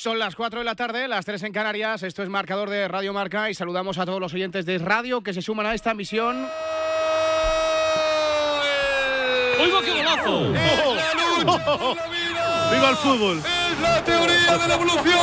Son 0.00 0.16
las 0.20 0.36
4 0.36 0.60
de 0.60 0.64
la 0.64 0.76
tarde, 0.76 1.08
las 1.08 1.24
3 1.24 1.42
en 1.42 1.52
Canarias. 1.52 2.04
Esto 2.04 2.22
es 2.22 2.28
marcador 2.28 2.70
de 2.70 2.86
Radio 2.86 3.12
Marca 3.12 3.50
y 3.50 3.54
saludamos 3.54 3.98
a 3.98 4.06
todos 4.06 4.20
los 4.20 4.32
oyentes 4.32 4.64
de 4.64 4.78
radio 4.78 5.22
que 5.22 5.34
se 5.34 5.42
suman 5.42 5.66
a 5.66 5.74
esta 5.74 5.92
misión. 5.92 6.48
¡Oiga 9.60 9.80
qué 9.84 9.90
golazo! 9.90 10.52
¡Viva 12.70 12.90
el 12.90 12.96
fútbol! 12.96 13.38
¡Es 13.38 13.80
la 13.80 14.04
teoría 14.04 14.56
de 14.56 14.68
la 14.68 14.74
evolución! 14.74 15.18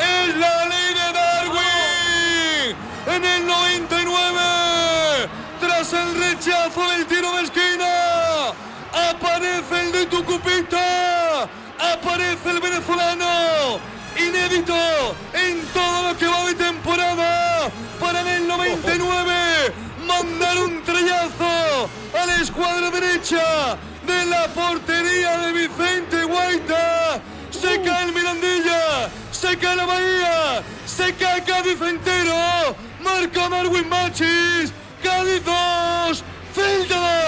¡Es 0.00 0.36
la 0.36 0.66
ley 0.66 0.92
de 0.92 1.12
Darwin! 1.14 2.74
En 3.06 3.24
el 3.24 3.46
99, 3.46 5.28
tras 5.60 5.92
el 5.92 6.18
rechazo 6.18 6.90
del 6.90 7.06
tiro 7.06 7.36
de 7.36 7.42
esquina, 7.44 8.48
aparece 9.12 9.80
el 9.80 9.92
de 9.92 10.06
Tucupita, 10.06 11.48
aparece 12.00 12.50
el 12.50 12.60
venezolano, 12.60 13.78
inédito 14.16 14.74
en 15.34 15.60
todo 15.72 16.08
lo 16.08 16.18
que 16.18 16.26
va 16.26 16.46
de 16.46 16.54
temporada, 16.54 17.70
para 18.00 18.20
en 18.22 18.28
el 18.28 18.48
99 18.48 19.32
mandar 20.06 20.58
un 20.58 20.82
trellazo 20.82 21.90
a 22.18 22.26
la 22.26 22.36
escuadra 22.36 22.90
derecha 22.90 23.76
de 24.06 24.26
la 24.26 24.48
portería 24.48 25.38
de 25.38 25.52
Vicente 25.52 26.24
Guaita. 26.24 27.20
Se 27.50 27.82
cae 27.82 28.04
el 28.06 28.14
Mirandilla, 28.14 29.10
se 29.30 29.56
cae 29.58 29.76
la 29.76 29.84
Bahía, 29.84 30.62
se 30.86 31.14
cae 31.14 31.44
Cádiz 31.44 31.80
entero. 31.82 32.76
Marca 33.02 33.48
Marwin 33.48 33.88
Machis, 33.88 34.72
Cádiz 35.02 35.44
2, 35.44 36.24
Celta 36.60 37.22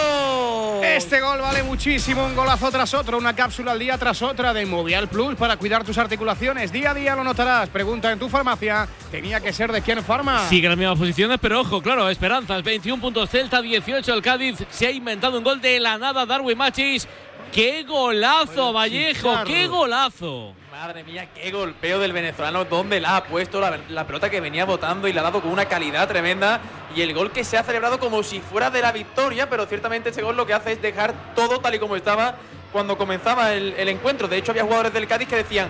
2. 0.80 0.84
Este 0.84 1.20
gol 1.20 1.40
vale 1.40 1.62
muchísimo, 1.62 2.24
un 2.24 2.34
golazo 2.34 2.70
tras 2.70 2.92
otro, 2.94 3.16
una 3.16 3.34
cápsula 3.34 3.72
al 3.72 3.78
día 3.78 3.96
tras 3.96 4.20
otra 4.20 4.52
de 4.52 4.66
Movial 4.66 5.08
Plus 5.08 5.36
para 5.36 5.56
cuidar 5.56 5.84
tus 5.84 5.96
articulaciones. 5.96 6.70
Día 6.70 6.90
a 6.90 6.94
día 6.94 7.16
lo 7.16 7.24
notarás. 7.24 7.68
Pregunta 7.70 8.12
en 8.12 8.18
tu 8.18 8.28
farmacia. 8.28 8.86
Tenía 9.10 9.40
que 9.40 9.52
ser 9.52 9.72
de 9.72 9.80
quién 9.80 10.02
farma. 10.02 10.46
Sigue 10.48 10.66
en 10.66 10.70
las 10.70 10.78
mismas 10.78 10.98
posiciones, 10.98 11.38
pero 11.40 11.60
ojo, 11.60 11.80
claro, 11.80 12.08
esperanzas. 12.08 12.62
21 12.62 13.00
puntos 13.00 13.30
Celta, 13.30 13.62
18 13.62 14.12
el 14.12 14.22
Cádiz. 14.22 14.64
Se 14.70 14.86
ha 14.86 14.90
inventado 14.90 15.38
un 15.38 15.44
gol 15.44 15.60
de 15.60 15.80
la 15.80 15.98
nada 15.98 16.26
Darwin 16.26 16.58
Machis. 16.58 17.08
¡Qué 17.52 17.84
golazo, 17.84 18.72
Vallejo! 18.72 19.44
¡Qué 19.44 19.66
golazo! 19.66 20.54
Madre 20.72 21.04
mía, 21.04 21.28
qué 21.34 21.50
golpeo 21.50 21.98
del 21.98 22.14
venezolano. 22.14 22.64
¿Dónde 22.64 22.98
la 22.98 23.16
ha 23.18 23.24
puesto 23.24 23.60
la, 23.60 23.78
la, 23.90 24.06
pelota 24.06 24.30
que 24.30 24.40
venía 24.40 24.64
botando 24.64 25.06
y 25.06 25.12
la 25.12 25.20
ha 25.20 25.24
dado 25.24 25.42
con 25.42 25.50
una 25.50 25.66
calidad 25.66 26.08
tremenda? 26.08 26.60
Y 26.96 27.02
el 27.02 27.12
gol 27.12 27.30
que 27.30 27.44
se 27.44 27.58
ha 27.58 27.62
celebrado 27.62 28.00
como 28.00 28.22
si 28.22 28.40
fuera 28.40 28.70
de 28.70 28.80
la 28.80 28.90
victoria, 28.90 29.50
pero 29.50 29.66
ciertamente 29.66 30.08
ese 30.08 30.22
gol 30.22 30.34
lo 30.34 30.46
que 30.46 30.54
hace 30.54 30.72
es 30.72 30.80
dejar 30.80 31.12
todo 31.36 31.60
tal 31.60 31.74
y 31.74 31.78
como 31.78 31.94
estaba 31.94 32.36
cuando 32.72 32.96
comenzaba 32.96 33.52
el, 33.52 33.74
el 33.76 33.86
encuentro. 33.90 34.28
De 34.28 34.38
hecho, 34.38 34.52
había 34.52 34.62
jugadores 34.62 34.94
del 34.94 35.06
Cádiz 35.06 35.28
que 35.28 35.36
decían: 35.36 35.68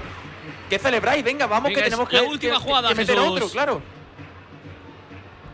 ¿Qué 0.70 0.78
celebráis? 0.78 1.24
Venga, 1.24 1.48
vamos, 1.48 1.70
Venga, 1.70 1.80
que 1.82 1.90
tenemos 1.90 2.12
la 2.12 2.20
que, 2.20 2.26
última 2.26 2.54
que- 2.54 2.60
jugada, 2.60 2.88
que 2.90 2.94
meter 2.94 3.18
otro, 3.18 3.48
claro. 3.48 3.82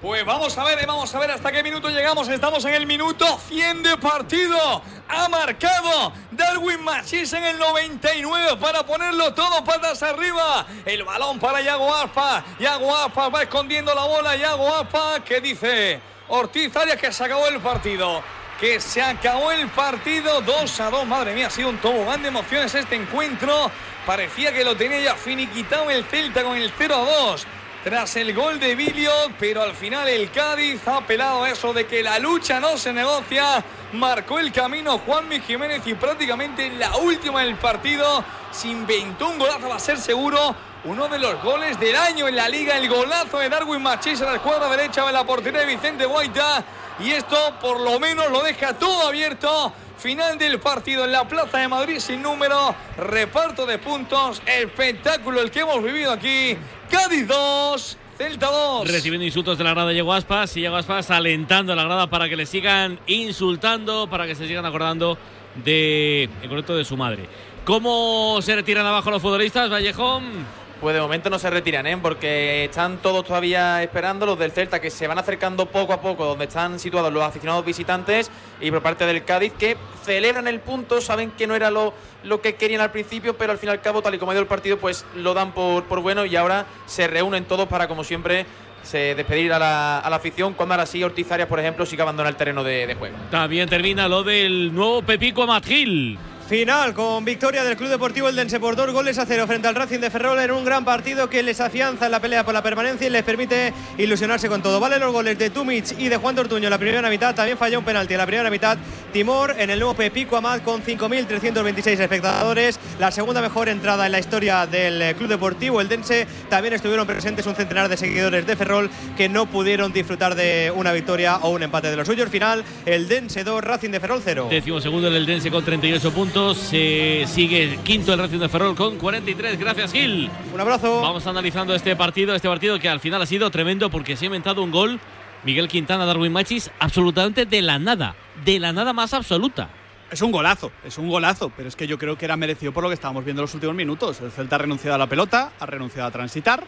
Pues 0.01 0.25
vamos 0.25 0.57
a 0.57 0.63
ver, 0.63 0.79
eh, 0.79 0.85
vamos 0.87 1.13
a 1.13 1.19
ver 1.19 1.33
hasta 1.33 1.51
qué 1.51 1.61
minuto 1.61 1.89
llegamos. 1.89 2.29
Estamos 2.29 2.65
en 2.65 2.75
el 2.75 2.87
minuto 2.87 3.27
100 3.49 3.83
de 3.83 3.97
partido. 3.97 4.81
Ha 5.09 5.29
marcado 5.29 6.13
Darwin 6.31 6.85
Machis 6.85 7.33
en 7.33 7.43
el 7.43 7.59
99 7.59 8.59
para 8.61 8.87
ponerlo 8.87 9.35
todo 9.35 9.65
patas 9.65 10.05
arriba. 10.05 10.65
El 10.85 11.03
balón 11.03 11.41
para 11.41 11.61
Yago 11.63 11.93
Aspa. 11.93 12.45
Yago 12.61 12.97
Aspa 12.97 13.29
va 13.29 13.43
escondiendo 13.43 13.93
la 13.93 14.05
bola. 14.05 14.37
Yago 14.37 14.73
Aspa 14.73 15.19
que 15.25 15.41
dice 15.41 16.01
Ortiz 16.29 16.77
Arias 16.77 16.97
que 16.97 17.13
se 17.13 17.25
acabó 17.25 17.49
el 17.49 17.59
partido. 17.59 18.23
Que 18.61 18.79
se 18.79 19.03
acabó 19.03 19.51
el 19.51 19.67
partido 19.67 20.43
2 20.43 20.81
a 20.81 20.91
2. 20.91 21.07
Madre 21.07 21.35
mía, 21.35 21.49
ha 21.49 21.51
sido 21.51 21.71
un 21.71 21.79
tobogán 21.79 22.23
de 22.23 22.29
emociones 22.29 22.73
este 22.73 22.95
encuentro. 22.95 23.69
Parecía 24.07 24.53
que 24.53 24.63
lo 24.63 24.77
tenía 24.77 25.01
ya 25.01 25.17
finiquitado 25.17 25.91
el 25.91 26.05
Celta 26.05 26.45
con 26.45 26.57
el 26.57 26.73
0 26.79 26.95
a 26.95 27.21
2 27.21 27.47
tras 27.89 28.17
el 28.17 28.35
gol 28.35 28.61
de 28.61 28.75
Bilio, 28.75 29.11
pero 29.41 29.63
al 29.63 29.75
final 29.75 30.07
el 30.09 30.31
Cádiz 30.31 30.87
ha 30.87 30.99
apelado 30.99 31.45
a 31.45 31.49
eso 31.49 31.73
de 31.73 31.87
que 31.87 32.03
la 32.03 32.19
lucha 32.19 32.61
no 32.61 32.77
se 32.77 32.93
negocia. 32.93 33.65
Marcó 33.95 34.39
el 34.39 34.53
camino 34.53 34.99
Juanmi 34.99 35.41
Jiménez 35.41 35.81
y 35.87 35.95
prácticamente 35.95 36.67
en 36.67 36.79
la 36.79 36.95
última 36.99 37.41
del 37.41 37.55
partido 37.55 38.23
se 38.51 38.69
inventó 38.69 39.31
un 39.31 39.39
golazo, 39.39 39.71
va 39.71 39.77
a 39.77 39.81
ser 39.81 39.97
seguro. 39.97 40.55
Uno 40.85 41.09
de 41.09 41.19
los 41.19 41.43
goles 41.43 41.81
del 41.81 41.97
año 41.97 42.29
en 42.29 42.37
la 42.37 42.47
liga, 42.47 42.77
el 42.77 42.91
golazo 42.91 43.39
de 43.39 43.49
Darwin 43.49 43.81
Machís 43.81 44.21
a 44.21 44.27
la 44.27 44.35
escuadra 44.35 44.69
derecha 44.69 45.07
de 45.07 45.13
la 45.15 45.25
portería 45.25 45.61
de 45.61 45.67
Vicente 45.67 46.05
Guaita. 46.05 46.63
Y 47.01 47.13
esto 47.13 47.55
por 47.59 47.81
lo 47.81 47.99
menos 47.99 48.31
lo 48.31 48.43
deja 48.43 48.75
todo 48.75 49.09
abierto. 49.09 49.73
Final 49.99 50.39
del 50.39 50.61
partido 50.61 51.05
en 51.05 51.11
la 51.11 51.27
Plaza 51.27 51.59
de 51.59 51.67
Madrid 51.67 51.99
sin 51.99 52.23
número, 52.23 52.73
reparto 52.97 53.67
de 53.67 53.79
puntos, 53.79 54.41
espectáculo 54.47 55.41
el 55.41 55.51
que 55.51 55.61
hemos 55.61 55.83
vivido 55.83 56.13
aquí. 56.13 56.57
Cádiz 56.89 57.27
2, 57.27 57.99
Celta 58.17 58.47
2. 58.47 58.89
Recibiendo 58.89 59.25
insultos 59.25 59.59
de 59.59 59.65
la 59.65 59.75
grada 59.75 59.91
Diego 59.91 60.13
Aspas 60.13 60.57
y 60.57 60.61
Diego 60.61 60.77
Aspas 60.77 61.11
alentando 61.11 61.73
a 61.73 61.77
la 61.77 61.83
grada 61.83 62.09
para 62.09 62.29
que 62.29 62.37
le 62.37 62.47
sigan 62.47 63.01
insultando, 63.09 64.09
para 64.09 64.29
que 64.29 64.37
se 64.37 64.47
sigan 64.47 64.65
acordando 64.65 65.19
de, 65.65 66.31
de 66.41 66.85
su 66.85 66.97
madre. 66.97 67.29
¿Cómo 67.65 68.39
se 68.41 68.55
retiran 68.55 68.87
abajo 68.87 69.11
los 69.11 69.21
futbolistas, 69.21 69.69
Vallejón? 69.69 70.47
Pues 70.81 70.95
de 70.95 71.01
momento 71.01 71.29
no 71.29 71.41
se 71.41 71.51
retiran, 71.51 71.89
¿eh? 71.89 71.99
porque 72.01 72.67
están 72.67 72.99
todos 72.99 73.25
todavía 73.25 73.83
esperando 73.83 74.25
los 74.27 74.39
del 74.39 74.53
Celta 74.53 74.81
que 74.81 74.91
se 74.91 75.09
van 75.09 75.19
acercando 75.19 75.67
poco 75.67 75.93
a 75.93 76.01
poco 76.01 76.25
donde 76.25 76.45
están 76.45 76.79
situados 76.79 77.13
los 77.13 77.25
aficionados 77.25 77.65
visitantes 77.65 78.31
y 78.61 78.71
por 78.71 78.81
parte 78.81 79.05
del 79.05 79.25
Cádiz 79.25 79.53
que 79.59 79.77
celebran 80.05 80.47
el 80.47 80.61
punto, 80.61 81.01
saben 81.01 81.33
que 81.33 81.49
no 81.49 81.57
era 81.57 81.73
lo, 81.73 81.95
lo 82.23 82.41
que 82.41 82.55
querían 82.55 82.81
al 82.81 82.93
principio, 82.93 83.37
pero 83.37 83.51
al 83.51 83.59
fin 83.59 83.71
y 83.71 83.73
al 83.73 83.81
cabo, 83.81 84.03
tal 84.03 84.15
y 84.15 84.19
como 84.19 84.31
ha 84.31 84.35
ido 84.35 84.43
el 84.43 84.47
partido, 84.47 84.79
pues 84.79 85.05
lo 85.17 85.35
dan 85.35 85.51
por, 85.51 85.83
por 85.85 86.01
bueno 86.01 86.25
y 86.25 86.37
ahora 86.37 86.67
se 86.87 87.09
reúnen 87.09 87.45
todos 87.47 87.67
para, 87.67 87.89
como 87.89 88.05
siempre, 88.05 88.47
se 88.85 89.17
despedir 89.17 89.53
a 89.53 89.59
la, 89.59 89.99
a 89.99 90.09
la 90.09 90.17
afición 90.17 90.55
cuando 90.55 90.75
ahora 90.75 90.87
sí 90.87 91.03
Ortiz 91.03 91.31
Arias, 91.33 91.49
por 91.49 91.59
ejemplo, 91.59 91.87
sí 91.87 91.97
que 91.97 92.03
abandona 92.03 92.29
el 92.29 92.37
terreno 92.37 92.63
de, 92.63 92.87
de 92.87 92.95
juego. 92.95 93.17
También 93.33 93.69
termina 93.69 94.07
lo 94.07 94.23
del 94.23 94.73
nuevo 94.73 95.03
Pepico 95.03 95.43
Amat 95.43 95.67
Gil. 95.67 96.19
Final 96.49 96.95
con 96.95 97.27
victoria 97.27 97.63
del 97.63 97.77
Club 97.77 97.91
Deportivo 97.91 98.27
Eldense 98.27 98.59
por 98.59 98.75
dos 98.75 98.91
goles 98.91 99.19
a 99.19 99.27
cero 99.27 99.47
frente 99.47 99.69
al 99.69 99.75
Racing 99.75 99.99
de 99.99 100.09
Ferrol 100.09 100.39
en 100.41 100.51
un 100.51 100.65
gran 100.65 100.83
partido 100.83 101.29
que 101.29 101.43
les 101.43 101.61
afianza 101.61 102.07
en 102.07 102.11
la 102.11 102.21
pelea 102.21 102.43
por 102.43 102.55
la 102.55 102.63
permanencia 102.63 103.07
y 103.07 103.11
les 103.11 103.23
permite 103.23 103.75
ilusionarse 103.99 104.49
con 104.49 104.63
todo. 104.63 104.81
Vale 104.81 104.99
los 104.99 105.13
goles 105.13 105.39
de 105.39 105.51
Tumic 105.51 105.99
y 105.99 106.09
de 106.09 106.17
Juan 106.17 106.35
Tortuño 106.35 106.65
en 106.65 106.71
la 106.71 106.79
primera 106.79 107.11
mitad. 107.11 107.35
También 107.35 107.59
falló 107.59 107.81
un 107.81 107.85
penalti 107.85 108.15
en 108.15 108.19
la 108.19 108.25
primera 108.25 108.49
mitad. 108.49 108.79
Timor 109.13 109.57
en 109.59 109.69
el 109.69 109.79
nuevo 109.79 109.93
Pepico 109.93 110.39
Amat 110.39 110.63
con 110.63 110.83
5.326 110.83 112.01
espectadores. 112.01 112.81
La 112.99 113.11
segunda 113.11 113.43
mejor 113.43 113.69
entrada 113.69 114.07
en 114.07 114.13
la 114.13 114.19
historia 114.19 114.67
del 114.67 115.15
Club 115.17 115.29
Deportivo 115.29 115.83
Eldense. 115.83 116.27
También 116.49 116.73
estuvieron 116.73 117.07
presentes 117.07 117.45
un 117.45 117.57
centenar 117.57 117.91
de 117.91 117.99
seguidores 117.99 118.47
de 118.47 118.57
Ferrol 118.57 118.89
que 119.19 119.29
no 119.29 119.45
pudieron 119.51 119.93
disfrutar 119.93 120.35
de 120.35 120.73
una 120.75 120.93
victoria 120.95 121.37
o 121.43 121.51
un 121.51 121.63
empate 121.63 121.91
de 121.91 121.97
los 121.97 122.07
suyos. 122.07 122.31
Final, 122.31 122.65
Eldense 122.87 123.45
2, 123.45 123.63
Racing 123.63 123.91
de 123.91 124.01
Ferrol 124.01 124.23
0. 124.25 124.49
Décimo 124.51 124.81
segundo 124.81 125.09
el 125.09 125.17
Eldense 125.17 125.51
con 125.51 125.63
38 125.63 126.11
puntos. 126.11 126.38
Se 126.55 127.25
sigue 127.27 127.81
quinto 127.83 128.13
el 128.13 128.21
Racing 128.21 128.39
de 128.39 128.49
Ferrol 128.49 128.77
con 128.77 128.97
43. 128.97 129.59
Gracias, 129.59 129.93
Gil. 129.93 130.31
Un 130.55 130.61
abrazo. 130.61 131.01
Vamos 131.01 131.27
analizando 131.27 131.75
este 131.75 131.97
partido, 131.97 132.33
este 132.33 132.49
partido 132.49 132.79
que 132.79 132.89
al 132.89 133.01
final 133.01 133.21
ha 133.21 133.27
sido 133.27 133.51
tremendo 133.51 133.91
porque 133.91 134.15
se 134.15 134.25
ha 134.25 134.27
inventado 134.27 134.63
un 134.63 134.71
gol. 134.71 135.01
Miguel 135.43 135.67
Quintana, 135.67 136.07
Darwin 136.07 136.33
Machis, 136.33 136.71
absolutamente 136.79 137.45
de 137.45 137.61
la 137.61 137.81
nada, 137.81 138.15
de 138.45 138.61
la 138.61 138.73
nada 138.73 138.93
más 138.93 139.15
absoluta. 139.15 139.69
Es 140.13 140.23
un 140.23 140.31
golazo, 140.31 140.71
es 140.85 140.97
un 140.97 141.09
golazo, 141.09 141.51
pero 141.57 141.69
es 141.69 141.75
que 141.75 141.89
yo 141.89 141.99
creo 141.99 142.17
que 142.17 142.25
era 142.25 142.37
merecido 142.37 142.73
por 142.73 142.85
lo 142.85 142.89
que 142.89 142.95
estábamos 142.95 143.25
viendo 143.25 143.43
en 143.43 143.45
los 143.45 143.55
últimos 143.55 143.75
minutos. 143.75 144.21
El 144.21 144.31
Celta 144.31 144.55
ha 144.55 144.61
renunciado 144.61 144.95
a 144.95 144.99
la 144.99 145.09
pelota, 145.09 145.51
ha 145.59 145.67
renunciado 145.67 146.07
a 146.07 146.13
transitar, 146.13 146.63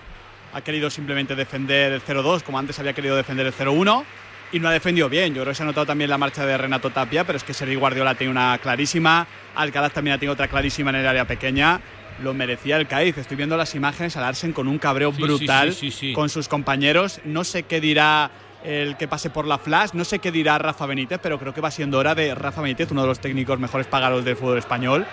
ha 0.52 0.60
querido 0.62 0.90
simplemente 0.90 1.36
defender 1.36 1.92
el 1.92 2.02
0-2 2.02 2.42
como 2.42 2.58
antes 2.58 2.78
había 2.80 2.92
querido 2.92 3.14
defender 3.14 3.46
el 3.46 3.54
0-1 3.54 4.04
y 4.52 4.58
no 4.60 4.68
ha 4.68 4.72
defendido 4.72 5.08
bien. 5.08 5.34
Yo 5.34 5.42
creo 5.42 5.52
que 5.52 5.56
se 5.56 5.62
ha 5.62 5.66
notado 5.66 5.86
también 5.86 6.10
la 6.10 6.18
marcha 6.18 6.44
de 6.44 6.56
Renato 6.56 6.90
Tapia, 6.90 7.24
pero 7.24 7.36
es 7.36 7.44
que 7.44 7.54
Sergi 7.54 7.74
Guardiola 7.76 8.14
tiene 8.14 8.30
una 8.32 8.58
clarísima, 8.58 9.26
Alcaraz 9.54 9.92
también 9.92 10.14
ha 10.14 10.18
tenido 10.18 10.32
otra 10.34 10.48
clarísima 10.48 10.90
en 10.90 10.96
el 10.96 11.06
área 11.06 11.24
pequeña. 11.26 11.80
Lo 12.22 12.34
merecía 12.34 12.76
el 12.76 12.86
Cádiz. 12.86 13.16
Estoy 13.16 13.36
viendo 13.38 13.56
las 13.56 13.74
imágenes 13.74 14.16
al 14.16 14.24
Arsen 14.24 14.52
con 14.52 14.68
un 14.68 14.78
cabreo 14.78 15.12
Sí, 15.12 15.22
brutal 15.22 15.72
sí, 15.72 15.90
sí, 15.90 16.08
sí. 16.08 16.12
con 16.12 16.28
sus 16.28 16.48
compañeros. 16.48 17.20
No 17.24 17.44
sé 17.44 17.62
qué 17.62 17.80
dirá 17.80 18.30
el 18.62 18.98
que 18.98 19.08
pase 19.08 19.30
por 19.30 19.46
la 19.46 19.56
flash. 19.56 19.90
No 19.94 20.04
sé 20.04 20.18
qué 20.18 20.30
dirá 20.30 20.58
Rafa 20.58 20.84
Benítez, 20.84 21.18
pero 21.22 21.38
creo 21.38 21.54
que 21.54 21.62
va 21.62 21.70
siendo 21.70 21.96
hora 21.98 22.14
de 22.14 22.34
Rafa 22.34 22.60
Benítez, 22.60 22.90
uno 22.90 23.02
de 23.02 23.08
los 23.08 23.20
técnicos 23.20 23.58
mejores 23.58 23.86
pagados 23.86 24.22
del 24.22 24.36
fútbol 24.36 24.58
español, 24.58 25.06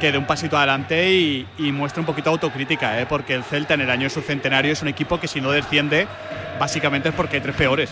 que 0.00 0.10
dé 0.10 0.16
un 0.16 0.26
pasito 0.26 0.56
adelante 0.56 1.12
y, 1.12 1.46
y 1.58 1.70
muestre 1.70 2.00
un 2.00 2.06
poquito 2.06 2.30
de 2.30 2.34
autocrítica, 2.36 2.98
¿eh? 2.98 3.04
porque 3.06 3.34
el 3.34 3.44
Celta 3.44 3.74
en 3.74 3.82
el 3.82 3.90
año 3.90 4.04
de 4.04 4.10
su 4.10 4.22
centenario 4.22 4.72
es 4.72 4.80
un 4.80 4.88
equipo 4.88 5.20
que 5.20 5.28
si 5.28 5.42
no 5.42 5.50
desciende, 5.50 6.06
básicamente 6.58 7.10
es 7.10 7.14
porque 7.14 7.36
hay 7.36 7.42
tres 7.42 7.56
peores. 7.56 7.90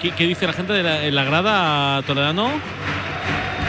¿Qué, 0.00 0.10
qué 0.12 0.24
dice 0.24 0.46
la 0.46 0.52
gente 0.52 0.72
de 0.72 0.82
la, 0.82 1.02
en 1.04 1.14
la 1.14 1.24
grada, 1.24 2.02
Toledano? 2.02 2.50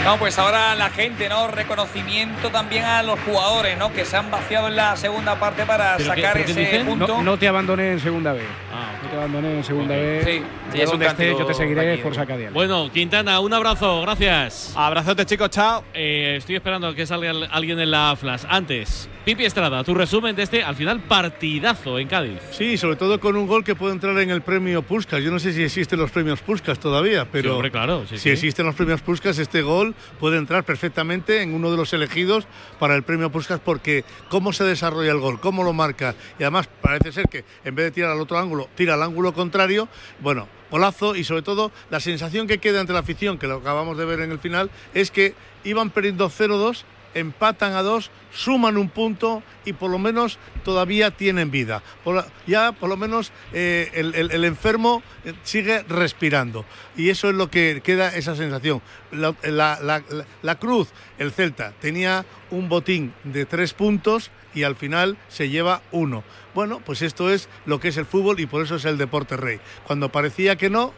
No, 0.03 0.17
pues 0.17 0.37
ahora 0.39 0.73
la 0.75 0.89
gente, 0.89 1.27
¿no? 1.27 1.47
Reconocimiento 1.49 2.49
también 2.49 2.85
a 2.85 3.03
los 3.03 3.19
jugadores, 3.21 3.77
¿no? 3.77 3.91
Que 3.91 4.05
se 4.05 4.15
han 4.15 4.31
vaciado 4.31 4.67
en 4.69 4.75
la 4.77 4.95
segunda 4.95 5.35
parte 5.37 5.65
para 5.65 5.97
¿Pero 5.97 6.13
qué- 6.13 6.21
sacar 6.21 6.45
qué 6.45 6.51
ese 6.51 6.85
punto. 6.85 7.07
No, 7.07 7.23
no 7.23 7.37
te 7.37 7.47
abandoné 7.47 7.91
en 7.93 7.99
segunda 7.99 8.31
vez. 8.31 8.45
Ah, 8.73 8.91
No 9.03 9.09
te 9.09 9.15
abandoné 9.17 9.57
en 9.57 9.63
segunda 9.65 9.95
vez. 9.95 10.23
Sí, 10.25 10.43
es 10.79 10.89
donde 10.89 11.07
estés, 11.07 11.37
yo 11.37 11.45
te 11.45 11.53
seguiré. 11.53 11.97
Forza 11.97 12.25
Cadial. 12.25 12.53
Bueno, 12.53 12.89
Quintana, 12.93 13.39
un 13.41 13.53
abrazo, 13.53 14.01
gracias. 14.01 14.73
Abrazote, 14.77 15.25
chicos, 15.25 15.49
chao. 15.49 15.83
Eh, 15.93 16.35
estoy 16.37 16.55
esperando 16.55 16.87
a 16.87 16.95
que 16.95 17.05
salga 17.05 17.31
alguien 17.51 17.77
en 17.79 17.91
la 17.91 18.15
flash. 18.17 18.43
Antes, 18.49 19.09
Pipi 19.27 19.43
Estrada, 19.43 19.83
tu 19.83 19.93
resumen 19.93 20.37
de 20.37 20.43
este, 20.43 20.63
al 20.63 20.77
final, 20.77 21.01
partidazo 21.01 21.99
en 21.99 22.07
Cádiz. 22.07 22.39
Sí, 22.51 22.77
sobre 22.77 22.95
todo 22.95 23.19
con 23.19 23.35
un 23.35 23.45
gol 23.45 23.61
que 23.61 23.75
puede 23.75 23.91
entrar 23.91 24.17
en 24.19 24.29
el 24.29 24.41
premio 24.41 24.83
Puskas. 24.83 25.21
Yo 25.21 25.31
no 25.31 25.37
sé 25.37 25.51
si 25.51 25.63
existen 25.63 25.99
los 25.99 26.11
premios 26.11 26.39
Puskas 26.39 26.79
todavía, 26.79 27.27
pero 27.29 27.49
Sí, 27.49 27.53
hombre, 27.53 27.69
claro, 27.69 28.05
sí, 28.07 28.15
si 28.15 28.23
sí. 28.23 28.29
existen 28.29 28.65
los 28.65 28.75
premios 28.75 29.01
Puskas, 29.01 29.37
este 29.37 29.63
gol 29.63 29.95
puede 30.17 30.37
entrar 30.37 30.63
perfectamente 30.63 31.41
en 31.41 31.53
uno 31.53 31.69
de 31.69 31.75
los 31.75 31.91
elegidos 31.91 32.47
para 32.79 32.95
el 32.95 33.03
premio 33.03 33.29
Puskas 33.29 33.59
porque 33.59 34.05
cómo 34.29 34.53
se 34.53 34.63
desarrolla 34.63 35.11
el 35.11 35.19
gol, 35.19 35.41
cómo 35.41 35.61
lo 35.61 35.73
marca 35.73 36.15
y 36.39 36.43
además 36.43 36.69
parece 36.81 37.11
ser 37.11 37.27
que 37.27 37.43
en 37.65 37.75
vez 37.75 37.87
de 37.87 37.91
tirar 37.91 38.11
al 38.11 38.21
otro 38.21 38.37
ángulo, 38.37 38.69
tira 38.75 38.93
al 38.93 39.03
ángulo 39.03 39.33
contrario. 39.33 39.89
Bueno, 40.21 40.47
golazo 40.71 41.17
y 41.17 41.25
sobre 41.25 41.41
todo 41.41 41.73
la 41.89 41.99
sensación 41.99 42.47
que 42.47 42.59
queda 42.59 42.79
entre 42.79 42.93
la 42.93 43.01
afición, 43.01 43.37
que 43.37 43.47
lo 43.47 43.55
acabamos 43.55 43.97
de 43.97 44.05
ver 44.05 44.21
en 44.21 44.31
el 44.31 44.39
final, 44.39 44.71
es 44.93 45.11
que 45.11 45.35
iban 45.65 45.89
perdiendo 45.89 46.29
0-2 46.29 46.85
empatan 47.19 47.73
a 47.73 47.81
dos, 47.81 48.11
suman 48.31 48.77
un 48.77 48.89
punto 48.89 49.41
y 49.65 49.73
por 49.73 49.89
lo 49.89 49.99
menos 49.99 50.37
todavía 50.63 51.11
tienen 51.11 51.51
vida. 51.51 51.81
Por 52.03 52.25
ya 52.45 52.71
por 52.71 52.89
lo 52.89 52.97
menos 52.97 53.31
eh, 53.53 53.89
el, 53.93 54.13
el- 54.15 54.31
el 54.31 54.45
enfermo 54.45 55.01
eh, 55.25 55.33
sigue 55.43 55.83
respirando 55.83 56.65
y 56.95 57.09
eso 57.09 57.29
es 57.29 57.35
lo 57.35 57.49
que 57.49 57.81
queda 57.83 58.15
esa 58.15 58.35
sensación. 58.35 58.81
La, 59.11 59.33
la- 59.43 59.79
la- 59.81 60.03
la- 60.09 60.25
la 60.41 60.55
Cruz, 60.55 60.89
el 61.17 61.31
Celta, 61.31 61.73
tenía 61.81 62.25
un 62.51 62.69
botín 62.69 63.13
de 63.23 63.45
tres 63.45 63.73
puntos 63.73 64.31
y 64.53 64.63
al 64.63 64.75
final 64.75 65.17
se 65.27 65.49
lleva 65.49 65.81
uno. 65.91 66.23
Bueno, 66.55 66.81
pues 66.85 67.01
esto 67.01 67.31
es 67.31 67.49
lo 67.65 67.79
que 67.79 67.89
es 67.89 67.97
el 67.97 68.05
fútbol 68.05 68.39
y 68.39 68.45
por 68.47 68.63
eso 68.63 68.75
es 68.75 68.85
el 68.85 68.97
deporte 68.97 69.37
rey. 69.37 69.59
Cuando 69.85 70.09
parecía 70.09 70.55
que 70.55 70.69
no, 70.69 70.93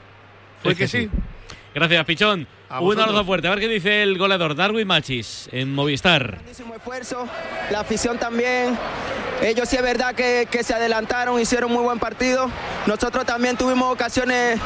fue 0.63 0.71
Es 0.74 0.77
que, 0.77 0.83
que 0.83 0.88
sí. 0.88 1.04
sí. 1.04 1.10
Gracias, 1.74 2.06
Pichón. 2.06 2.48
A 2.69 2.81
Un 2.81 3.00
abrazo 3.00 3.25
fuerte. 3.25 3.48
A 3.48 3.51
ver 3.51 3.60
qué 3.60 3.68
dice 3.68 4.04
el 4.04 4.18
goleador 4.18 4.56
Darwin 4.56 4.88
Machis 4.88 5.50
en 5.51 5.74
Movistar. 5.74 6.39
Muchísimo 6.42 6.75
esfuerzo, 6.75 7.27
la 7.71 7.80
afición 7.81 8.18
también. 8.18 8.77
Ellos 9.42 9.69
sí 9.69 9.75
es 9.77 9.81
verdad 9.81 10.13
que, 10.13 10.48
que 10.51 10.63
se 10.63 10.74
adelantaron, 10.74 11.39
hicieron 11.39 11.71
muy 11.71 11.83
buen 11.83 12.00
partido. 12.00 12.50
Nosotros 12.86 13.25
también 13.25 13.56
tuvimos 13.57 13.92
ocasiones 13.94 14.60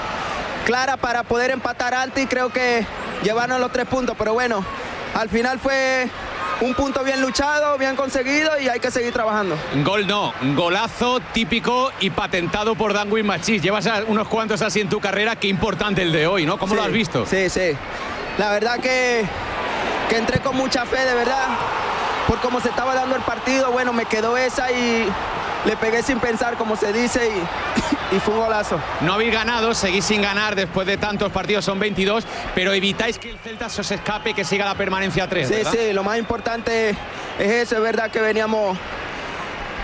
claras 0.65 0.97
para 0.97 1.23
poder 1.23 1.51
empatar 1.51 1.93
antes 1.93 2.23
y 2.23 2.27
creo 2.27 2.49
que 2.49 2.85
llevarnos 3.23 3.59
los 3.59 3.71
tres 3.71 3.85
puntos. 3.85 4.15
Pero 4.17 4.33
bueno, 4.33 4.65
al 5.13 5.29
final 5.29 5.59
fue 5.59 6.09
un 6.61 6.73
punto 6.73 7.03
bien 7.03 7.21
luchado, 7.21 7.77
bien 7.77 7.95
conseguido 7.95 8.59
y 8.59 8.69
hay 8.69 8.79
que 8.79 8.91
seguir 8.91 9.11
trabajando. 9.13 9.57
Gol 9.83 10.07
no, 10.07 10.33
golazo 10.55 11.19
típico 11.33 11.91
y 11.99 12.09
patentado 12.09 12.75
por 12.75 12.93
Danwin 12.93 13.25
Machís. 13.25 13.61
Llevas 13.61 13.87
unos 14.07 14.27
cuantos 14.27 14.61
así 14.61 14.81
en 14.81 14.89
tu 14.89 14.99
carrera, 14.99 15.35
qué 15.35 15.47
importante 15.47 16.01
el 16.01 16.11
de 16.11 16.27
hoy, 16.27 16.45
¿no? 16.45 16.57
¿Cómo 16.57 16.75
lo 16.75 16.83
has 16.83 16.91
visto? 16.91 17.25
Sí, 17.25 17.49
sí. 17.49 17.75
La 18.37 18.51
verdad 18.51 18.79
que, 18.79 19.25
que 20.09 20.17
entré 20.17 20.39
con 20.39 20.55
mucha 20.55 20.85
fe, 20.85 21.05
de 21.05 21.13
verdad. 21.13 21.47
Por 22.27 22.39
cómo 22.39 22.61
se 22.61 22.69
estaba 22.69 22.95
dando 22.95 23.15
el 23.15 23.21
partido, 23.21 23.71
bueno, 23.71 23.91
me 23.91 24.05
quedó 24.05 24.37
esa 24.37 24.71
y 24.71 25.05
le 25.65 25.77
pegué 25.77 26.03
sin 26.03 26.19
pensar, 26.19 26.55
como 26.57 26.75
se 26.75 26.91
dice, 26.93 27.21
y, 28.11 28.15
y 28.15 28.19
fue 28.19 28.33
un 28.33 28.41
golazo. 28.41 28.79
No 29.01 29.13
habéis 29.13 29.33
ganado, 29.33 29.73
seguís 29.73 30.05
sin 30.05 30.21
ganar 30.21 30.55
después 30.55 30.85
de 30.87 30.97
tantos 30.97 31.31
partidos, 31.31 31.65
son 31.65 31.79
22, 31.79 32.25
pero 32.55 32.73
evitáis 32.73 33.17
que 33.17 33.29
el 33.31 33.37
Celta 33.39 33.69
se 33.69 33.81
os 33.81 33.91
escape 33.91 34.31
y 34.31 34.33
que 34.33 34.43
siga 34.43 34.65
la 34.65 34.75
permanencia 34.75 35.23
a 35.23 35.27
3. 35.29 35.47
Sí, 35.47 35.55
sí, 35.71 35.93
lo 35.93 36.03
más 36.03 36.17
importante 36.17 36.89
es 37.39 37.49
eso, 37.51 37.75
es 37.77 37.81
verdad 37.81 38.11
que 38.11 38.19
veníamos 38.19 38.77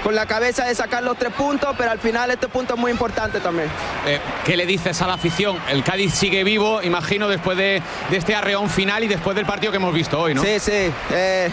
con 0.04 0.16
la 0.16 0.26
cabeza 0.26 0.64
de 0.66 0.74
sacar 0.76 1.04
los 1.04 1.18
tres 1.18 1.34
puntos, 1.34 1.76
pero 1.78 1.92
al 1.92 2.00
final 2.00 2.32
este 2.32 2.48
punto 2.48 2.76
es 2.76 2.80
muy 2.80 2.90
importante 2.90 3.42
también. 3.42 3.68
Eh, 4.08 4.20
¿Qué 4.46 4.56
le 4.56 4.66
dices 4.66 5.02
a 5.02 5.08
la 5.08 5.16
afición? 5.16 5.58
El 5.70 5.84
Cádiz 5.84 6.14
sigue 6.14 6.46
vivo, 6.46 6.82
imagino, 6.82 7.28
después 7.28 7.58
de, 7.58 7.82
de 8.10 8.18
este 8.18 8.34
arreón 8.34 8.70
final 8.70 9.04
y 9.04 9.08
después 9.10 9.36
del 9.36 9.46
partido 9.46 9.72
que 9.74 9.78
hemos 9.78 9.94
visto 9.94 10.18
hoy, 10.18 10.34
¿no? 10.34 10.42
Sí, 10.42 10.58
sí. 10.60 10.90
eh, 11.12 11.50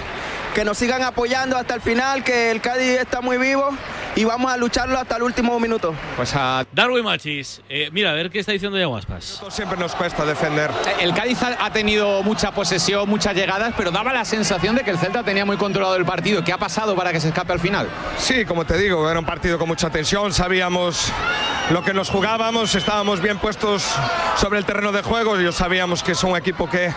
que 0.57 0.65
nos 0.65 0.79
sigan 0.79 1.03
apoyando 1.03 1.59
hasta 1.59 1.75
el 1.75 1.83
final, 1.83 2.25
que 2.25 2.51
el 2.51 2.63
Cádiz 2.63 2.99
está 2.99 3.21
muy 3.21 3.37
vivo 3.37 3.77
y 4.15 4.25
vamos 4.25 4.51
a 4.51 4.57
lucharlo 4.57 4.99
hasta 4.99 5.17
el 5.17 5.25
último 5.25 5.61
minuto. 5.61 5.93
Pues 6.17 6.35
a 6.35 6.65
Darwin 6.73 7.05
Machis. 7.05 7.61
Eh, 7.69 7.91
mira, 7.93 8.13
a 8.13 8.15
ver 8.15 8.31
qué 8.31 8.39
está 8.39 8.53
diciendo 8.53 8.79
Yaguaspas. 8.79 9.43
Siempre 9.51 9.77
nos 9.77 9.95
cuesta 9.95 10.25
defender. 10.25 10.71
El 10.99 11.13
Cádiz 11.13 11.43
ha 11.43 11.63
ha 11.63 11.71
tenido 11.75 12.23
mucha 12.23 12.53
posesión, 12.53 13.07
muchas 13.07 13.35
llegadas, 13.35 13.75
pero 13.77 13.91
daba 13.91 14.15
la 14.15 14.25
sensación 14.25 14.77
de 14.77 14.83
que 14.83 14.93
el 14.93 14.99
Celta 14.99 15.23
tenía 15.23 15.45
muy 15.45 15.59
controlado 15.59 15.95
el 15.97 16.07
partido. 16.07 16.43
¿Qué 16.43 16.55
ha 16.55 16.59
pasado 16.59 16.97
para 16.97 17.13
que 17.13 17.21
se 17.21 17.29
escape 17.29 17.53
al 17.53 17.61
final? 17.61 17.91
Sí, 18.17 18.47
como 18.47 18.65
te 18.65 18.79
digo, 18.79 19.11
era 19.11 19.21
un 19.21 19.27
partido 19.27 19.59
con 19.59 19.69
mucha 19.69 19.91
tensión, 19.91 20.33
sabíamos 20.33 21.13
lo 21.69 21.85
que 21.85 21.93
nos 21.93 22.09
jugábamos, 22.09 22.75
estábamos 22.75 23.21
bien 23.21 23.37
puestos 23.37 23.85
sobre 24.37 24.59
el 24.59 24.65
terreno 24.65 24.91
de 24.91 25.03
juego, 25.03 25.39
y 25.39 25.53
sabíamos 25.53 26.03
que 26.03 26.13
es 26.13 26.25
un 26.25 26.35
equipo 26.35 26.71
que, 26.71 26.95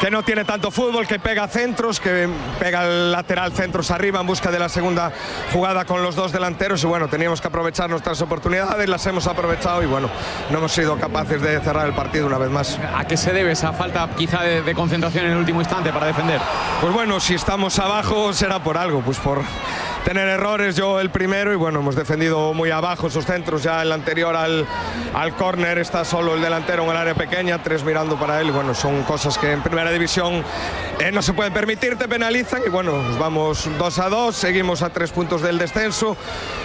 que 0.00 0.10
no 0.10 0.22
tiene 0.22 0.44
tanto 0.44 0.70
fútbol, 0.70 1.06
que 1.06 1.18
pega 1.18 1.48
centros, 1.48 1.98
que 1.98 2.28
pega 2.58 2.84
el 2.84 3.12
lateral 3.12 3.52
centros 3.52 3.90
arriba 3.90 4.20
en 4.20 4.26
busca 4.26 4.50
de 4.50 4.58
la 4.58 4.68
segunda 4.68 5.12
jugada 5.52 5.84
con 5.84 6.02
los 6.02 6.14
dos 6.14 6.32
delanteros 6.32 6.82
y 6.84 6.86
bueno, 6.86 7.08
teníamos 7.08 7.40
que 7.40 7.48
aprovechar 7.48 7.90
nuestras 7.90 8.20
oportunidades, 8.22 8.88
las 8.88 9.04
hemos 9.06 9.26
aprovechado 9.26 9.82
y 9.82 9.86
bueno, 9.86 10.08
no 10.50 10.58
hemos 10.58 10.72
sido 10.72 10.96
capaces 10.98 11.42
de 11.42 11.60
cerrar 11.60 11.86
el 11.86 11.94
partido 11.94 12.26
una 12.26 12.38
vez 12.38 12.50
más. 12.50 12.78
¿A 12.96 13.06
qué 13.06 13.16
se 13.16 13.32
debe 13.32 13.52
esa 13.52 13.72
falta 13.72 14.08
quizá 14.16 14.42
de, 14.42 14.62
de 14.62 14.74
concentración 14.74 15.26
en 15.26 15.32
el 15.32 15.38
último 15.38 15.60
instante 15.60 15.92
para 15.92 16.06
defender? 16.06 16.40
Pues 16.80 16.92
bueno, 16.92 17.18
si 17.18 17.34
estamos 17.34 17.78
abajo 17.78 18.32
será 18.32 18.60
por 18.60 18.78
algo, 18.78 19.00
pues 19.00 19.18
por 19.18 19.42
tener 20.08 20.26
errores, 20.26 20.74
yo 20.74 21.00
el 21.00 21.10
primero 21.10 21.52
y 21.52 21.56
bueno, 21.56 21.80
hemos 21.80 21.94
defendido 21.94 22.54
muy 22.54 22.70
abajo 22.70 23.08
esos 23.08 23.26
centros, 23.26 23.62
ya 23.62 23.82
el 23.82 23.92
anterior 23.92 24.34
al, 24.34 24.66
al 25.12 25.34
córner 25.34 25.76
está 25.76 26.02
solo 26.02 26.34
el 26.34 26.40
delantero 26.40 26.84
en 26.84 26.90
el 26.92 26.96
área 26.96 27.14
pequeña, 27.14 27.62
tres 27.62 27.84
mirando 27.84 28.18
para 28.18 28.40
él 28.40 28.46
y 28.46 28.50
bueno, 28.50 28.74
son 28.74 29.02
cosas 29.02 29.36
que 29.36 29.52
en 29.52 29.60
primera 29.60 29.90
división 29.92 30.42
eh, 30.98 31.12
no 31.12 31.20
se 31.20 31.34
pueden 31.34 31.52
permitir, 31.52 31.96
te 31.96 32.08
penalizan 32.08 32.62
y 32.66 32.70
bueno, 32.70 32.94
vamos 33.20 33.68
2 33.78 33.98
a 33.98 34.08
2, 34.08 34.34
seguimos 34.34 34.80
a 34.80 34.88
tres 34.88 35.10
puntos 35.10 35.42
del 35.42 35.58
descenso, 35.58 36.16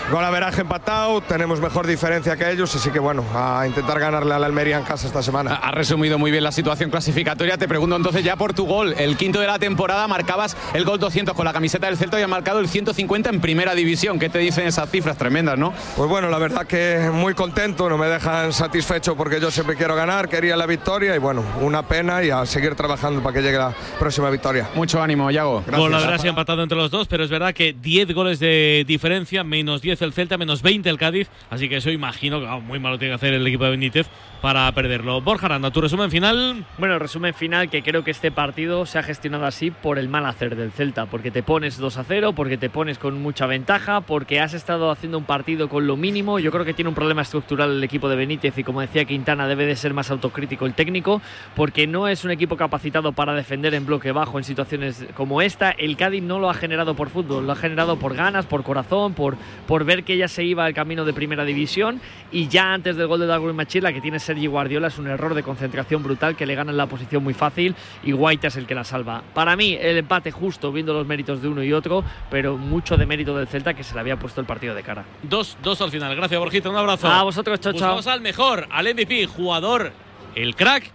gol 0.09 0.23
averaje 0.23 0.61
empatado, 0.61 1.19
tenemos 1.19 1.59
mejor 1.59 1.85
diferencia 1.85 2.37
que 2.37 2.49
ellos, 2.49 2.73
así 2.73 2.91
que 2.91 2.99
bueno, 2.99 3.25
a 3.35 3.67
intentar 3.67 3.99
ganarle 3.99 4.35
a 4.35 4.39
la 4.39 4.45
Almería 4.45 4.77
en 4.77 4.85
casa 4.85 5.05
esta 5.05 5.21
semana. 5.21 5.55
Ha 5.55 5.71
resumido 5.71 6.17
muy 6.17 6.31
bien 6.31 6.45
la 6.45 6.53
situación 6.53 6.89
clasificatoria. 6.89 7.57
Te 7.57 7.67
pregunto 7.67 7.97
entonces 7.97 8.23
ya 8.23 8.37
por 8.37 8.53
tu 8.53 8.65
gol. 8.65 8.95
El 8.97 9.17
quinto 9.17 9.41
de 9.41 9.47
la 9.47 9.59
temporada 9.59 10.07
marcabas 10.07 10.55
el 10.73 10.85
gol 10.85 10.99
200 10.99 11.35
con 11.35 11.43
la 11.43 11.51
camiseta 11.51 11.87
del 11.87 11.97
Celta 11.97 12.19
y 12.19 12.23
has 12.23 12.29
marcado 12.29 12.59
el 12.59 12.69
150 12.69 13.32
en 13.33 13.41
primera 13.41 13.75
división. 13.75 14.19
¿Qué 14.19 14.29
te 14.29 14.39
dicen 14.39 14.67
esas 14.67 14.89
cifras 14.89 15.17
tremendas, 15.17 15.57
no? 15.57 15.73
Pues 15.95 16.09
bueno, 16.09 16.29
la 16.29 16.37
verdad 16.37 16.65
que 16.65 17.09
muy 17.11 17.33
contento, 17.33 17.89
no 17.89 17.97
me 17.97 18.07
dejan 18.07 18.53
satisfecho 18.53 19.15
porque 19.15 19.39
yo 19.41 19.51
siempre 19.51 19.75
quiero 19.75 19.95
ganar, 19.95 20.29
quería 20.29 20.55
la 20.55 20.65
victoria 20.65 21.15
y 21.15 21.19
bueno, 21.19 21.43
una 21.61 21.87
pena 21.87 22.23
y 22.23 22.29
a 22.29 22.45
seguir 22.45 22.75
trabajando 22.75 23.21
para 23.21 23.33
que 23.33 23.41
llegue 23.41 23.57
la 23.57 23.73
próxima 23.99 24.29
victoria. 24.29 24.69
Mucho 24.75 25.01
ánimo, 25.01 25.29
Yago. 25.31 25.63
Gol 25.75 25.91
la 25.91 25.99
verdad 25.99 26.17
se 26.17 26.27
ha 26.27 26.29
empatado 26.29 26.63
entre 26.63 26.77
los 26.77 26.91
dos, 26.91 27.07
pero 27.07 27.23
es 27.23 27.29
verdad 27.29 27.53
que 27.53 27.73
10 27.73 28.13
goles 28.13 28.39
de 28.39 28.85
diferencia, 28.87 29.43
menos 29.43 29.81
10 29.81 30.01
el 30.03 30.13
Celta, 30.13 30.37
menos 30.37 30.61
20 30.61 30.89
el 30.89 30.97
Cádiz, 30.97 31.29
así 31.49 31.67
que 31.67 31.77
eso 31.77 31.89
imagino 31.89 32.39
que 32.39 32.45
vamos, 32.45 32.63
muy 32.63 32.79
malo 32.79 32.97
tiene 32.99 33.11
que 33.11 33.15
hacer 33.15 33.33
el 33.33 33.45
equipo 33.45 33.63
de 33.65 33.71
Benítez 33.71 34.07
para 34.41 34.69
perderlo. 34.73 35.21
Borja 35.21 35.45
Aranda, 35.45 35.71
tu 35.71 35.81
resumen 35.81 36.11
final. 36.11 36.65
Bueno, 36.77 36.99
resumen 36.99 37.33
final 37.33 37.69
que 37.69 37.81
creo 37.81 38.03
que 38.03 38.11
este 38.11 38.31
partido 38.31 38.85
se 38.85 38.99
ha 38.99 39.03
gestionado 39.03 39.45
así 39.45 39.71
por 39.71 39.97
el 39.97 40.09
mal 40.09 40.25
hacer 40.25 40.55
del 40.55 40.71
Celta, 40.71 41.05
porque 41.05 41.31
te 41.31 41.43
pones 41.43 41.77
2 41.77 41.97
a 41.97 42.03
0, 42.03 42.33
porque 42.33 42.57
te 42.57 42.69
pones 42.69 42.97
con 42.97 43.12
mucha 43.21 43.45
ventaja, 43.45 44.01
porque 44.01 44.39
has 44.39 44.53
estado 44.53 44.91
haciendo 44.91 45.17
un 45.17 45.25
partido 45.25 45.69
con 45.69 45.87
lo 45.87 45.97
mínimo. 45.97 46.39
Yo 46.39 46.51
creo 46.51 46.65
que 46.65 46.73
tiene 46.73 46.89
un 46.89 46.95
problema 46.95 47.21
estructural 47.21 47.71
el 47.71 47.83
equipo 47.83 48.09
de 48.09 48.15
Benítez 48.15 48.57
y 48.57 48.63
como 48.63 48.81
decía 48.81 49.05
Quintana 49.05 49.47
debe 49.47 49.65
de 49.65 49.75
ser 49.75 49.93
más 49.93 50.11
autocrítico 50.11 50.65
el 50.65 50.73
técnico, 50.73 51.21
porque 51.55 51.87
no 51.87 52.07
es 52.07 52.23
un 52.25 52.31
equipo 52.31 52.57
capacitado 52.57 53.11
para 53.13 53.33
defender 53.33 53.73
en 53.73 53.85
bloque 53.85 54.11
bajo 54.11 54.37
en 54.37 54.43
situaciones 54.43 55.05
como 55.15 55.41
esta. 55.41 55.71
El 55.71 55.97
Cádiz 55.97 56.23
no 56.23 56.39
lo 56.39 56.49
ha 56.49 56.53
generado 56.53 56.95
por 56.95 57.09
fútbol, 57.09 57.45
lo 57.45 57.51
ha 57.51 57.55
generado 57.55 57.97
por 57.97 58.15
ganas, 58.15 58.45
por 58.45 58.63
corazón, 58.63 59.13
por, 59.13 59.37
por 59.67 59.85
ver 59.85 60.03
que 60.03 60.17
ya 60.17 60.27
se 60.27 60.43
iba 60.43 60.65
al 60.65 60.73
camino 60.73 61.05
de 61.05 61.13
primera 61.13 61.45
división 61.45 62.01
y 62.31 62.47
ya 62.47 62.73
antes 62.73 62.95
del 62.95 63.07
gol 63.07 63.19
de 63.19 63.27
Darwin 63.27 63.55
Machila 63.55 63.93
que 63.93 64.01
tiene 64.01 64.19
Sergi 64.19 64.47
Guardiola 64.47 64.87
es 64.87 64.97
un 64.97 65.07
error 65.07 65.33
de 65.33 65.43
concentración 65.43 66.03
brutal 66.03 66.35
que 66.35 66.45
le 66.45 66.55
ganan 66.55 66.77
la 66.77 66.87
posición 66.87 67.23
muy 67.23 67.33
fácil 67.33 67.75
y 68.03 68.11
Guaita 68.11 68.47
es 68.47 68.55
el 68.57 68.65
que 68.65 68.75
la 68.75 68.83
salva. 68.83 69.23
Para 69.33 69.55
mí 69.55 69.77
el 69.79 69.97
empate 69.97 70.31
justo 70.31 70.71
viendo 70.71 70.93
los 70.93 71.07
méritos 71.07 71.41
de 71.41 71.47
uno 71.47 71.63
y 71.63 71.73
otro, 71.73 72.03
pero 72.29 72.57
mucho 72.57 72.97
de 72.97 73.02
mérito 73.05 73.35
del 73.37 73.47
Celta 73.47 73.73
que 73.73 73.83
se 73.83 73.93
le 73.93 73.99
había 73.99 74.17
puesto 74.17 74.41
el 74.41 74.47
partido 74.47 74.75
de 74.75 74.83
cara. 74.83 75.05
Dos, 75.21 75.57
dos 75.61 75.81
al 75.81 75.91
final. 75.91 76.15
Gracias, 76.15 76.39
Borjita. 76.39 76.69
Un 76.69 76.77
abrazo. 76.77 77.07
A 77.07 77.23
vosotros, 77.23 77.59
chao, 77.59 77.73
chao. 77.73 77.95
Buscamos 77.95 78.07
al 78.07 78.21
mejor, 78.21 78.67
al 78.71 78.93
MVP, 78.93 79.27
jugador, 79.27 79.91
el 80.35 80.55
crack 80.55 80.91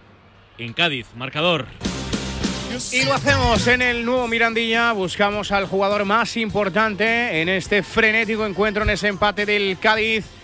en 0.59 0.73
Cádiz. 0.73 1.07
Marcador. 1.17 1.67
Y 2.93 3.05
lo 3.05 3.15
hacemos 3.15 3.67
en 3.67 3.83
el 3.83 4.05
nuevo 4.05 4.29
Mirandilla. 4.29 4.93
Buscamos 4.93 5.51
al 5.53 5.67
jugador 5.67 6.05
más 6.05 6.37
importante 6.37 7.41
en 7.41 7.49
este 7.49 7.83
frenético 7.83 8.47
encuentro, 8.47 8.83
en 8.83 8.91
ese 8.91 9.09
empate 9.09 9.47
del 9.47 9.79
Cádiz. 9.81 10.38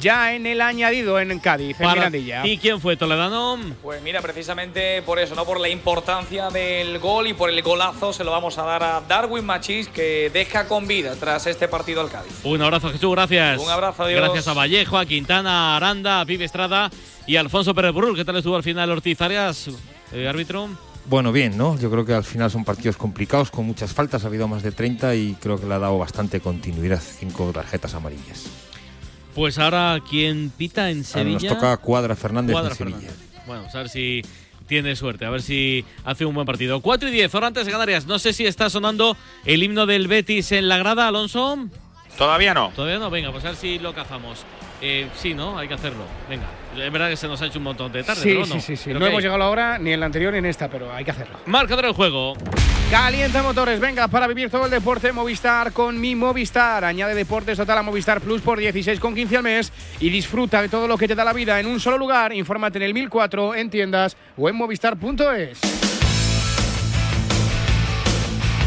Ya 0.00 0.34
en 0.34 0.46
el 0.46 0.60
añadido 0.60 1.20
en 1.20 1.38
Cádiz, 1.38 1.80
en 1.80 1.88
Mirandilla. 1.88 2.42
ti, 2.42 2.58
quién 2.58 2.80
fue 2.80 2.96
Toledano? 2.96 3.58
Pues 3.82 4.02
mira, 4.02 4.20
precisamente 4.20 5.02
por 5.02 5.18
eso, 5.18 5.34
¿no? 5.34 5.44
Por 5.44 5.60
la 5.60 5.68
importancia 5.68 6.50
del 6.50 6.98
gol 6.98 7.28
y 7.28 7.34
por 7.34 7.50
el 7.50 7.62
golazo 7.62 8.12
se 8.12 8.24
lo 8.24 8.30
vamos 8.30 8.58
a 8.58 8.62
dar 8.62 8.82
a 8.82 9.00
Darwin 9.06 9.44
Machís, 9.44 9.88
que 9.88 10.30
deja 10.32 10.66
con 10.66 10.86
vida 10.86 11.14
tras 11.18 11.46
este 11.46 11.68
partido 11.68 12.00
al 12.00 12.10
Cádiz. 12.10 12.32
Un 12.44 12.62
abrazo, 12.62 12.90
Jesús, 12.90 13.10
gracias. 13.12 13.60
Un 13.60 13.70
abrazo, 13.70 14.04
adiós. 14.04 14.20
Gracias 14.20 14.48
a 14.48 14.54
Vallejo, 14.54 14.98
a 14.98 15.06
Quintana, 15.06 15.74
a 15.74 15.76
Aranda, 15.76 16.20
a 16.20 16.26
Pibe 16.26 16.44
Estrada 16.44 16.90
y 17.26 17.36
a 17.36 17.40
Alfonso 17.40 17.74
Pérez 17.74 17.92
Burrul. 17.92 18.16
¿Qué 18.16 18.24
tal 18.24 18.36
estuvo 18.36 18.56
al 18.56 18.62
final 18.62 18.90
Ortiz 18.90 19.20
Arias, 19.20 19.68
eh, 20.12 20.26
árbitro? 20.28 20.68
Bueno, 21.06 21.32
bien, 21.32 21.56
¿no? 21.56 21.78
Yo 21.78 21.90
creo 21.90 22.04
que 22.04 22.14
al 22.14 22.24
final 22.24 22.50
son 22.50 22.64
partidos 22.64 22.96
complicados, 22.96 23.50
con 23.50 23.66
muchas 23.66 23.92
faltas, 23.92 24.24
ha 24.24 24.28
habido 24.28 24.46
más 24.46 24.62
de 24.62 24.70
30 24.70 25.14
y 25.16 25.36
creo 25.40 25.58
que 25.58 25.66
le 25.66 25.74
ha 25.74 25.78
dado 25.78 25.98
bastante 25.98 26.40
continuidad, 26.40 27.00
cinco 27.00 27.50
tarjetas 27.52 27.94
amarillas. 27.94 28.44
Pues 29.34 29.58
ahora, 29.58 29.98
¿quién 30.08 30.50
pita 30.56 30.90
en 30.90 30.98
Ahora 30.98 31.08
Sevilla? 31.08 31.50
nos 31.50 31.58
toca 31.58 31.76
Cuadra 31.78 32.14
Fernández 32.16 32.52
Cuadra 32.52 32.70
de 32.70 32.76
Sevilla. 32.76 32.98
Fernández. 32.98 33.44
Bueno, 33.46 33.62
pues 33.62 33.74
a 33.74 33.78
ver 33.78 33.88
si 33.88 34.22
tiene 34.66 34.94
suerte, 34.94 35.24
a 35.24 35.30
ver 35.30 35.42
si 35.42 35.84
hace 36.04 36.24
un 36.24 36.34
buen 36.34 36.46
partido. 36.46 36.80
4 36.80 37.08
y 37.08 37.12
10, 37.12 37.34
ahora 37.34 37.46
antes 37.48 37.66
de 37.66 37.72
Canarias. 37.72 38.06
No 38.06 38.18
sé 38.18 38.32
si 38.32 38.46
está 38.46 38.68
sonando 38.70 39.16
el 39.44 39.62
himno 39.62 39.86
del 39.86 40.06
Betis 40.08 40.52
en 40.52 40.68
la 40.68 40.78
grada, 40.78 41.08
Alonso. 41.08 41.58
Todavía 42.18 42.52
no. 42.54 42.70
Todavía 42.76 42.98
no, 42.98 43.08
venga, 43.10 43.32
pues 43.32 43.44
a 43.44 43.48
ver 43.48 43.56
si 43.56 43.78
lo 43.78 43.94
cazamos. 43.94 44.44
Eh, 44.82 45.08
sí, 45.16 45.32
¿no? 45.34 45.58
Hay 45.58 45.66
que 45.68 45.74
hacerlo. 45.74 46.04
Venga. 46.28 46.46
Es 46.76 46.90
verdad 46.92 47.10
que 47.10 47.16
se 47.16 47.28
nos 47.28 47.40
ha 47.42 47.46
hecho 47.46 47.58
un 47.58 47.64
montón 47.64 47.92
de 47.92 48.02
tarde, 48.02 48.20
Sí, 48.22 48.34
¿no? 48.38 48.44
sí, 48.46 48.60
sí, 48.60 48.76
sí. 48.76 48.82
Pero 48.86 48.98
No 48.98 49.04
¿qué 49.04 49.10
hemos 49.10 49.22
llegado 49.22 49.42
ahora 49.42 49.78
ni 49.78 49.92
en 49.92 50.00
la 50.00 50.06
anterior 50.06 50.32
ni 50.32 50.38
en 50.38 50.46
esta, 50.46 50.68
pero 50.68 50.92
hay 50.92 51.04
que 51.04 51.10
hacerlo. 51.10 51.38
Marcador 51.46 51.84
del 51.84 51.94
juego. 51.94 52.34
Calienta 52.90 53.42
motores, 53.42 53.80
venga, 53.80 54.08
para 54.08 54.26
vivir 54.26 54.50
todo 54.50 54.66
el 54.66 54.70
deporte 54.70 55.12
Movistar 55.12 55.72
con 55.72 55.98
mi 56.00 56.14
Movistar. 56.14 56.84
Añade 56.84 57.14
deportes 57.14 57.56
total 57.56 57.78
a 57.78 57.82
Movistar 57.82 58.20
Plus 58.20 58.42
por 58.42 58.58
16,15 58.60 59.36
al 59.36 59.42
mes 59.42 59.72
y 60.00 60.10
disfruta 60.10 60.60
de 60.60 60.68
todo 60.68 60.86
lo 60.86 60.98
que 60.98 61.08
te 61.08 61.14
da 61.14 61.24
la 61.24 61.32
vida 61.32 61.58
en 61.60 61.66
un 61.66 61.78
solo 61.80 61.96
lugar. 61.98 62.32
Infórmate 62.34 62.78
en 62.78 62.84
el 62.84 62.94
1004, 62.94 63.54
en 63.54 63.70
tiendas 63.70 64.16
o 64.36 64.48
en 64.48 64.56
movistar.es. 64.56 65.91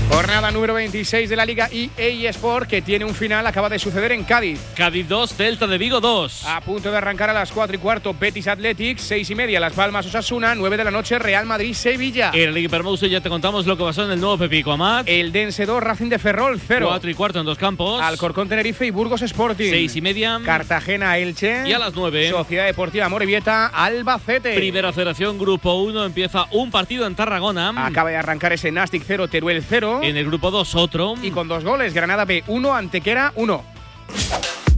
Jornada 0.09 0.51
número 0.51 0.73
26 0.75 1.29
de 1.29 1.35
la 1.35 1.45
Liga 1.45 1.67
EA 1.71 2.29
Sport 2.29 2.69
que 2.69 2.81
tiene 2.81 3.03
un 3.05 3.13
final, 3.13 3.45
acaba 3.47 3.69
de 3.69 3.79
suceder 3.79 4.11
en 4.11 4.23
Cádiz. 4.23 4.59
Cádiz 4.75 5.07
2, 5.09 5.37
Delta 5.37 5.67
de 5.67 5.77
Vigo 5.77 5.99
2. 5.99 6.45
A 6.45 6.61
punto 6.61 6.91
de 6.91 6.97
arrancar 6.97 7.29
a 7.29 7.33
las 7.33 7.51
4 7.51 7.75
y 7.75 7.79
cuarto, 7.79 8.15
Betis 8.17 8.47
Athletics, 8.47 9.01
6 9.01 9.29
y 9.29 9.35
media, 9.35 9.59
Las 9.59 9.73
Palmas 9.73 10.05
Osasuna, 10.05 10.55
9 10.55 10.77
de 10.77 10.83
la 10.83 10.91
noche, 10.91 11.19
Real 11.19 11.45
Madrid 11.45 11.73
Sevilla. 11.73 12.31
En 12.33 12.53
la 12.53 12.59
Liga 12.59 12.79
ya 13.09 13.19
te 13.21 13.29
contamos 13.29 13.65
lo 13.65 13.75
que 13.77 13.83
pasó 13.83 14.05
en 14.05 14.11
el 14.11 14.19
nuevo 14.19 14.37
Pepico 14.37 14.71
Amat. 14.71 15.07
El 15.09 15.31
Dense 15.31 15.65
2, 15.65 15.81
Racing 15.83 16.09
de 16.09 16.19
Ferrol 16.19 16.61
0. 16.65 16.87
4 16.89 17.09
y 17.09 17.13
cuarto 17.13 17.39
en 17.39 17.45
dos 17.45 17.57
campos. 17.57 18.01
Alcorcón 18.01 18.47
Tenerife 18.47 18.85
y 18.85 18.91
Burgos 18.91 19.21
Sporting. 19.21 19.69
6 19.69 19.95
y 19.95 20.01
media. 20.01 20.39
Cartagena 20.45 21.17
Elche. 21.17 21.67
Y 21.67 21.73
a 21.73 21.79
las 21.79 21.93
9. 21.93 22.29
Sociedad 22.29 22.65
Deportiva 22.65 23.09
Morevieta 23.09 23.67
Albacete. 23.67 24.55
Primera 24.55 24.93
Federación 24.93 25.37
Grupo 25.37 25.73
1 25.75 26.05
empieza 26.05 26.45
un 26.51 26.71
partido 26.71 27.07
en 27.07 27.15
Tarragona. 27.15 27.73
Acaba 27.85 28.11
de 28.11 28.17
arrancar 28.17 28.53
ese 28.53 28.71
Nastic 28.71 29.03
0, 29.05 29.27
Teruel 29.27 29.63
0. 29.67 29.94
En 30.03 30.17
el 30.17 30.25
grupo 30.25 30.51
2 30.51 30.75
otro. 30.75 31.15
Y 31.21 31.31
con 31.31 31.47
dos 31.47 31.63
goles, 31.63 31.93
Granada 31.93 32.25
B 32.25 32.43
1, 32.47 32.75
Antequera 32.75 33.31
1. 33.35 33.63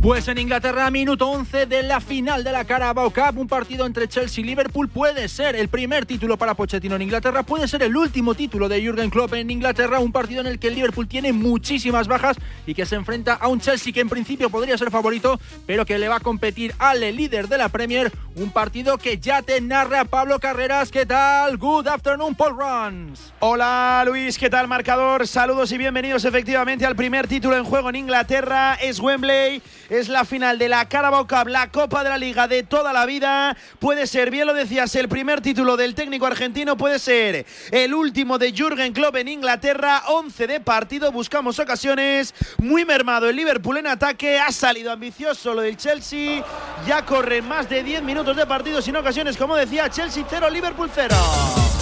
Pues 0.08 0.26
en 0.30 0.38
Inglaterra, 0.38 0.90
minuto 0.90 1.28
11 1.28 1.66
de 1.66 1.84
la 1.84 2.00
final 2.00 2.42
de 2.42 2.54
la 2.54 2.64
Carabao 2.64 3.12
Cup, 3.12 3.38
un 3.38 3.50
partido 3.50 3.86
entre 3.86 4.08
Chelsea 4.08 4.42
y 4.42 4.48
Liverpool 4.48 4.88
puede 4.88 5.28
ser 5.28 5.58
el 5.58 5.68
primer 5.68 6.06
título 6.06 6.38
para 6.38 6.54
Pochettino 6.54 6.96
en 6.96 7.02
Inglaterra, 7.02 7.44
puede 7.44 7.68
ser 7.68 7.84
el 7.84 7.98
último 7.98 8.34
título 8.34 8.70
de 8.70 8.80
Jürgen 8.82 9.10
Klopp 9.10 9.34
en 9.34 9.52
Inglaterra, 9.52 10.00
un 10.00 10.14
partido 10.14 10.40
en 10.40 10.48
el 10.48 10.60
que 10.60 10.72
Liverpool 10.72 11.10
tiene 11.10 11.34
muchísimas 11.34 12.08
bajas 12.08 12.38
y 12.66 12.74
que 12.74 12.86
se 12.86 12.96
enfrenta 12.96 13.34
a 13.34 13.50
un 13.50 13.60
Chelsea 13.60 13.92
que 13.92 14.00
en 14.00 14.08
principio 14.08 14.50
podría 14.50 14.78
ser 14.78 14.92
favorito, 14.92 15.42
pero 15.66 15.86
que 15.86 16.00
le 16.00 16.08
va 16.08 16.16
a 16.16 16.22
competir 16.22 16.74
al 16.80 17.02
líder 17.02 17.50
de 17.50 17.58
la 17.58 17.68
Premier, 17.68 18.10
un 18.38 18.52
partido 18.52 18.98
que 18.98 19.18
ya 19.18 19.42
te 19.42 19.60
narra 19.60 20.06
Pablo 20.06 20.40
Carreras. 20.40 20.90
¿Qué 20.90 21.06
tal? 21.06 21.58
Good 21.58 21.88
afternoon, 21.88 22.34
Paul 22.34 22.56
Runs. 22.58 23.34
Hola 23.40 24.06
Luis, 24.08 24.38
¿qué 24.38 24.50
tal 24.50 24.70
marcador? 24.70 25.28
Saludos 25.28 25.70
y 25.74 25.78
bienvenidos 25.78 26.24
efectivamente 26.24 26.86
al 26.86 26.96
primer 26.96 27.28
título 27.28 27.58
en 27.58 27.66
juego 27.66 27.90
en 27.90 27.98
Inglaterra. 27.98 28.76
Es 28.76 29.02
Wembley, 29.02 29.62
es 29.90 30.10
la 30.10 30.26
final 30.26 30.60
de 30.60 30.70
la 30.70 30.88
Carabao 30.88 31.28
Cup, 31.28 31.48
la 31.48 31.70
Copa 31.70 32.04
de 32.04 32.10
la 32.10 32.18
Liga 32.18 32.48
de 32.48 32.64
toda 32.64 32.94
la 32.94 33.06
vida. 33.06 33.56
Puede 33.80 34.08
ser, 34.08 34.32
bien 34.32 34.48
lo 34.48 34.54
decías, 34.54 34.94
el 34.96 35.08
primer 35.08 35.42
título 35.42 35.78
del 35.78 35.96
técnico 35.96 36.26
argentino, 36.26 36.78
puede 36.78 37.00
ser 37.00 37.46
el 37.72 37.94
último 37.94 38.38
de 38.38 38.52
Jürgen 38.52 38.94
Klopp 38.94 39.16
en 39.18 39.28
Inglaterra. 39.28 40.04
11 40.08 40.48
de 40.48 40.60
partido, 40.60 41.12
buscamos 41.12 41.60
ocasiones. 41.60 42.34
Muy 42.58 42.86
mermado 42.86 43.30
el 43.30 43.36
Liverpool 43.36 43.78
en 43.78 43.88
ataque, 43.88 44.40
ha 44.40 44.52
salido 44.52 44.92
ambicioso 44.92 45.54
lo 45.54 45.62
del 45.62 45.78
Chelsea. 45.78 46.44
Ya 46.86 47.06
corren 47.06 47.48
más 47.48 47.70
de 47.70 47.84
10 47.84 48.04
minutos 48.04 48.36
de 48.36 48.46
partido 48.46 48.82
sin 48.82 48.96
ocasiones, 48.96 49.38
como 49.38 49.56
decía, 49.56 49.90
Chelsea 49.90 50.26
0, 50.30 50.50
Liverpool 50.50 50.90
0. 50.94 51.77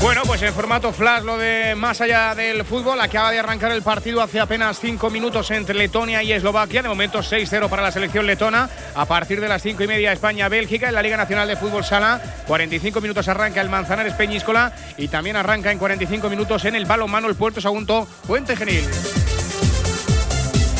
Bueno, 0.00 0.22
pues 0.24 0.40
en 0.40 0.54
formato 0.54 0.94
flash, 0.94 1.24
lo 1.24 1.36
de 1.36 1.74
más 1.74 2.00
allá 2.00 2.34
del 2.34 2.64
fútbol, 2.64 2.98
acaba 3.02 3.30
de 3.30 3.38
arrancar 3.38 3.70
el 3.70 3.82
partido 3.82 4.22
hace 4.22 4.40
apenas 4.40 4.80
5 4.80 5.10
minutos 5.10 5.50
entre 5.50 5.74
Letonia 5.74 6.22
y 6.22 6.32
Eslovaquia. 6.32 6.82
De 6.82 6.88
momento 6.88 7.18
6-0 7.18 7.68
para 7.68 7.82
la 7.82 7.92
selección 7.92 8.26
letona. 8.26 8.70
A 8.94 9.04
partir 9.04 9.42
de 9.42 9.48
las 9.48 9.60
5 9.60 9.82
y 9.82 9.86
media, 9.86 10.12
España-Bélgica 10.12 10.88
en 10.88 10.94
la 10.94 11.02
Liga 11.02 11.18
Nacional 11.18 11.46
de 11.48 11.56
Fútbol 11.56 11.84
Sala. 11.84 12.18
45 12.46 12.98
minutos 13.02 13.28
arranca 13.28 13.60
el 13.60 13.68
Manzanares 13.68 14.14
Peñíscola 14.14 14.72
y 14.96 15.08
también 15.08 15.36
arranca 15.36 15.70
en 15.70 15.78
45 15.78 16.30
minutos 16.30 16.64
en 16.64 16.76
el 16.76 16.86
balonmano 16.86 17.28
el 17.28 17.34
Puerto 17.34 17.60
Sagunto 17.60 18.08
Puente 18.26 18.56
Genil. 18.56 18.88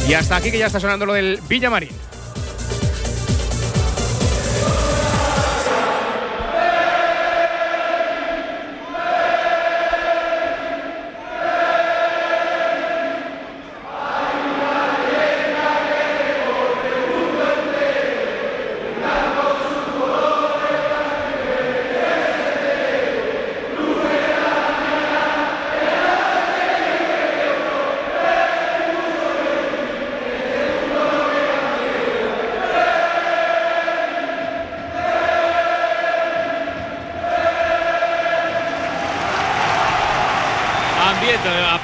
Y 0.09 0.15
hasta 0.15 0.37
aquí 0.37 0.51
que 0.51 0.59
ya 0.59 0.67
está 0.67 0.81
sonando 0.81 1.05
lo 1.05 1.13
del 1.13 1.41
Villamarín. 1.47 2.10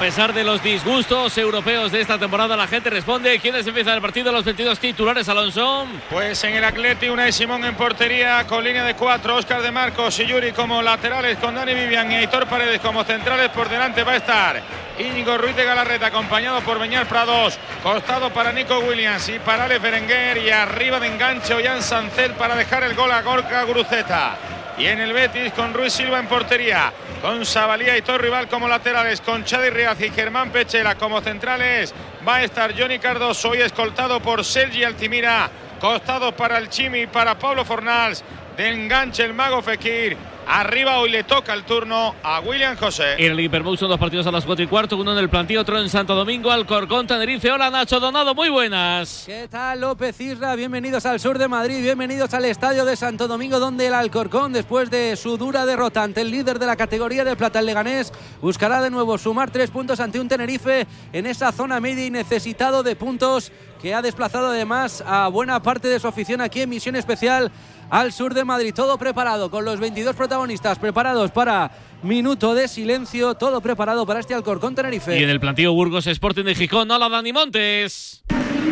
Pesar 0.07 0.33
de 0.33 0.45
los 0.45 0.63
disgustos 0.63 1.37
europeos 1.37 1.91
de 1.91 1.99
esta 1.99 2.17
temporada, 2.17 2.55
la 2.55 2.65
gente 2.65 2.89
responde. 2.89 3.37
¿Quiénes 3.39 3.67
empiezan 3.67 3.95
el 3.95 4.01
partido? 4.01 4.31
Los 4.31 4.45
22 4.45 4.79
titulares, 4.79 5.27
Alonso. 5.27 5.85
Pues 6.09 6.41
en 6.45 6.53
el 6.53 6.63
Atleti, 6.63 7.09
una 7.09 7.25
de 7.25 7.33
Simón 7.33 7.65
en 7.65 7.75
portería 7.75 8.47
con 8.47 8.63
línea 8.63 8.85
de 8.85 8.93
cuatro, 8.93 9.35
Oscar 9.35 9.61
de 9.61 9.69
Marcos 9.69 10.17
y 10.21 10.25
Yuri 10.25 10.53
como 10.53 10.81
laterales, 10.81 11.37
con 11.39 11.55
Dani 11.55 11.73
Vivian 11.73 12.09
y 12.09 12.15
Aitor 12.15 12.47
Paredes 12.47 12.79
como 12.79 13.03
centrales. 13.03 13.49
Por 13.49 13.67
delante 13.67 14.05
va 14.05 14.13
a 14.13 14.15
estar 14.15 14.63
Íñigo 14.97 15.37
Ruiz 15.37 15.57
de 15.57 15.65
Galarreta, 15.65 16.07
acompañado 16.07 16.61
por 16.61 16.79
Beñar 16.79 17.05
Prados. 17.07 17.59
Costado 17.83 18.29
para 18.29 18.53
Nico 18.53 18.79
Williams 18.79 19.27
y 19.27 19.39
para 19.39 19.65
Alex 19.65 19.81
Berenguer. 19.81 20.37
Y 20.37 20.49
arriba 20.51 21.01
de 21.01 21.07
enganche 21.07 21.53
Ollán 21.53 21.83
Sancet 21.83 22.31
para 22.35 22.55
dejar 22.55 22.83
el 22.83 22.95
gol 22.95 23.11
a 23.11 23.21
Gorka 23.23 23.61
Guruceta. 23.63 24.37
Y 24.77 24.85
en 24.85 24.99
el 24.99 25.11
Betis 25.11 25.51
con 25.51 25.73
Ruiz 25.73 25.91
Silva 25.91 26.19
en 26.19 26.27
portería, 26.27 26.93
con 27.21 27.45
Sabalía 27.45 27.97
y 27.97 28.01
Torrival 28.01 28.47
como 28.47 28.67
laterales, 28.67 29.21
con 29.21 29.43
Chadi 29.43 29.69
Riaz 29.69 30.01
y 30.01 30.09
Germán 30.09 30.51
Pechela 30.51 30.95
como 30.95 31.21
centrales. 31.21 31.93
Va 32.27 32.37
a 32.37 32.43
estar 32.43 32.77
Johnny 32.77 32.99
Cardoso 32.99 33.55
y 33.55 33.61
escoltado 33.61 34.19
por 34.19 34.43
Sergi 34.43 34.83
Altimira. 34.83 35.49
Costado 35.79 36.35
para 36.35 36.57
el 36.57 36.69
Chimi 36.69 37.07
para 37.07 37.37
Pablo 37.37 37.63
Fornals. 37.63 38.23
De 38.57 38.69
enganche 38.69 39.23
el 39.23 39.33
mago 39.33 39.61
Fekir. 39.61 40.17
Arriba 40.49 40.99
hoy 40.99 41.09
le 41.09 41.25
toca 41.25 41.53
el 41.53 41.65
turno 41.65 42.15
a 42.23 42.39
William 42.39 42.77
José. 42.77 43.15
En 43.17 43.33
el 43.33 43.39
Hiperbox 43.41 43.81
son 43.81 43.89
dos 43.89 43.99
partidos 43.99 44.25
a 44.27 44.31
las 44.31 44.45
4 44.45 44.63
y 44.63 44.67
cuarto, 44.67 44.95
uno 44.95 45.11
en 45.11 45.17
el 45.17 45.29
plantío, 45.29 45.59
otro 45.59 45.77
en 45.77 45.89
Santo 45.89 46.15
Domingo, 46.15 46.49
Alcorcón, 46.49 47.05
Tenerife. 47.05 47.51
Hola 47.51 47.69
Nacho 47.69 47.99
Donado, 47.99 48.33
muy 48.33 48.47
buenas. 48.47 49.23
¿Qué 49.25 49.49
tal 49.49 49.81
López 49.81 50.21
Isra? 50.21 50.55
Bienvenidos 50.55 51.05
al 51.05 51.19
sur 51.19 51.37
de 51.37 51.49
Madrid, 51.49 51.81
bienvenidos 51.81 52.33
al 52.33 52.45
estadio 52.45 52.85
de 52.85 52.95
Santo 52.95 53.27
Domingo 53.27 53.59
donde 53.59 53.87
el 53.87 53.93
Alcorcón 53.93 54.53
después 54.53 54.89
de 54.89 55.17
su 55.17 55.37
dura 55.37 55.65
derrota 55.65 56.01
ante 56.01 56.21
el 56.21 56.31
líder 56.31 56.59
de 56.59 56.65
la 56.65 56.77
categoría 56.77 57.25
de 57.25 57.35
plata 57.35 57.59
el 57.59 57.65
Leganés 57.65 58.13
buscará 58.41 58.81
de 58.81 58.89
nuevo 58.89 59.17
sumar 59.17 59.51
tres 59.51 59.69
puntos 59.69 59.99
ante 59.99 60.17
un 60.17 60.29
Tenerife 60.29 60.87
en 61.11 61.25
esa 61.25 61.51
zona 61.51 61.81
media 61.81 62.05
y 62.05 62.09
necesitado 62.09 62.83
de 62.83 62.95
puntos 62.95 63.51
que 63.81 63.93
ha 63.93 64.01
desplazado 64.01 64.47
además 64.47 65.03
a 65.05 65.27
buena 65.27 65.61
parte 65.61 65.89
de 65.89 65.99
su 65.99 66.07
afición 66.07 66.39
aquí 66.39 66.61
en 66.61 66.69
misión 66.69 66.95
especial 66.95 67.51
al 67.89 68.11
sur 68.11 68.33
de 68.33 68.43
Madrid. 68.43 68.73
Todo 68.73 68.97
preparado 68.97 69.49
con 69.49 69.65
los 69.65 69.79
22 69.79 70.15
protagonistas 70.15 70.79
preparados 70.79 71.31
para 71.31 71.71
minuto 72.03 72.53
de 72.53 72.67
silencio, 72.67 73.35
todo 73.35 73.61
preparado 73.61 74.05
para 74.05 74.19
este 74.19 74.33
Alcorcón 74.33 74.75
Tenerife. 74.75 75.19
Y 75.19 75.23
en 75.23 75.29
el 75.29 75.39
plantío 75.39 75.73
Burgos 75.73 76.07
Sporting 76.07 76.43
de 76.43 76.55
Gijón, 76.55 76.89
hola 76.91 77.09
Dani 77.09 77.33
Montes. 77.33 78.23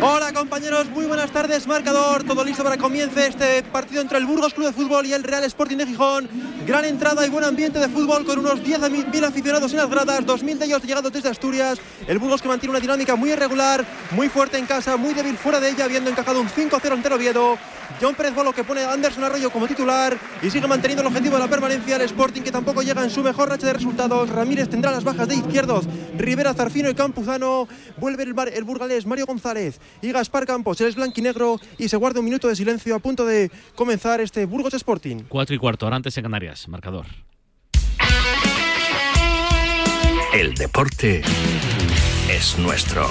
Hola 0.02 0.30
compañeros, 0.34 0.90
muy 0.90 1.06
buenas 1.06 1.30
tardes, 1.30 1.66
marcador, 1.66 2.22
todo 2.22 2.44
listo 2.44 2.62
para 2.62 2.76
que 2.76 2.82
comience 2.82 3.28
este 3.28 3.62
partido 3.62 4.02
entre 4.02 4.18
el 4.18 4.26
Burgos 4.26 4.52
Club 4.52 4.66
de 4.66 4.72
Fútbol 4.74 5.06
y 5.06 5.14
el 5.14 5.22
Real 5.24 5.42
Sporting 5.44 5.78
de 5.78 5.86
Gijón. 5.86 6.28
Gran 6.66 6.84
entrada 6.84 7.26
y 7.26 7.30
buen 7.30 7.44
ambiente 7.44 7.78
de 7.78 7.88
fútbol 7.88 8.26
con 8.26 8.38
unos 8.38 8.62
10.000 8.62 9.24
aficionados 9.24 9.72
en 9.72 9.78
las 9.78 9.88
gradas, 9.88 10.26
2.000 10.26 10.58
de 10.58 10.66
ellos 10.66 10.82
llegados 10.82 11.10
desde 11.10 11.30
Asturias. 11.30 11.80
El 12.06 12.18
Burgos 12.18 12.42
que 12.42 12.48
mantiene 12.48 12.72
una 12.72 12.80
dinámica 12.80 13.16
muy 13.16 13.30
irregular, 13.32 13.86
muy 14.10 14.28
fuerte 14.28 14.58
en 14.58 14.66
casa, 14.66 14.98
muy 14.98 15.14
débil 15.14 15.38
fuera 15.38 15.60
de 15.60 15.70
ella, 15.70 15.86
habiendo 15.86 16.10
encajado 16.10 16.42
un 16.42 16.48
5-0 16.48 16.92
ante 16.92 17.14
Oviedo. 17.14 17.56
John 18.00 18.14
Pérez 18.14 18.34
Bolo 18.34 18.52
que 18.52 18.62
pone 18.64 18.82
a 18.82 18.92
Anderson 18.92 19.24
Arroyo 19.24 19.50
como 19.50 19.66
titular 19.66 20.16
y 20.42 20.50
sigue 20.50 20.66
manteniendo 20.66 21.00
el 21.02 21.06
objetivo 21.08 21.36
de 21.36 21.42
la 21.42 21.48
permanencia. 21.48 21.96
El 21.96 22.02
Sporting 22.02 22.42
que 22.42 22.52
tampoco 22.52 22.82
llega 22.82 23.02
en 23.02 23.10
su 23.10 23.22
mejor 23.22 23.48
racha 23.48 23.66
de 23.66 23.72
resultados. 23.72 24.28
Ramírez 24.28 24.68
tendrá 24.68 24.90
las 24.90 25.04
bajas 25.04 25.28
de 25.28 25.36
izquierdos. 25.36 25.86
Rivera, 26.16 26.52
Zarfino 26.54 26.90
y 26.90 26.94
Campuzano. 26.94 27.68
Vuelve 27.96 28.22
el, 28.24 28.34
bar- 28.34 28.48
el 28.52 28.64
burgalés 28.64 29.06
Mario 29.06 29.26
González 29.26 29.80
y 30.02 30.12
Gaspar 30.12 30.46
Campos. 30.46 30.80
Él 30.80 30.88
es 30.88 30.94
blanquinegro 30.96 31.58
y 31.78 31.88
se 31.88 31.96
guarda 31.96 32.20
un 32.20 32.26
minuto 32.26 32.48
de 32.48 32.56
silencio 32.56 32.94
a 32.94 32.98
punto 32.98 33.24
de 33.24 33.50
comenzar 33.74 34.20
este 34.20 34.44
Burgos 34.46 34.74
Sporting. 34.74 35.24
Cuatro 35.28 35.54
y 35.54 35.58
cuarto, 35.58 35.86
ahora 35.86 35.96
antes 35.96 36.16
en 36.18 36.22
Canarias, 36.24 36.68
marcador. 36.68 37.06
El 40.34 40.54
deporte 40.54 41.22
es 42.30 42.58
nuestro. 42.58 43.08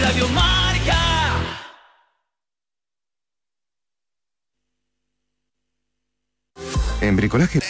Radio 0.00 0.28
Marca. 0.30 1.15
En 7.00 7.16
bricolaje. 7.16 7.60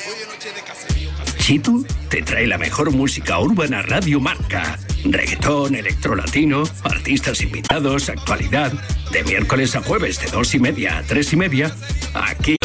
Chitu 1.38 1.87
te 2.09 2.23
trae 2.23 2.47
la 2.47 2.59
mejor 2.59 2.90
música 2.90 3.38
urbana 3.38 3.83
Radio 3.83 4.21
Marca. 4.21 4.78
Reggaetón, 5.04 5.76
electrolatino, 5.76 6.64
artistas 6.85 7.40
invitados, 7.40 8.09
actualidad. 8.09 8.73
De 9.12 9.23
miércoles 9.23 9.76
a 9.76 9.83
jueves 9.83 10.21
de 10.21 10.30
dos 10.30 10.54
y 10.54 10.59
media 10.59 10.99
a 10.99 11.02
tres 11.02 11.33
y 11.33 11.37
media. 11.37 11.71
Aquí. 12.14 12.56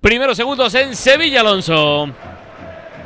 Primeros 0.00 0.36
segundos 0.36 0.74
en 0.74 0.96
Sevilla, 0.96 1.42
Alonso. 1.42 2.12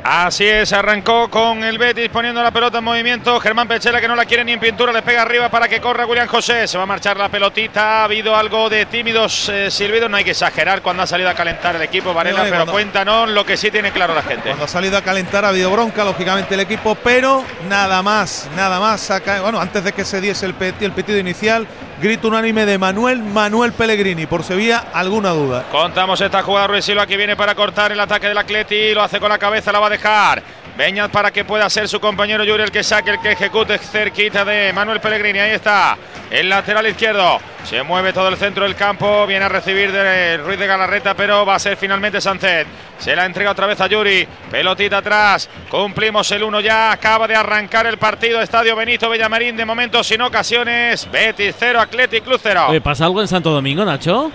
Así 0.09 0.47
es, 0.47 0.71
arrancó 0.71 1.29
con 1.29 1.65
el 1.65 1.77
Betis 1.77 2.07
poniendo 2.07 2.41
la 2.41 2.49
pelota 2.51 2.77
en 2.77 2.83
movimiento. 2.85 3.37
Germán 3.41 3.67
Pechela 3.67 3.99
que 3.99 4.07
no 4.07 4.15
la 4.15 4.23
quiere 4.23 4.45
ni 4.45 4.53
en 4.53 4.59
pintura, 4.61 4.93
le 4.93 5.01
pega 5.01 5.21
arriba 5.23 5.49
para 5.49 5.67
que 5.67 5.81
corra 5.81 6.05
William 6.05 6.29
José. 6.29 6.65
Se 6.65 6.77
va 6.77 6.83
a 6.83 6.87
marchar 6.87 7.17
la 7.17 7.27
pelotita. 7.27 7.99
Ha 7.99 8.03
habido 8.05 8.33
algo 8.33 8.69
de 8.69 8.85
tímidos 8.85 9.49
eh, 9.49 9.69
silbidos. 9.69 10.09
No 10.09 10.15
hay 10.15 10.23
que 10.23 10.31
exagerar 10.31 10.81
cuando 10.81 11.03
ha 11.03 11.07
salido 11.07 11.29
a 11.29 11.33
calentar 11.33 11.75
el 11.75 11.81
equipo 11.81 12.13
Varela, 12.13 12.43
pero 12.43 12.55
cuando- 12.55 12.71
cuéntanos 12.71 13.29
lo 13.31 13.45
que 13.45 13.57
sí 13.57 13.69
tiene 13.69 13.91
claro 13.91 14.13
la 14.15 14.23
gente. 14.23 14.43
Cuando 14.47 14.63
ha 14.63 14.67
salido 14.69 14.97
a 14.97 15.01
calentar 15.01 15.43
ha 15.43 15.49
habido 15.49 15.69
bronca, 15.71 16.05
lógicamente, 16.05 16.53
el 16.53 16.61
equipo, 16.61 16.95
pero 16.95 17.43
nada 17.67 18.01
más, 18.01 18.47
nada 18.55 18.79
más. 18.79 19.01
Saca, 19.01 19.41
bueno, 19.41 19.59
antes 19.59 19.83
de 19.83 19.91
que 19.91 20.05
se 20.05 20.21
diese 20.21 20.45
el, 20.45 20.57
peti- 20.57 20.83
el 20.85 20.93
pedido 20.93 21.19
inicial, 21.19 21.67
grito 22.01 22.27
unánime 22.27 22.65
de 22.65 22.77
Manuel, 22.77 23.19
Manuel 23.23 23.73
Pellegrini, 23.73 24.25
por 24.25 24.43
había 24.53 24.77
alguna 24.93 25.31
duda. 25.31 25.65
Contamos 25.71 26.21
esta 26.21 26.43
jugada 26.43 26.67
Ruiz 26.67 26.85
Silva 26.85 27.07
que 27.07 27.17
viene 27.17 27.35
para 27.35 27.55
cortar 27.55 27.91
el 27.91 27.99
ataque 27.99 28.27
del 28.27 28.37
Atleti, 28.37 28.93
lo 28.93 29.01
hace 29.01 29.19
con 29.19 29.29
la 29.29 29.37
cabeza, 29.37 29.71
la 29.71 29.79
va 29.79 29.87
a 29.87 29.91
dejar. 29.91 30.43
Beñat 30.77 31.09
para 31.11 31.31
que 31.31 31.43
pueda 31.43 31.67
ser 31.71 31.87
su 31.87 31.99
compañero 31.99 32.43
Yuri 32.43 32.61
el 32.61 32.71
que 32.71 32.83
saque, 32.83 33.09
el 33.09 33.19
que 33.19 33.31
ejecute 33.31 33.79
cerquita 33.79 34.45
de 34.45 34.71
Manuel 34.73 35.01
Pellegrini. 35.01 35.39
Ahí 35.39 35.51
está, 35.51 35.97
el 36.29 36.49
lateral 36.49 36.85
izquierdo. 36.85 37.39
Se 37.63 37.81
mueve 37.81 38.13
todo 38.13 38.29
el 38.29 38.37
centro 38.37 38.63
del 38.63 38.75
campo, 38.75 39.25
viene 39.25 39.45
a 39.45 39.49
recibir 39.49 39.91
de 39.91 40.37
Ruiz 40.37 40.59
de 40.59 40.67
Galarreta, 40.67 41.15
pero 41.15 41.47
va 41.47 41.55
a 41.55 41.59
ser 41.59 41.77
finalmente 41.77 42.21
Sánchez. 42.21 42.67
Se 42.99 43.15
la 43.15 43.25
entrega 43.25 43.51
otra 43.51 43.65
vez 43.65 43.81
a 43.81 43.87
Yuri, 43.87 44.27
pelotita 44.51 44.99
atrás, 44.99 45.49
cumplimos 45.69 46.31
el 46.31 46.43
uno 46.43 46.59
ya, 46.59 46.91
acaba 46.91 47.27
de 47.27 47.35
arrancar 47.35 47.87
el 47.87 47.97
partido, 47.97 48.39
Estadio 48.39 48.75
Benito 48.75 49.09
Villamarín, 49.09 49.57
de 49.57 49.65
momento 49.65 50.03
sin 50.03 50.21
ocasiones, 50.21 51.09
Betis 51.11 51.55
0, 51.59 51.81
Athletic 51.81 52.23
Club 52.23 52.39
0. 52.41 52.67
Oye, 52.69 52.81
¿Pasa 52.81 53.05
algo 53.05 53.19
en 53.19 53.27
Santo 53.27 53.49
Domingo, 53.49 53.83
Nacho? 53.83 54.31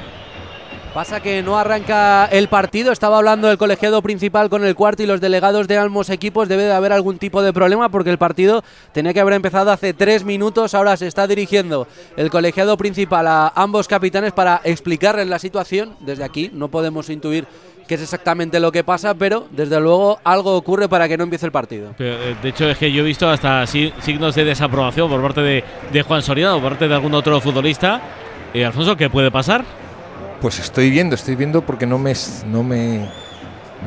Pasa 0.95 1.21
que 1.21 1.43
no 1.43 1.57
arranca 1.59 2.27
el 2.27 2.49
partido. 2.49 2.93
Estaba 2.93 3.17
hablando 3.17 3.51
el 3.51 3.57
colegiado 3.57 4.03
principal 4.03 4.51
con 4.51 4.63
el 4.63 4.75
cuarto 4.75 5.03
y 5.03 5.07
los 5.07 5.23
delegados 5.23 5.67
de 5.67 5.79
ambos 5.79 6.11
equipos. 6.11 6.49
Debe 6.51 6.65
de 6.65 6.73
haber 6.75 6.93
algún 6.93 7.17
tipo 7.17 7.43
de 7.43 7.55
problema 7.55 7.89
porque 7.89 8.11
el 8.11 8.19
partido 8.19 8.63
tenía 8.93 9.15
que 9.15 9.21
haber 9.21 9.33
empezado 9.33 9.71
hace 9.73 9.95
tres 9.95 10.23
minutos. 10.25 10.75
Ahora 10.75 10.99
se 10.99 11.07
está 11.07 11.27
dirigiendo 11.27 11.89
el 12.19 12.29
colegiado 12.31 12.77
principal 12.77 13.27
a 13.27 13.51
ambos 13.57 13.89
capitanes 13.89 14.33
para 14.33 14.61
explicarles 14.65 15.29
la 15.29 15.39
situación. 15.39 15.95
Desde 16.01 16.25
aquí 16.25 16.51
no 16.53 16.69
podemos 16.69 17.09
intuir 17.09 17.47
qué 17.89 17.95
es 17.95 18.03
exactamente 18.03 18.61
lo 18.61 18.71
que 18.71 18.85
pasa, 18.85 19.15
pero 19.15 19.47
desde 19.51 19.81
luego 19.81 20.21
algo 20.25 20.55
ocurre 20.59 20.91
para 20.91 21.09
que 21.09 21.17
no 21.17 21.25
empiece 21.25 21.47
el 21.47 21.53
partido. 21.53 21.95
Eh, 21.99 22.37
de 22.43 22.49
hecho, 22.51 22.69
es 22.69 22.77
que 22.77 22.93
yo 22.93 23.01
he 23.03 23.07
visto 23.07 23.27
hasta 23.31 23.67
si- 23.67 23.95
signos 24.03 24.35
de 24.35 24.45
desaprobación 24.45 25.09
por 25.09 25.23
parte 25.23 25.41
de, 25.41 25.65
de 25.91 26.03
Juan 26.03 26.21
Soriano, 26.21 26.61
por 26.61 26.73
parte 26.73 26.87
de 26.87 26.95
algún 26.95 27.15
otro 27.15 27.41
futbolista. 27.41 27.99
Eh, 28.53 28.63
Alfonso, 28.67 28.95
¿qué 28.95 29.09
puede 29.09 29.31
pasar? 29.31 29.65
Pues 30.43 30.59
estoy 30.59 30.91
viendo, 30.91 31.15
estoy 31.15 31.37
viendo 31.37 31.63
porque 31.63 31.87
no 31.87 31.99
me, 31.99 32.15
no 32.47 32.65
me, 32.65 33.09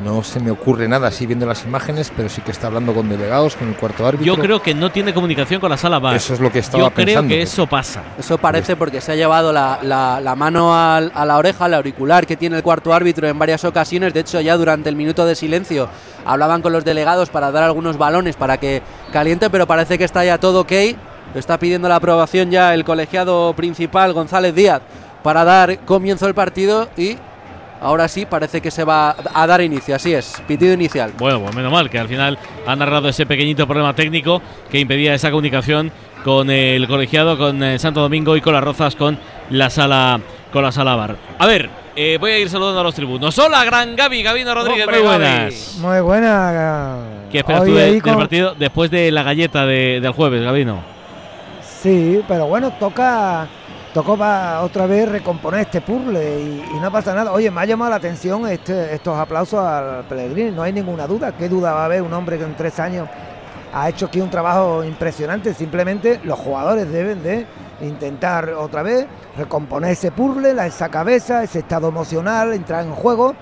no 0.02 0.22
se 0.22 0.40
me 0.40 0.50
ocurre 0.50 0.88
nada 0.88 1.08
así 1.08 1.26
viendo 1.26 1.44
las 1.44 1.64
imágenes, 1.66 2.10
pero 2.16 2.30
sí 2.30 2.40
que 2.40 2.50
está 2.50 2.68
hablando 2.68 2.94
con 2.94 3.10
delegados, 3.10 3.56
con 3.56 3.68
el 3.68 3.76
cuarto 3.76 4.06
árbitro. 4.06 4.24
Yo 4.34 4.40
creo 4.42 4.62
que 4.62 4.74
no 4.74 4.90
tiene 4.90 5.12
comunicación 5.12 5.60
con 5.60 5.68
la 5.70 5.76
sala 5.76 5.98
VAR. 5.98 6.16
Eso 6.16 6.32
es 6.32 6.40
lo 6.40 6.50
que 6.50 6.60
estaba 6.60 6.84
Yo 6.84 6.90
creo 6.94 7.04
pensando. 7.04 7.28
que 7.28 7.42
eso 7.42 7.66
pasa. 7.66 8.02
Eso 8.18 8.38
parece 8.38 8.74
porque 8.74 9.02
se 9.02 9.12
ha 9.12 9.16
llevado 9.16 9.52
la, 9.52 9.80
la- 9.82 10.18
la 10.18 10.34
mano 10.34 10.74
a 10.74 10.98
la 11.00 11.36
oreja, 11.36 11.66
al 11.66 11.74
auricular 11.74 12.26
que 12.26 12.38
tiene 12.38 12.56
el 12.56 12.62
cuarto 12.62 12.94
árbitro 12.94 13.28
en 13.28 13.38
varias 13.38 13.62
ocasiones. 13.66 14.14
De 14.14 14.20
hecho, 14.20 14.40
ya 14.40 14.56
durante 14.56 14.88
el 14.88 14.96
minuto 14.96 15.26
de 15.26 15.34
silencio 15.34 15.90
hablaban 16.24 16.62
con 16.62 16.72
los 16.72 16.86
delegados 16.86 17.28
para 17.28 17.52
dar 17.52 17.64
algunos 17.64 17.98
balones 17.98 18.34
para 18.36 18.56
que 18.56 18.80
caliente, 19.12 19.50
pero 19.50 19.66
parece 19.66 19.98
que 19.98 20.04
está 20.04 20.24
ya 20.24 20.38
todo 20.38 20.60
ok. 20.62 20.72
Está 21.34 21.58
pidiendo 21.58 21.86
la 21.88 21.96
aprobación 21.96 22.50
ya 22.50 22.72
el 22.72 22.82
colegiado 22.84 23.52
principal, 23.54 24.14
González 24.14 24.54
Díaz, 24.54 24.80
para 25.26 25.42
dar 25.42 25.80
comienzo 25.80 26.24
al 26.26 26.36
partido 26.36 26.88
y 26.96 27.16
ahora 27.80 28.06
sí 28.06 28.26
parece 28.26 28.60
que 28.60 28.70
se 28.70 28.84
va 28.84 29.16
a 29.34 29.44
dar 29.48 29.60
inicio. 29.60 29.96
Así 29.96 30.14
es, 30.14 30.40
pitido 30.46 30.72
inicial. 30.72 31.10
Bueno, 31.18 31.40
pues 31.40 31.52
menos 31.52 31.72
mal 31.72 31.90
que 31.90 31.98
al 31.98 32.06
final 32.06 32.38
han 32.64 32.78
narrado 32.78 33.08
ese 33.08 33.26
pequeñito 33.26 33.66
problema 33.66 33.92
técnico 33.92 34.40
que 34.70 34.78
impedía 34.78 35.14
esa 35.14 35.32
comunicación 35.32 35.90
con 36.22 36.48
el 36.48 36.86
colegiado, 36.86 37.36
con 37.36 37.60
eh, 37.60 37.76
Santo 37.80 38.02
Domingo 38.02 38.36
y 38.36 38.40
con 38.40 38.54
las 38.54 38.62
Rozas 38.62 38.94
con 38.94 39.18
la 39.50 39.68
sala 39.68 40.20
con 40.52 40.62
la 40.62 40.70
sala 40.70 40.94
VAR. 40.94 41.16
A 41.40 41.46
ver, 41.46 41.70
eh, 41.96 42.18
voy 42.20 42.30
a 42.30 42.38
ir 42.38 42.48
saludando 42.48 42.78
a 42.78 42.84
los 42.84 42.94
tribunos. 42.94 43.36
Hola, 43.36 43.64
gran 43.64 43.96
Gaby, 43.96 44.22
Gabino 44.22 44.54
Rodríguez, 44.54 44.86
muy 44.88 45.00
buenas. 45.00 45.76
Muy 45.80 46.00
buena. 46.02 46.98
¿Qué 47.32 47.38
esperas 47.38 47.62
Hoy 47.62 47.70
tú 47.70 47.74
de- 47.74 47.90
del 47.90 48.00
con- 48.00 48.16
partido 48.16 48.54
después 48.56 48.92
de 48.92 49.10
la 49.10 49.24
galleta 49.24 49.66
de- 49.66 49.98
del 50.00 50.12
jueves, 50.12 50.40
Gabino? 50.44 50.82
Sí, 51.82 52.22
pero 52.28 52.46
bueno, 52.46 52.70
toca, 52.78 53.46
tocó 53.96 54.14
va 54.14 54.60
otra 54.60 54.86
vez 54.86 55.08
recomponer 55.08 55.60
este 55.60 55.80
puzzle 55.80 56.38
y, 56.38 56.78
no 56.82 56.92
pasa 56.92 57.14
nada. 57.14 57.32
Oye, 57.32 57.50
me 57.50 57.62
ha 57.62 57.64
llamado 57.64 57.92
la 57.92 57.96
atención 57.96 58.46
este- 58.46 58.94
estos 58.94 59.18
aplausos 59.18 59.58
al 59.58 60.04
Pellegrini, 60.04 60.50
no 60.50 60.62
hay 60.62 60.74
ninguna 60.74 61.06
duda. 61.06 61.32
¿Qué 61.32 61.48
duda 61.48 61.72
va 61.72 61.80
a 61.80 61.84
haber 61.86 62.02
un 62.02 62.12
hombre 62.12 62.36
que 62.36 62.44
en 62.44 62.54
tres 62.56 62.78
años 62.78 63.08
ha 63.72 63.88
hecho 63.88 64.04
aquí 64.04 64.20
un 64.20 64.28
trabajo 64.28 64.84
impresionante? 64.84 65.54
Simplemente 65.54 66.20
los 66.24 66.38
jugadores 66.38 66.92
deben 66.92 67.22
de 67.22 67.46
intentar 67.80 68.50
otra 68.50 68.82
vez 68.82 69.06
recomponer 69.34 69.92
ese 69.92 70.10
puzzle, 70.10 70.50
esa 70.66 70.90
cabeza, 70.90 71.42
ese 71.42 71.60
estado 71.60 71.88
emocional, 71.88 72.52
entrar 72.52 72.84
en 72.84 72.92
juego 72.92 73.34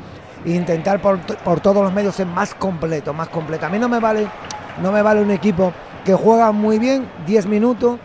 e 0.44 0.52
intentar 0.52 1.02
por, 1.02 1.18
por 1.18 1.58
todos 1.58 1.82
los 1.82 1.92
medios 1.92 2.14
ser 2.14 2.28
más 2.28 2.54
completo, 2.54 3.12
más 3.12 3.28
completo. 3.28 3.66
A 3.66 3.70
mí 3.70 3.80
no 3.80 3.88
me 3.88 3.98
vale, 3.98 4.28
no 4.80 4.92
me 4.92 5.02
vale 5.02 5.20
un 5.20 5.32
equipo 5.32 5.72
que 6.04 6.14
juega 6.14 6.52
muy 6.52 6.78
bien, 6.78 7.10
10 7.26 7.46
minutos, 7.46 7.98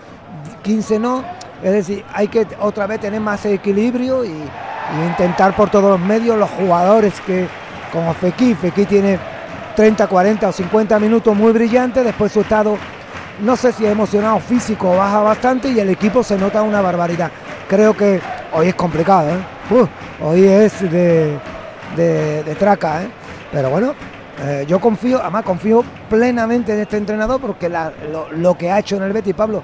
15 0.64 0.98
no. 0.98 1.39
Es 1.64 1.72
decir, 1.74 2.06
hay 2.14 2.28
que 2.28 2.48
otra 2.60 2.88
vez 2.88 3.02
tener 3.02 3.20
más 3.20 3.46
equilibrio 3.46 4.24
y, 4.24 4.34
intentar 5.08 5.56
por 5.56 5.70
todos 5.70 5.92
los 5.92 6.00
medios 6.00 6.36
los 6.36 6.50
jugadores 6.50 7.14
que, 7.22 7.48
como 7.94 8.12
Fekir, 8.16 8.56
Fekir 8.56 8.88
tiene 8.88 9.20
30, 9.76 10.08
40 10.08 10.50
o 10.50 10.52
50 10.52 11.00
minutos 11.00 11.36
muy 11.36 11.52
brillantes, 11.52 12.04
después 12.04 12.32
su 12.32 12.42
estado, 12.42 12.76
no 13.40 13.56
sé 13.56 13.72
si 13.72 13.86
emocionado 13.86 14.40
físico 14.40 14.96
baja 14.96 15.22
bastante 15.22 15.70
y 15.70 15.80
el 15.80 15.90
equipo 15.90 16.24
se 16.24 16.40
nota 16.40 16.64
una 16.64 16.82
barbaridad. 16.82 17.30
Creo 17.68 17.96
que 17.96 18.20
hoy 18.52 18.70
es 18.70 18.76
complicado, 18.76 19.30
¿eh? 19.30 19.88
Hoy 20.22 20.46
es 20.46 20.82
de, 20.90 21.38
traca, 22.58 23.04
¿eh? 23.04 23.10
Pero 23.52 23.70
bueno, 23.70 23.94
eh, 24.44 24.66
yo 24.68 24.80
confío, 24.80 25.22
además 25.22 25.44
confío 25.44 25.84
plenamente 26.10 26.74
en 26.74 26.80
este 26.80 26.98
entrenador 26.98 27.40
porque 27.40 27.70
lo, 27.70 28.32
lo 28.32 28.58
que 28.58 28.72
ha 28.72 28.80
hecho 28.80 28.96
en 28.96 29.04
el 29.04 29.14
Betis, 29.14 29.36
Pablo, 29.36 29.62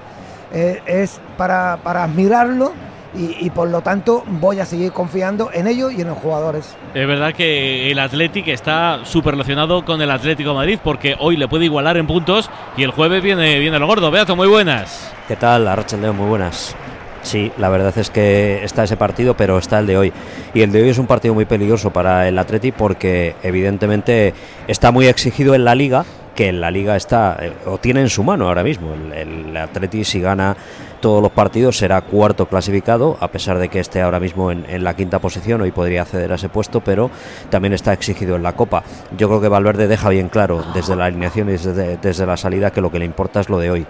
eh, 0.52 0.80
es 0.86 1.20
para, 1.36 1.78
para 1.82 2.04
admirarlo 2.04 2.72
y, 3.16 3.46
y 3.46 3.50
por 3.50 3.68
lo 3.68 3.80
tanto 3.80 4.24
voy 4.26 4.60
a 4.60 4.66
seguir 4.66 4.92
confiando 4.92 5.50
en 5.52 5.66
ellos 5.66 5.92
y 5.92 6.02
en 6.02 6.08
los 6.08 6.18
jugadores. 6.18 6.76
Es 6.94 7.06
verdad 7.06 7.34
que 7.34 7.90
el 7.90 7.98
Athletic 7.98 8.48
está 8.48 9.00
súper 9.04 9.32
relacionado 9.32 9.84
con 9.84 10.00
el 10.02 10.10
Atlético 10.10 10.50
de 10.50 10.56
Madrid 10.56 10.78
porque 10.82 11.16
hoy 11.18 11.36
le 11.36 11.48
puede 11.48 11.64
igualar 11.64 11.96
en 11.96 12.06
puntos 12.06 12.50
y 12.76 12.82
el 12.82 12.90
jueves 12.90 13.22
viene, 13.22 13.58
viene 13.58 13.78
lo 13.78 13.86
gordo. 13.86 14.10
Beato, 14.10 14.36
muy 14.36 14.48
buenas. 14.48 15.12
¿Qué 15.28 15.36
tal, 15.36 15.66
Arrachandeo? 15.66 16.12
Muy 16.12 16.28
buenas. 16.28 16.76
Sí, 17.22 17.50
la 17.58 17.68
verdad 17.68 17.96
es 17.98 18.08
que 18.10 18.62
está 18.62 18.84
ese 18.84 18.96
partido, 18.96 19.36
pero 19.36 19.58
está 19.58 19.80
el 19.80 19.86
de 19.88 19.98
hoy. 19.98 20.12
Y 20.54 20.62
el 20.62 20.70
de 20.70 20.82
hoy 20.82 20.90
es 20.90 20.98
un 20.98 21.08
partido 21.08 21.34
muy 21.34 21.44
peligroso 21.44 21.90
para 21.90 22.28
el 22.28 22.38
Atleti 22.38 22.70
porque 22.70 23.34
evidentemente 23.42 24.32
está 24.68 24.92
muy 24.92 25.08
exigido 25.08 25.56
en 25.56 25.64
la 25.64 25.74
liga, 25.74 26.04
que 26.36 26.52
la 26.52 26.70
liga 26.70 26.94
está 26.94 27.38
eh, 27.40 27.52
o 27.66 27.78
tiene 27.78 28.02
en 28.02 28.10
su 28.10 28.22
mano 28.22 28.46
ahora 28.46 28.62
mismo. 28.62 28.94
El, 28.94 29.12
el 29.48 29.56
Atleti 29.56 30.04
si 30.04 30.20
gana 30.20 30.56
todos 31.00 31.22
los 31.22 31.32
partidos 31.32 31.78
será 31.78 32.00
cuarto 32.02 32.46
clasificado, 32.46 33.16
a 33.20 33.28
pesar 33.28 33.58
de 33.58 33.68
que 33.68 33.80
esté 33.80 34.00
ahora 34.00 34.20
mismo 34.20 34.50
en, 34.50 34.64
en 34.68 34.84
la 34.84 34.94
quinta 34.94 35.18
posición, 35.18 35.60
hoy 35.60 35.70
podría 35.70 36.02
acceder 36.02 36.32
a 36.32 36.36
ese 36.36 36.48
puesto, 36.48 36.80
pero 36.80 37.10
también 37.50 37.72
está 37.72 37.92
exigido 37.92 38.36
en 38.36 38.42
la 38.42 38.54
Copa. 38.54 38.82
Yo 39.16 39.28
creo 39.28 39.40
que 39.40 39.48
Valverde 39.48 39.88
deja 39.88 40.08
bien 40.08 40.28
claro 40.28 40.64
desde 40.74 40.96
la 40.96 41.06
alineación 41.06 41.48
y 41.48 41.52
desde, 41.52 41.96
desde 41.96 42.26
la 42.26 42.36
salida 42.36 42.70
que 42.70 42.80
lo 42.80 42.90
que 42.90 42.98
le 42.98 43.04
importa 43.04 43.40
es 43.40 43.48
lo 43.48 43.58
de 43.58 43.70
hoy 43.70 43.86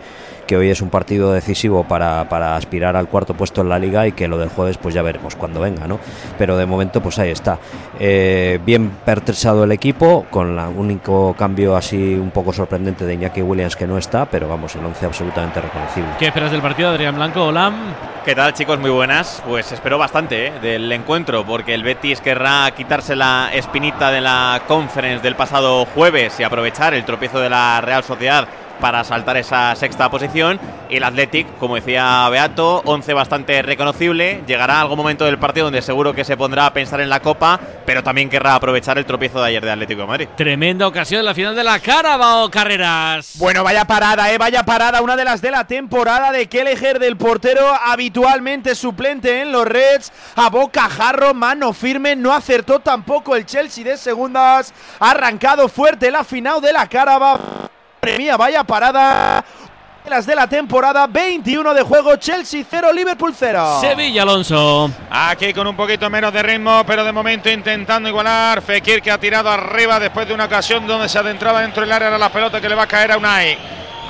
que 0.46 0.56
hoy 0.56 0.70
es 0.70 0.80
un 0.80 0.90
partido 0.90 1.32
decisivo 1.32 1.84
para, 1.84 2.28
para, 2.28 2.56
aspirar 2.56 2.96
al 2.96 3.08
cuarto 3.08 3.34
puesto 3.34 3.60
en 3.60 3.68
la 3.68 3.78
liga 3.78 4.06
y 4.06 4.12
que 4.12 4.28
lo 4.28 4.38
del 4.38 4.48
jueves 4.48 4.78
pues 4.78 4.94
ya 4.94 5.02
veremos 5.02 5.36
cuando 5.36 5.60
venga, 5.60 5.86
¿no? 5.86 5.98
Pero 6.38 6.56
de 6.56 6.66
momento 6.66 7.02
pues 7.02 7.18
ahí 7.18 7.30
está. 7.30 7.58
Eh, 7.98 8.58
bien 8.64 8.90
pertresado 9.04 9.64
el 9.64 9.72
equipo, 9.72 10.26
con 10.30 10.58
el 10.58 10.76
único 10.76 11.34
cambio 11.36 11.76
así 11.76 12.14
un 12.14 12.30
poco 12.30 12.52
sorprendente 12.52 13.04
de 13.04 13.14
Iñaki 13.14 13.42
Williams 13.42 13.76
que 13.76 13.86
no 13.86 13.98
está, 13.98 14.26
pero 14.26 14.48
vamos, 14.48 14.74
el 14.76 14.84
once 14.84 15.04
absolutamente 15.04 15.60
reconocible. 15.60 16.10
¿Qué 16.18 16.26
esperas 16.26 16.50
del 16.50 16.62
partido, 16.62 16.90
Adrián 16.90 17.16
Blanco? 17.16 17.46
Hola. 17.46 17.72
¿Qué 18.24 18.34
tal 18.34 18.52
chicos? 18.54 18.78
Muy 18.80 18.90
buenas. 18.90 19.40
Pues 19.46 19.70
espero 19.70 19.98
bastante 19.98 20.48
¿eh? 20.48 20.52
del 20.60 20.90
encuentro, 20.90 21.46
porque 21.46 21.74
el 21.74 21.84
Betis 21.84 22.20
querrá 22.20 22.68
quitarse 22.72 23.14
la 23.14 23.50
espinita 23.52 24.10
de 24.10 24.20
la 24.20 24.62
conference 24.66 25.22
del 25.22 25.36
pasado 25.36 25.84
jueves 25.86 26.38
y 26.40 26.42
aprovechar 26.42 26.92
el 26.94 27.04
tropiezo 27.04 27.38
de 27.38 27.50
la 27.50 27.80
Real 27.80 28.02
Sociedad 28.02 28.48
para 28.80 29.04
saltar 29.04 29.36
esa 29.36 29.74
sexta 29.74 30.10
posición. 30.10 30.58
Y 30.88 30.96
el 30.96 31.04
Athletic, 31.04 31.58
como 31.58 31.74
decía 31.74 32.28
Beato, 32.28 32.82
11 32.84 33.12
bastante 33.12 33.62
reconocible. 33.62 34.42
Llegará 34.46 34.80
algún 34.80 34.96
momento 34.96 35.24
del 35.24 35.38
partido 35.38 35.66
donde 35.66 35.82
seguro 35.82 36.14
que 36.14 36.24
se 36.24 36.36
pondrá 36.36 36.66
a 36.66 36.72
pensar 36.72 37.00
en 37.00 37.08
la 37.08 37.20
Copa, 37.20 37.58
pero 37.84 38.02
también 38.02 38.28
querrá 38.28 38.54
aprovechar 38.54 38.98
el 38.98 39.04
tropiezo 39.04 39.40
de 39.40 39.48
ayer 39.48 39.64
de 39.64 39.70
Atlético 39.72 40.02
de 40.02 40.06
Madrid. 40.06 40.28
Tremenda 40.36 40.86
ocasión 40.86 41.20
en 41.20 41.24
la 41.26 41.34
final 41.34 41.56
de 41.56 41.64
la 41.64 41.80
Carabao 41.80 42.50
Carreras. 42.50 43.32
Bueno, 43.34 43.64
vaya 43.64 43.84
parada, 43.84 44.32
eh, 44.32 44.38
vaya 44.38 44.64
parada, 44.64 45.02
una 45.02 45.16
de 45.16 45.24
las 45.24 45.40
de 45.40 45.50
la 45.50 45.66
temporada 45.66 46.30
de 46.32 46.48
Kelleher 46.48 46.98
del 46.98 47.16
portero 47.16 47.66
habitualmente 47.74 48.74
suplente 48.74 49.40
en 49.40 49.52
los 49.52 49.66
Reds. 49.66 50.12
A 50.36 50.50
boca 50.50 50.88
jarro, 50.88 51.34
mano 51.34 51.72
firme, 51.72 52.16
no 52.16 52.32
acertó 52.32 52.80
tampoco 52.80 53.34
el 53.36 53.46
Chelsea 53.46 53.84
de 53.84 53.96
segundas. 53.96 54.72
Ha 55.00 55.10
arrancado 55.10 55.68
fuerte 55.68 56.10
la 56.10 56.24
final 56.24 56.60
de 56.60 56.72
la 56.72 56.88
Carabao. 56.88 57.75
Madre 58.06 58.18
mía, 58.18 58.36
vaya 58.36 58.62
parada. 58.62 59.44
Las 60.08 60.24
de 60.26 60.36
la 60.36 60.46
temporada 60.46 61.08
21 61.08 61.74
de 61.74 61.82
juego, 61.82 62.14
Chelsea 62.14 62.64
0, 62.70 62.92
Liverpool 62.92 63.34
0. 63.36 63.78
Sevilla 63.80 64.22
Alonso. 64.22 64.88
Aquí 65.10 65.52
con 65.52 65.66
un 65.66 65.74
poquito 65.74 66.08
menos 66.08 66.32
de 66.32 66.40
ritmo, 66.40 66.84
pero 66.86 67.02
de 67.02 67.10
momento 67.10 67.50
intentando 67.50 68.08
igualar. 68.08 68.62
Fekir 68.62 69.02
que 69.02 69.10
ha 69.10 69.18
tirado 69.18 69.50
arriba 69.50 69.98
después 69.98 70.28
de 70.28 70.34
una 70.34 70.44
ocasión 70.44 70.86
donde 70.86 71.08
se 71.08 71.18
adentraba 71.18 71.62
dentro 71.62 71.82
del 71.82 71.90
área. 71.90 72.06
Era 72.06 72.18
la 72.18 72.30
pelota 72.30 72.60
que 72.60 72.68
le 72.68 72.76
va 72.76 72.84
a 72.84 72.86
caer 72.86 73.10
a 73.10 73.16
Unai. 73.16 73.58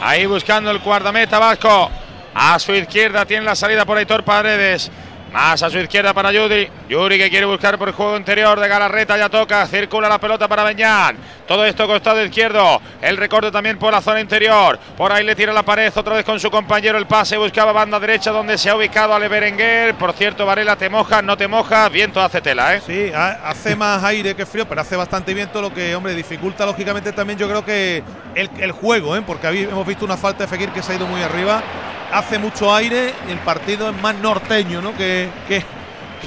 Ahí 0.03 0.27
buscando 0.27 0.71
el 0.71 0.81
guardameta 0.81 1.39
vasco. 1.39 1.91
A 2.35 2.59
su 2.59 2.75
izquierda 2.75 3.25
tiene 3.25 3.47
la 3.47 3.57
salida 3.57 3.87
por 3.87 3.97
Aitor 3.97 4.23
Paredes. 4.25 4.91
Más 5.33 5.62
a 5.62 5.71
su 5.71 5.79
izquierda 5.79 6.15
para 6.15 6.33
Yuri. 6.33 6.69
Yuri 6.89 7.19
que 7.19 7.29
quiere 7.29 7.47
buscar 7.47 7.77
por 7.79 7.89
el 7.89 7.95
juego 7.95 8.17
interior 8.17 8.59
de 8.59 8.69
Galarreta. 8.69 9.19
Ya 9.19 9.29
toca. 9.29 9.67
Circula 9.67 10.09
la 10.09 10.19
pelota 10.19 10.49
para 10.49 10.65
Beñán. 10.65 11.17
Todo 11.47 11.65
esto 11.65 11.87
costado 11.87 12.25
izquierdo. 12.25 12.81
El 13.01 13.17
recorte 13.17 13.51
también 13.51 13.79
por 13.79 13.93
la 13.93 14.01
zona 14.01 14.21
interior. 14.21 14.79
Por 14.97 15.12
ahí 15.12 15.25
le 15.25 15.35
tira 15.35 15.53
la 15.53 15.62
pared 15.62 15.93
otra 15.95 16.15
vez 16.15 16.25
con 16.25 16.41
su 16.41 16.51
compañero. 16.51 16.97
El 16.99 17.07
pase 17.07 17.37
buscaba 17.37 17.73
banda 17.73 18.01
derecha 18.01 18.31
donde 18.31 18.57
se 18.57 18.71
ha 18.71 18.77
ubicado 18.77 19.15
Ale 19.15 19.29
Berenguer. 19.29 19.95
Por 19.95 20.12
cierto, 20.12 20.47
Varela, 20.47 20.77
te 20.77 20.89
moja, 20.89 21.23
no 21.23 21.37
te 21.37 21.49
moja. 21.49 21.89
Viento 21.89 22.21
hace 22.21 22.41
tela, 22.41 22.75
¿eh? 22.75 22.83
Sí, 22.85 23.12
hace 23.15 23.77
más 23.77 24.03
aire 24.05 24.35
que 24.35 24.47
frío, 24.47 24.67
pero 24.67 24.81
hace 24.81 24.97
bastante 24.97 25.35
viento. 25.35 25.61
Lo 25.61 25.73
que, 25.73 25.95
hombre, 25.95 26.15
dificulta 26.15 26.65
lógicamente 26.67 27.12
también 27.12 27.39
yo 27.39 27.49
creo 27.49 27.65
que 27.65 28.03
el, 28.35 28.51
el 28.59 28.73
juego, 28.73 29.17
¿eh? 29.17 29.23
Porque 29.27 29.47
hemos 29.49 29.87
visto 29.87 30.05
una 30.05 30.17
falta 30.17 30.45
de 30.45 30.49
Fekir 30.49 30.71
que 30.71 30.83
se 30.83 30.93
ha 30.93 30.97
ido 30.97 31.07
muy 31.07 31.23
arriba 31.23 31.62
hace 32.12 32.39
mucho 32.39 32.75
aire 32.75 33.12
y 33.29 33.33
el 33.33 33.39
partido 33.39 33.91
es 33.91 34.01
más 34.01 34.15
norteño, 34.17 34.81
¿no? 34.81 34.97
Que, 34.97 35.16
que, 35.49 35.65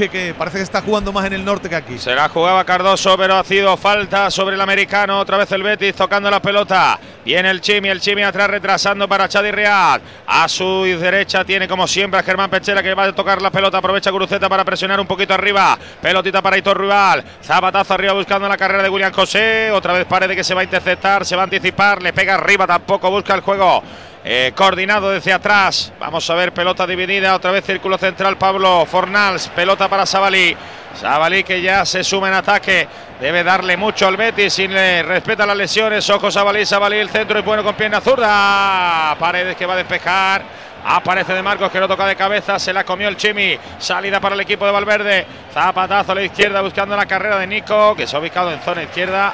que, 0.08 0.34
parece 0.38 0.58
que 0.58 0.64
está 0.64 0.82
jugando 0.82 1.12
más 1.12 1.26
en 1.26 1.34
el 1.34 1.44
norte 1.44 1.68
que 1.68 1.76
aquí. 1.76 1.98
Se 1.98 2.16
la 2.16 2.30
jugaba 2.30 2.64
Cardoso, 2.64 3.18
pero 3.18 3.36
ha 3.36 3.44
sido 3.44 3.76
falta 3.76 4.32
sobre 4.32 4.56
el 4.56 4.62
americano. 4.62 5.20
Otra 5.20 5.38
vez 5.38 5.52
el 5.52 5.64
Betis 5.64 5.96
tocando 5.96 6.30
la 6.30 6.42
pelota. 6.42 7.00
Viene 7.26 7.50
el 7.50 7.60
Chimi, 7.60 7.90
el 7.90 8.00
Chimi 8.00 8.24
atrás 8.24 8.50
retrasando 8.50 9.08
para 9.08 9.28
Chadi 9.28 9.52
Real. 9.52 10.02
A 10.28 10.48
su 10.48 10.84
derecha 10.84 11.44
tiene 11.44 11.68
como 11.68 11.88
siempre 11.88 12.20
a 12.20 12.24
Germán 12.24 12.50
Pechera 12.50 12.82
que 12.82 12.94
va 12.94 13.04
a 13.04 13.14
tocar 13.14 13.42
la 13.42 13.52
pelota. 13.52 13.80
Aprovecha 13.80 14.12
Cruceta 14.12 14.48
para 14.48 14.64
presionar 14.64 15.00
un 15.00 15.08
poquito 15.08 15.34
arriba. 15.34 15.78
Pelotita 16.02 16.42
para 16.42 16.58
Hitor 16.58 16.80
Rival. 16.80 17.24
Zapatazo 17.44 17.94
arriba 17.94 18.14
buscando 18.14 18.48
la 18.48 18.58
carrera 18.58 18.84
de 18.84 18.90
William 18.90 19.12
José. 19.12 19.72
Otra 19.72 19.94
vez 19.94 20.06
parece 20.06 20.36
que 20.36 20.44
se 20.44 20.54
va 20.54 20.62
a 20.62 20.64
interceptar, 20.64 21.26
se 21.26 21.36
va 21.36 21.42
a 21.42 21.46
anticipar. 21.46 22.02
Le 22.02 22.14
pega 22.14 22.36
arriba, 22.36 22.66
tampoco 22.66 23.10
busca 23.12 23.36
el 23.36 23.42
juego. 23.42 23.84
Eh, 24.24 24.52
coordinado 24.54 25.12
desde 25.12 25.32
atrás. 25.32 25.94
Vamos 25.98 26.30
a 26.30 26.36
ver, 26.36 26.54
pelota 26.54 26.86
dividida. 26.86 27.36
Otra 27.36 27.52
vez 27.52 27.66
círculo 27.66 27.98
central 27.98 28.38
Pablo 28.38 28.86
Fornals. 28.86 29.48
Pelota 29.50 29.88
para 29.88 30.06
Sabalí. 30.06 30.56
Sabalí 30.94 31.44
que 31.44 31.62
ya 31.62 31.86
se 31.86 32.04
suma 32.04 32.28
en 32.28 32.34
ataque. 32.34 32.88
Debe 33.22 33.44
darle 33.44 33.78
mucho 33.78 34.08
al 34.08 34.18
Betis 34.18 34.54
si 34.54 34.68
le 34.68 35.04
respeta 35.04 35.46
las 35.46 35.56
lesiones. 35.56 36.10
Ojo 36.10 36.30
Sabalí, 36.32 36.66
Sabalí 36.66 36.98
el 36.98 37.10
centro 37.10 37.40
y 37.40 37.44
bueno 37.44 37.64
con 37.64 37.76
pierna 37.76 38.02
zurda. 38.02 39.16
Paredes 39.18 39.56
que 39.56 39.66
va 39.66 39.76
a 39.76 39.78
despejar. 39.78 40.44
Aparece 40.86 41.34
de 41.34 41.42
Marcos 41.42 41.72
que 41.72 41.80
no 41.80 41.88
toca 41.88 42.06
de 42.06 42.16
cabeza. 42.18 42.60
Se 42.60 42.74
la 42.74 42.84
comió 42.84 43.08
el 43.08 43.16
Chimi. 43.16 43.58
Salida 43.78 44.20
para 44.20 44.36
el 44.36 44.42
equipo 44.42 44.66
de 44.66 44.72
Valverde. 44.72 45.26
Zapatazo 45.54 46.12
a 46.12 46.16
la 46.16 46.24
izquierda 46.24 46.62
buscando 46.62 46.96
la 46.98 47.06
carrera 47.06 47.38
de 47.38 47.48
Nico 47.48 47.96
que 47.96 48.06
se 48.06 48.18
ha 48.18 48.20
ubicado 48.20 48.52
en 48.52 48.60
zona 48.62 48.84
izquierda. 48.84 49.34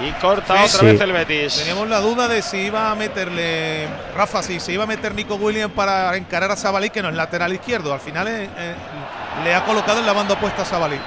Y 0.00 0.10
corta 0.20 0.56
sí, 0.56 0.64
otra 0.64 0.80
sí. 0.80 0.86
vez 0.86 1.00
el 1.00 1.12
Betis. 1.12 1.56
Teníamos 1.56 1.88
la 1.88 2.00
duda 2.00 2.26
de 2.26 2.42
si 2.42 2.58
iba 2.58 2.90
a 2.90 2.94
meterle 2.94 3.88
Rafa, 4.14 4.42
si 4.42 4.58
se 4.58 4.72
iba 4.72 4.84
a 4.84 4.86
meter 4.86 5.14
Nico 5.14 5.36
Williams 5.36 5.72
para 5.74 6.16
encarar 6.16 6.50
a 6.50 6.56
Sabalí, 6.56 6.90
que 6.90 7.02
no 7.02 7.08
es 7.08 7.14
lateral 7.14 7.52
izquierdo. 7.52 7.92
Al 7.92 8.00
final 8.00 8.26
eh, 8.28 8.48
eh, 8.56 8.74
le 9.44 9.54
ha 9.54 9.64
colocado 9.64 10.00
en 10.00 10.06
la 10.06 10.12
banda 10.12 10.34
opuesta 10.34 10.62
a 10.62 10.64
Sabalí. 10.64 10.98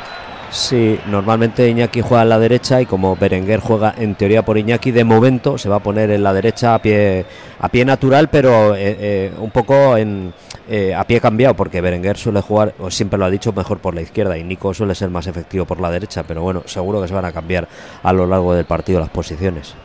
Sí, 0.50 0.98
normalmente 1.08 1.68
Iñaki 1.68 2.02
juega 2.02 2.24
en 2.24 2.30
la 2.30 2.40
derecha 2.40 2.82
y 2.82 2.86
como 2.86 3.16
Berenguer 3.18 3.60
juega 3.60 3.94
en 3.98 4.16
teoría 4.16 4.46
por 4.46 4.58
Iñaki, 4.58 4.92
de 4.92 5.04
momento 5.04 5.58
se 5.58 5.68
va 5.68 5.78
a 5.78 5.84
poner 5.84 6.10
en 6.10 6.24
la 6.24 6.34
derecha 6.34 6.74
a 6.74 6.82
pie, 6.82 7.26
a 7.60 7.70
pie 7.70 7.84
natural, 7.84 8.30
pero 8.30 8.74
eh, 8.74 8.98
eh, 9.00 9.32
un 9.38 9.52
poco 9.52 9.98
en, 9.98 10.34
eh, 10.70 10.96
a 10.96 11.04
pie 11.04 11.20
cambiado, 11.20 11.54
porque 11.54 11.82
Berenguer 11.82 12.18
suele 12.18 12.42
jugar, 12.42 12.74
o 12.80 12.90
siempre 12.90 13.20
lo 13.20 13.26
ha 13.26 13.30
dicho, 13.30 13.52
mejor 13.52 13.80
por 13.80 13.94
la 13.94 14.02
izquierda 14.02 14.38
y 14.38 14.44
Nico 14.44 14.74
suele 14.74 14.96
ser 14.96 15.10
más 15.10 15.28
efectivo 15.28 15.66
por 15.66 15.82
la 15.82 15.92
derecha, 15.92 16.24
pero 16.24 16.42
bueno, 16.42 16.64
seguro 16.66 17.02
que 17.02 17.10
se 17.10 17.14
van 17.14 17.26
a 17.26 17.34
cambiar 17.34 17.68
a 18.02 18.14
lo 18.14 18.26
largo 18.26 18.54
del 18.54 18.66
partido 18.66 19.02
las 19.02 19.10
posiciones. 19.10 19.76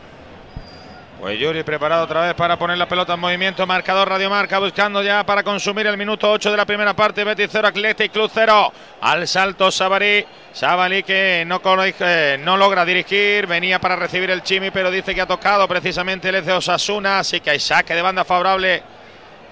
Pues 1.23 1.39
Yuri 1.39 1.63
preparado 1.63 2.03
otra 2.03 2.19
vez 2.19 2.33
para 2.33 2.57
poner 2.57 2.77
la 2.77 2.85
pelota 2.85 3.13
en 3.13 3.21
movimiento. 3.21 3.65
Marcador 3.65 4.09
Radio 4.09 4.29
Marca 4.29 4.59
buscando 4.59 5.01
ya 5.01 5.25
para 5.25 5.41
consumir 5.41 5.87
el 5.87 5.95
minuto 5.95 6.29
8 6.29 6.51
de 6.51 6.57
la 6.57 6.65
primera 6.65 6.93
parte. 6.93 7.23
Betis 7.23 7.47
0, 7.49 7.69
Athletic 7.69 8.11
Club 8.11 8.29
0. 8.33 8.73
Al 8.99 9.25
salto 9.25 9.71
Sabarí. 9.71 10.25
Sabalí 10.51 11.01
que 11.03 11.45
no, 11.47 11.61
eh, 12.01 12.37
no, 12.41 12.57
logra 12.57 12.83
dirigir. 12.83 13.47
Venía 13.47 13.79
para 13.79 13.95
recibir 13.95 14.31
el 14.31 14.43
Chimi, 14.43 14.69
pero 14.71 14.91
dice 14.91 15.15
que 15.15 15.21
ha 15.21 15.25
tocado 15.25 15.65
precisamente 15.65 16.27
el 16.27 16.43
de 16.43 16.51
Osasuna. 16.51 17.19
Así 17.19 17.39
que 17.39 17.51
hay 17.51 17.59
saque 17.61 17.95
de 17.95 18.01
banda 18.01 18.25
favorable 18.25 18.83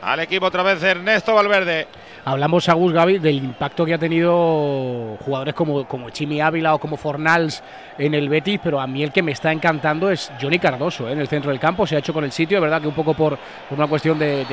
al 0.02 0.20
equipo 0.20 0.48
otra 0.48 0.64
vez 0.64 0.82
de 0.82 0.90
Ernesto 0.90 1.34
Valverde. 1.34 1.88
Hablamos, 2.24 2.70
Agus 2.70 2.94
Gaby, 2.94 3.18
del 3.20 3.38
impacto 3.38 3.86
que 3.86 3.94
ha 3.94 3.98
tenido 3.98 5.18
jugadores 5.26 5.54
como, 5.56 5.86
como 5.88 6.10
Chimi 6.12 6.40
Ávila 6.40 6.76
o 6.76 6.80
como 6.80 6.98
Fornals 6.98 7.64
en 7.98 8.14
el 8.14 8.30
Betis, 8.30 8.60
pero 8.64 8.80
a 8.80 8.88
mí 8.88 9.04
el 9.04 9.12
que 9.12 9.24
me 9.24 9.32
está 9.32 9.52
encantando 9.52 10.10
es 10.10 10.32
Johnny 10.40 10.60
Cardoso 10.60 11.10
¿eh? 11.10 11.14
en 11.14 11.20
el 11.20 11.28
centro 11.28 11.50
del 11.50 11.60
campo. 11.60 11.88
Se 11.88 11.96
ha 11.96 12.00
hecho 12.00 12.14
con 12.14 12.24
el 12.24 12.32
sitio, 12.32 12.58
es 12.58 12.62
verdad 12.62 12.82
que 12.82 12.88
un 12.88 12.94
poco 12.94 13.14
por, 13.14 13.38
por 13.70 13.78
una 13.78 13.88
cuestión 13.88 14.20
de, 14.20 14.46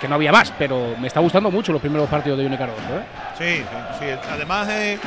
que 0.00 0.08
no 0.08 0.14
había 0.14 0.32
más, 0.32 0.52
pero 0.58 0.94
me 0.98 1.08
está 1.08 1.20
gustando 1.20 1.50
mucho 1.50 1.72
los 1.72 1.80
primeros 1.80 2.08
partidos 2.08 2.38
de 2.38 2.44
Johnny 2.44 2.56
Cardoso. 2.56 2.80
¿eh? 2.80 3.02
Sí, 3.36 3.64
sí, 3.98 4.06
sí, 4.06 4.28
además 4.30 4.68
eh, 4.70 4.98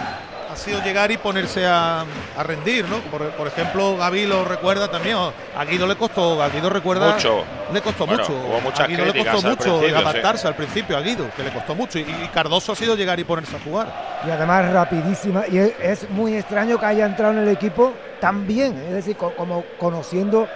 ha 0.53 0.55
sido 0.55 0.83
llegar 0.83 1.11
y 1.11 1.17
ponerse 1.17 1.65
a, 1.65 2.01
a 2.01 2.43
rendir, 2.43 2.85
¿no? 2.87 2.99
Por, 2.99 3.27
por, 3.31 3.47
ejemplo, 3.47 3.97
Gaby 3.97 4.27
lo 4.27 4.45
recuerda 4.45 4.87
también. 4.89 5.17
A 5.17 5.65
Guido 5.65 5.87
le 5.87 5.95
costó, 5.95 6.41
a 6.41 6.49
Guido 6.49 6.69
recuerda. 6.69 7.13
Mucho. 7.13 7.43
Le 7.73 7.81
costó 7.81 8.05
bueno, 8.05 8.21
mucho. 8.21 8.33
Hubo 8.33 8.61
muchas 8.61 8.81
a 8.81 8.87
Guido 8.87 9.05
le 9.05 9.25
costó 9.25 9.49
mucho 9.49 9.79
al 9.79 9.95
adaptarse 9.95 10.43
sí. 10.43 10.47
al 10.47 10.55
principio 10.55 10.95
a 10.95 11.01
Guido, 11.01 11.29
que 11.35 11.43
le 11.43 11.51
costó 11.51 11.73
mucho. 11.73 11.97
Y, 11.97 12.03
y, 12.03 12.29
Cardoso 12.33 12.71
ha 12.71 12.75
sido 12.75 12.95
llegar 12.95 13.19
y 13.19 13.23
ponerse 13.23 13.55
a 13.55 13.59
jugar. 13.59 14.21
Y 14.25 14.29
además 14.29 14.71
rapidísima. 14.71 15.43
Y 15.51 15.57
es, 15.57 15.73
es 15.81 16.09
muy 16.11 16.35
extraño 16.35 16.79
que 16.79 16.85
haya 16.85 17.05
entrado 17.05 17.33
en 17.33 17.39
el 17.39 17.49
equipo 17.49 17.93
tan 18.21 18.45
bien. 18.45 18.77
Es 18.87 18.93
decir, 18.93 19.17
co 19.17 19.35
como 19.35 19.63
conociendo 19.79 20.47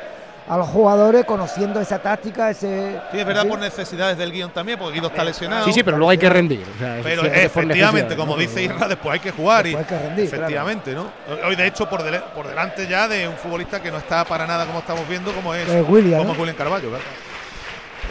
a 0.48 0.58
los 0.58 0.68
jugadores 0.70 1.26
conociendo 1.26 1.82
esa 1.82 2.00
táctica, 2.00 2.50
ese... 2.50 3.00
Sí, 3.12 3.20
es 3.20 3.26
verdad 3.26 3.46
por 3.48 3.60
necesidades 3.60 4.18
del 4.18 4.32
guion 4.32 4.52
también, 4.52 4.80
porque 4.80 4.96
Guido 4.96 5.08
está 5.08 5.24
lesionado. 5.24 5.66
Sí, 5.66 5.74
sí, 5.74 5.84
pero 5.84 5.98
luego 5.98 6.10
hay 6.10 6.18
que 6.18 6.30
rendir. 6.30 6.64
O 6.76 6.80
sea, 6.80 7.00
pero 7.04 7.26
efectivamente, 7.26 8.16
como 8.16 8.34
¿no? 8.34 8.40
dice 8.40 8.64
Isra, 8.64 8.88
después 8.88 9.14
hay 9.14 9.20
que 9.20 9.32
jugar. 9.32 9.68
Y, 9.68 9.76
hay 9.76 9.84
que 9.84 10.00
rendir, 10.00 10.26
efectivamente, 10.26 10.92
claro. 10.92 11.12
¿no? 11.28 11.48
Hoy, 11.48 11.56
de 11.56 11.68
hecho, 11.68 11.90
por, 11.90 12.02
de, 12.04 12.20
por, 12.34 12.48
delante 12.48 12.88
ya 12.88 13.08
de 13.08 13.28
un 13.28 13.36
futbolista 13.36 13.82
que 13.82 13.92
no 13.92 13.98
está 13.98 14.24
para 14.24 14.48
nada 14.48 14.66
como 14.66 14.80
estamos 14.80 15.08
viendo, 15.10 15.34
como 15.34 15.54
es, 15.54 15.68
es 15.68 15.88
William, 15.88 16.20
como 16.20 16.30
¿no? 16.30 16.34
es 16.34 16.40
William 16.40 16.56
Carvalho. 16.56 16.92
¿verdad? 16.92 17.06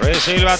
Ruiz 0.00 0.18
Silva 0.18 0.56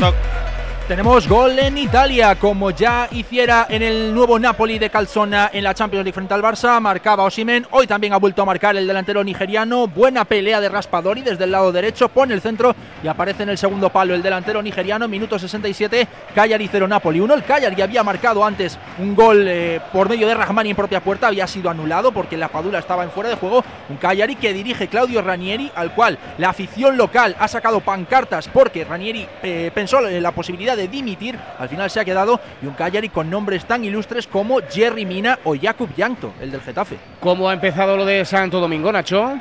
Tenemos 0.89 1.27
gol 1.27 1.59
en 1.59 1.79
Italia, 1.79 2.37
como 2.37 2.71
ya 2.71 3.09
hiciera 3.11 3.67
en 3.69 3.83
el 3.83 4.15
nuevo 4.15 4.39
Napoli 4.39 4.79
de 4.79 4.89
Calzona 4.89 5.51
en 5.53 5.65
la 5.65 5.75
Champions 5.75 6.05
League 6.05 6.15
frente 6.15 6.33
al 6.33 6.43
Barça, 6.43 6.81
marcaba 6.81 7.25
Osimen, 7.25 7.67
hoy 7.73 7.89
también 7.89 8.13
ha 8.13 8.19
vuelto 8.19 8.43
a 8.43 8.45
marcar 8.45 8.77
el 8.77 8.87
delantero 8.87 9.25
nigeriano, 9.25 9.89
buena 9.89 10.25
pelea 10.25 10.61
de 10.61 10.69
Raspadori 10.69 11.23
desde 11.23 11.43
el 11.43 11.51
lado 11.51 11.73
derecho, 11.73 12.09
pone 12.09 12.35
el 12.35 12.41
centro 12.41 12.77
y 13.03 13.09
aparece 13.09 13.43
en 13.43 13.49
el 13.49 13.59
segundo 13.59 13.91
palo 13.91 14.15
el 14.15 14.23
delantero 14.23 14.63
nigeriano, 14.63 15.09
minuto 15.09 15.41
67, 15.41 16.07
Cagliari 16.33 16.69
0 16.71 16.87
Napoli 16.87 17.19
1, 17.19 17.35
el 17.35 17.43
Cagliari 17.43 17.83
había 17.83 18.05
marcado 18.05 18.45
antes 18.45 18.79
un 19.01 19.17
gol 19.17 19.45
eh, 19.49 19.81
por 19.93 20.09
medio 20.09 20.29
de 20.29 20.35
Rahmani 20.35 20.71
en 20.71 20.77
propia 20.77 21.01
puerta, 21.01 21.27
había 21.27 21.49
sido 21.49 21.69
anulado 21.69 22.13
porque 22.13 22.37
la 22.37 22.47
Padula 22.47 22.79
estaba 22.79 23.03
en 23.03 23.11
fuera 23.11 23.29
de 23.29 23.35
juego, 23.35 23.65
un 23.89 23.97
Cagliari 23.97 24.37
que 24.37 24.53
dirige 24.53 24.87
Claudio 24.87 25.21
Ranieri, 25.21 25.69
al 25.75 25.93
cual 25.97 26.17
la 26.39 26.51
afición 26.51 26.97
local 26.97 27.35
ha 27.41 27.49
sacado 27.49 27.81
pancartas 27.81 28.47
porque 28.47 28.85
Ranieri 28.85 29.27
eh, 29.43 29.73
pensó 29.75 30.07
en 30.07 30.23
la 30.23 30.31
posibilidad 30.31 30.76
de 30.77 30.89
dimitir, 30.89 31.39
al 31.59 31.69
final 31.69 31.91
se 31.91 32.01
ha 32.01 32.05
quedado 32.05 32.39
y 32.63 32.67
un 32.67 32.75
Cagliari 32.75 33.09
con 33.09 33.29
nombres 33.29 33.65
tan 33.65 33.85
ilustres 33.85 34.27
como 34.27 34.61
Jerry 34.71 35.05
Mina 35.05 35.39
o 35.45 35.57
Jakub 35.57 35.95
Yankto, 35.97 36.33
el 36.41 36.51
del 36.51 36.61
Getafe. 36.61 36.99
¿Cómo 37.21 37.49
ha 37.49 37.55
empezado 37.55 37.97
lo 37.97 38.05
de 38.05 38.25
Santo 38.25 38.61
Domingo, 38.61 38.93
Nacho? 38.93 39.41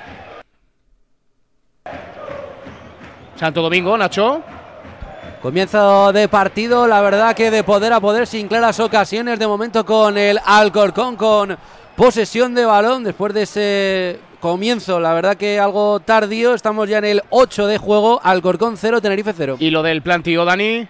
Santo 3.36 3.62
Domingo, 3.62 3.98
Nacho. 3.98 4.42
Comienzo 5.42 6.12
de 6.12 6.28
partido, 6.28 6.88
la 6.88 7.02
verdad 7.02 7.36
que 7.36 7.52
de 7.52 7.64
poder 7.64 7.94
a 7.94 8.00
poder 8.00 8.26
sin 8.26 8.48
claras 8.48 8.80
ocasiones, 8.80 9.38
de 9.38 9.46
momento 9.46 9.86
con 9.86 10.18
el 10.18 10.40
Alcorcón 10.44 11.16
con 11.16 11.56
posesión 11.96 12.56
de 12.56 12.66
balón 12.66 13.04
después 13.04 13.34
de 13.34 13.44
ese 13.44 14.20
comienzo, 14.46 15.00
la 15.00 15.12
verdad 15.14 15.38
que 15.38 15.60
algo 15.60 16.00
tardío, 16.00 16.54
estamos 16.54 16.88
ya 16.88 17.00
en 17.00 17.06
el 17.06 17.24
8 17.32 17.66
de 17.66 17.80
juego, 17.80 18.22
Alcorcón 18.24 18.78
0, 18.78 19.02
Tenerife 19.02 19.34
0. 19.36 19.58
¿Y 19.60 19.72
lo 19.72 19.82
del 19.82 20.04
plantío, 20.04 20.46
Dani? 20.46 20.88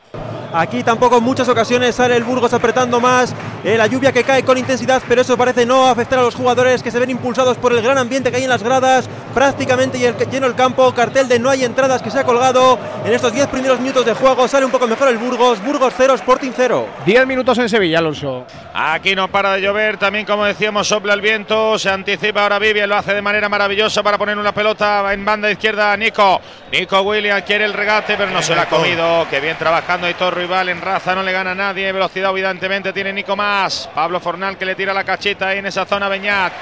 Aquí 0.56 0.84
tampoco 0.84 1.18
en 1.18 1.24
muchas 1.24 1.50
ocasiones 1.50 1.96
sale 1.96 2.16
el 2.16 2.24
Burgos 2.24 2.54
apretando 2.54 3.02
más, 3.02 3.36
eh, 3.66 3.78
la 3.78 3.88
lluvia 3.88 4.14
que 4.14 4.24
cae 4.24 4.44
con 4.44 4.58
intensidad, 4.58 5.04
pero 5.06 5.22
eso 5.22 5.36
parece 5.36 5.66
no 5.66 5.86
afectar 5.86 6.20
a 6.20 6.22
los 6.22 6.34
jugadores 6.34 6.82
que 6.82 6.92
se 6.92 7.00
ven 7.00 7.10
impulsados 7.10 7.58
por 7.58 7.74
el 7.74 7.82
gran 7.82 7.98
ambiente 7.98 8.32
que 8.32 8.38
hay 8.38 8.44
en 8.44 8.50
las 8.50 8.64
gradas, 8.64 9.10
prácticamente 9.34 10.00
lleno 10.32 10.48
el 10.48 10.56
campo, 10.56 10.94
cartel 10.94 11.28
de 11.28 11.40
no 11.40 11.50
hay 11.50 11.66
entradas 11.66 12.02
que 12.02 12.10
se 12.10 12.20
ha 12.20 12.24
colgado 12.24 12.80
en 13.04 13.12
estos 13.12 13.34
10 13.34 13.48
primeros 13.48 13.82
minutos 13.82 14.06
de 14.06 14.14
juego, 14.14 14.48
sale 14.48 14.66
un 14.66 14.72
poco 14.72 14.88
mejor 14.88 15.10
el 15.10 15.18
Burgos, 15.18 15.62
Burgos 15.62 15.94
0, 15.98 16.14
Sporting 16.14 16.52
0. 16.56 16.88
10 17.06 17.28
minutos 17.28 17.58
en 17.58 17.68
Sevilla, 17.68 18.00
Alonso. 18.00 18.46
Aquí 18.74 19.14
no 19.14 19.28
para 19.28 19.56
de 19.56 19.62
llover, 19.62 19.98
también 19.98 20.26
como 20.26 20.46
decíamos 20.46 20.88
sopla 20.88 21.16
el 21.16 21.22
viento, 21.22 21.78
se 21.78 21.90
anticipa 21.90 22.44
ahora 22.44 22.60
Vivian, 22.60 22.88
lo 22.88 22.96
hace 22.96 23.14
de 23.14 23.22
manera 23.22 23.45
maravillosa 23.50 24.04
para 24.04 24.18
poner 24.18 24.38
una 24.38 24.54
pelota 24.54 25.12
en 25.14 25.24
banda 25.24 25.52
izquierda 25.52 25.96
Nico. 25.98 26.42
Nico 26.72 27.02
Williams 27.02 27.44
quiere 27.44 27.66
el 27.66 27.74
regate, 27.74 28.18
pero 28.18 28.32
no 28.32 28.42
se 28.42 28.56
lo 28.56 28.62
ha 28.62 28.66
comido, 28.66 29.28
que 29.30 29.40
bien 29.40 29.58
trabajando 29.58 30.08
Aitor 30.08 30.36
rival 30.36 30.70
en 30.70 30.82
raza, 30.82 31.16
no 31.16 31.24
le 31.24 31.32
gana 31.32 31.52
a 31.52 31.56
nadie, 31.56 31.92
velocidad 31.92 32.32
evidentemente 32.32 32.94
tiene 32.94 33.14
Nico 33.14 33.36
más, 33.36 33.90
Pablo 33.94 34.20
Fornal 34.20 34.58
que 34.58 34.66
le 34.66 34.76
tira 34.76 34.94
la 34.94 35.04
cachita 35.04 35.50
ahí 35.50 35.60
en 35.60 35.66
esa 35.66 35.86
zona 35.86 36.10
Beñat. 36.10 36.54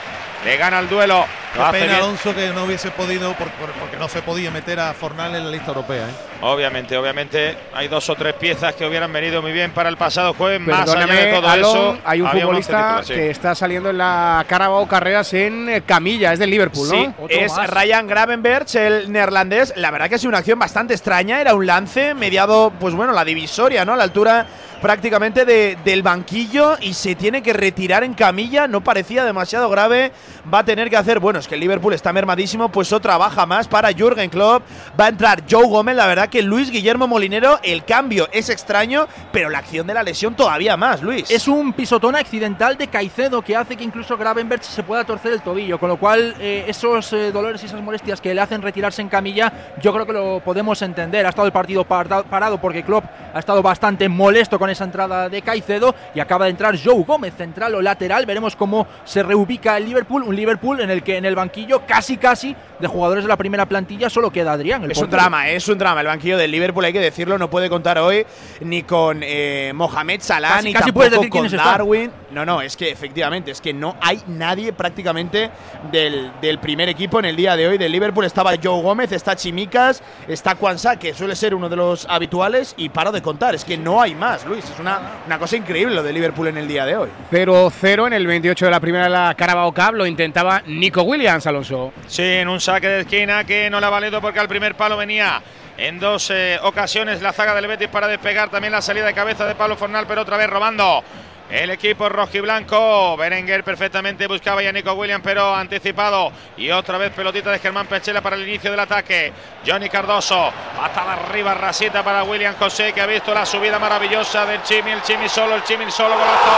Le 0.45 0.57
gana 0.57 0.79
el 0.79 0.89
duelo. 0.89 1.25
Qué 1.53 1.61
hace 1.61 1.71
pena, 1.71 1.85
bien. 1.85 1.95
Alonso, 2.03 2.33
que 2.35 2.49
no 2.49 2.63
hubiese 2.63 2.89
podido, 2.91 3.31
por- 3.33 3.49
por- 3.51 3.71
porque 3.73 3.97
no 3.97 4.09
se 4.09 4.21
podía 4.23 4.49
meter 4.49 4.79
a 4.79 4.93
Fornal 4.93 5.35
en 5.35 5.43
la 5.45 5.51
lista 5.51 5.67
europea. 5.67 6.07
¿eh? 6.07 6.11
Obviamente, 6.41 6.97
obviamente 6.97 7.55
hay 7.73 7.87
dos 7.87 8.09
o 8.09 8.15
tres 8.15 8.33
piezas 8.33 8.73
que 8.75 8.85
hubieran 8.85 9.13
venido 9.13 9.41
muy 9.41 9.51
bien 9.51 9.71
para 9.71 9.87
el 9.89 9.95
pasado 9.97 10.33
jueves. 10.33 10.59
Más 10.61 10.81
allá 10.81 10.93
Perdóname, 11.05 11.25
de 11.25 11.31
todo 11.31 11.47
Alon, 11.47 11.77
eso, 11.77 11.97
hay 12.03 12.21
un 12.21 12.29
futbolista 12.31 13.01
sí. 13.03 13.13
que 13.13 13.29
está 13.29 13.53
saliendo 13.55 13.91
en 13.91 13.99
la 13.99 14.43
Carabao 14.47 14.87
Carreras 14.87 15.31
en 15.33 15.69
eh, 15.69 15.83
camilla, 15.85 16.33
es 16.33 16.39
del 16.39 16.49
Liverpool, 16.49 16.89
¿no? 16.89 17.27
Sí, 17.27 17.35
es 17.35 17.55
Ryan 17.67 18.07
Gravenberch, 18.07 18.75
el 18.75 19.11
neerlandés. 19.11 19.73
La 19.77 19.91
verdad 19.91 20.09
que 20.09 20.15
ha 20.15 20.17
sido 20.17 20.29
una 20.29 20.39
acción 20.39 20.57
bastante 20.57 20.93
extraña. 20.95 21.39
Era 21.39 21.53
un 21.53 21.65
lance 21.67 22.13
mediado, 22.15 22.73
pues 22.79 22.93
bueno, 22.95 23.13
la 23.13 23.23
divisoria, 23.23 23.85
¿no? 23.85 23.93
A 23.93 23.97
la 23.97 24.03
altura 24.03 24.45
prácticamente 24.81 25.45
de- 25.45 25.77
del 25.85 26.01
banquillo 26.03 26.77
y 26.81 26.93
se 26.93 27.15
tiene 27.15 27.41
que 27.41 27.53
retirar 27.53 28.03
en 28.03 28.13
camilla. 28.15 28.67
No 28.67 28.81
parecía 28.83 29.23
demasiado 29.23 29.69
grave. 29.69 30.11
Va 30.53 30.59
a 30.59 30.65
tener 30.65 30.89
que 30.89 30.97
hacer, 30.97 31.19
bueno, 31.19 31.39
que 31.47 31.55
el 31.55 31.61
Liverpool 31.61 31.93
está 31.93 32.13
mermadísimo, 32.13 32.69
pues 32.69 32.93
otra 32.93 33.17
baja 33.17 33.45
más 33.45 33.67
para 33.67 33.91
Jürgen 33.91 34.29
Klopp. 34.29 34.63
Va 34.99 35.05
a 35.05 35.09
entrar 35.09 35.43
Joe 35.49 35.67
Gómez. 35.67 35.95
La 35.95 36.07
verdad 36.07 36.29
que 36.29 36.41
Luis 36.41 36.71
Guillermo 36.71 37.07
Molinero, 37.07 37.59
el 37.63 37.83
cambio 37.85 38.27
es 38.31 38.49
extraño, 38.49 39.07
pero 39.31 39.49
la 39.49 39.59
acción 39.59 39.87
de 39.87 39.93
la 39.93 40.03
lesión 40.03 40.35
todavía 40.35 40.77
más, 40.77 41.01
Luis. 41.01 41.29
Es 41.29 41.47
un 41.47 41.73
pisotón 41.73 42.15
accidental 42.15 42.77
de 42.77 42.87
Caicedo 42.87 43.41
que 43.41 43.55
hace 43.55 43.75
que 43.75 43.83
incluso 43.83 44.17
Gravenberch 44.17 44.63
se 44.63 44.83
pueda 44.83 45.03
torcer 45.03 45.33
el 45.33 45.41
tobillo, 45.41 45.79
con 45.79 45.89
lo 45.89 45.97
cual 45.97 46.35
eh, 46.39 46.65
esos 46.67 47.11
eh, 47.13 47.31
dolores 47.31 47.63
y 47.63 47.65
esas 47.65 47.81
molestias 47.81 48.21
que 48.21 48.33
le 48.33 48.41
hacen 48.41 48.61
retirarse 48.61 49.01
en 49.01 49.09
camilla, 49.09 49.51
yo 49.81 49.93
creo 49.93 50.05
que 50.05 50.13
lo 50.13 50.39
podemos 50.39 50.81
entender. 50.81 51.25
Ha 51.25 51.29
estado 51.29 51.47
el 51.47 51.53
partido 51.53 51.83
parado 51.85 52.57
porque 52.59 52.83
Klopp 52.83 53.05
ha 53.33 53.39
estado 53.39 53.61
bastante 53.61 54.09
molesto 54.09 54.59
con 54.59 54.69
esa 54.69 54.83
entrada 54.83 55.29
de 55.29 55.41
Caicedo 55.41 55.95
y 56.13 56.19
acaba 56.19 56.45
de 56.45 56.51
entrar 56.51 56.77
Joe 56.81 57.03
Gómez, 57.03 57.33
central 57.35 57.75
o 57.75 57.81
lateral. 57.81 58.25
Veremos 58.25 58.55
cómo 58.55 58.87
se 59.03 59.23
reubica 59.23 59.77
el 59.77 59.85
Liverpool, 59.85 60.23
un 60.23 60.35
Liverpool 60.35 60.81
en 60.81 60.89
el 60.89 61.03
que 61.03 61.17
en 61.17 61.25
el 61.25 61.32
banquillo 61.35 61.81
casi 61.85 62.17
casi 62.17 62.55
de 62.79 62.87
jugadores 62.87 63.23
de 63.23 63.27
la 63.27 63.37
primera 63.37 63.65
plantilla 63.65 64.09
solo 64.09 64.29
queda 64.31 64.53
Adrián. 64.53 64.83
el 64.83 64.91
Es 64.91 64.97
un 64.97 65.09
drama, 65.09 65.47
es 65.49 65.67
un 65.67 65.77
drama. 65.77 66.01
El 66.01 66.07
banquillo 66.07 66.37
del 66.37 66.51
Liverpool, 66.51 66.83
hay 66.85 66.93
que 66.93 66.99
decirlo, 66.99 67.37
no 67.37 67.49
puede 67.49 67.69
contar 67.69 67.97
hoy 67.99 68.25
ni 68.61 68.83
con 68.83 69.21
eh, 69.23 69.71
Mohamed 69.73 70.21
Salah 70.21 70.49
Casi- 70.55 70.65
ni 70.65 70.73
casi 70.73 70.91
tampoco 70.91 71.29
con 71.29 71.45
están. 71.45 71.65
Darwin. 71.65 72.11
No, 72.31 72.45
no, 72.45 72.61
es 72.61 72.75
que 72.75 72.89
efectivamente, 72.91 73.51
es 73.51 73.61
que 73.61 73.73
no 73.73 73.95
hay 74.01 74.21
nadie 74.27 74.73
prácticamente 74.73 75.49
del, 75.91 76.31
del 76.41 76.59
primer 76.59 76.89
equipo 76.89 77.19
en 77.19 77.25
el 77.25 77.35
día 77.35 77.55
de 77.55 77.67
hoy 77.67 77.77
del 77.77 77.91
Liverpool. 77.91 78.25
Estaba 78.25 78.51
Joe 78.61 78.81
Gómez, 78.81 79.11
está 79.11 79.35
Chimicas, 79.35 80.01
está 80.27 80.55
Kwanzaa, 80.55 80.97
que 80.97 81.13
suele 81.13 81.35
ser 81.35 81.53
uno 81.55 81.69
de 81.69 81.75
los 81.75 82.05
habituales, 82.09 82.73
y 82.77 82.89
paro 82.89 83.11
de 83.11 83.21
contar. 83.21 83.55
Es 83.55 83.63
que 83.63 83.77
no 83.77 84.01
hay 84.01 84.15
más, 84.15 84.45
Luis. 84.45 84.65
Es 84.65 84.79
una, 84.79 84.99
una 85.25 85.37
cosa 85.39 85.55
increíble 85.55 85.93
lo 85.95 86.03
de 86.03 86.11
Liverpool 86.11 86.47
en 86.47 86.57
el 86.57 86.67
día 86.67 86.85
de 86.85 86.97
hoy. 86.97 87.09
0-0 87.31 88.07
en 88.07 88.13
el 88.13 88.27
28 88.27 88.65
de 88.65 88.71
la 88.71 88.79
primera 88.79 89.03
de 89.05 89.09
la 89.11 89.33
Carabao 89.35 89.73
Cup, 89.73 89.93
lo 89.93 90.05
intentaba 90.05 90.61
Nico 90.65 91.03
Williams, 91.03 91.22
Alonso. 91.27 91.93
Sí, 92.07 92.21
en 92.21 92.49
un 92.49 92.59
saque 92.59 92.87
de 92.87 93.01
esquina 93.01 93.45
que 93.45 93.69
no 93.69 93.79
le 93.79 93.85
ha 93.85 93.89
valido 93.89 94.19
porque 94.19 94.39
al 94.39 94.47
primer 94.47 94.75
palo 94.75 94.97
venía 94.97 95.41
en 95.77 95.99
dos 95.99 96.29
eh, 96.31 96.59
ocasiones 96.61 97.21
la 97.21 97.31
zaga 97.31 97.55
del 97.55 97.67
Betis 97.67 97.87
para 97.87 98.07
despegar. 98.07 98.49
También 98.49 98.73
la 98.73 98.81
salida 98.81 99.05
de 99.05 99.13
cabeza 99.13 99.45
de 99.45 99.55
Pablo 99.55 99.77
Fornal, 99.77 100.05
pero 100.05 100.23
otra 100.23 100.35
vez 100.37 100.49
robando. 100.49 101.01
El 101.49 101.69
equipo 101.69 102.09
rojiblanco, 102.09 103.15
Berenguer 103.15 103.63
perfectamente 103.63 104.27
buscaba 104.27 104.61
ya 104.61 104.71
Nico 104.71 104.93
Williams, 104.93 105.23
pero 105.23 105.55
anticipado. 105.55 106.31
Y 106.57 106.71
otra 106.71 106.97
vez 106.97 107.11
pelotita 107.11 107.51
de 107.51 107.59
Germán 107.59 107.87
Pechela 107.87 108.21
para 108.21 108.35
el 108.35 108.47
inicio 108.47 108.71
del 108.71 108.79
ataque. 108.79 109.31
Johnny 109.65 109.87
Cardoso, 109.87 110.51
hasta 110.81 111.13
arriba, 111.13 111.53
rasita 111.53 112.03
para 112.03 112.23
William 112.23 112.55
José, 112.57 112.91
que 112.91 113.01
ha 113.01 113.05
visto 113.05 113.33
la 113.33 113.45
subida 113.45 113.79
maravillosa 113.79 114.45
del 114.45 114.61
Chimi, 114.63 114.91
el 114.91 115.01
Chimi 115.03 115.29
solo, 115.29 115.55
el 115.55 115.63
Chimi 115.63 115.89
solo, 115.89 116.15
golazo. 116.15 116.51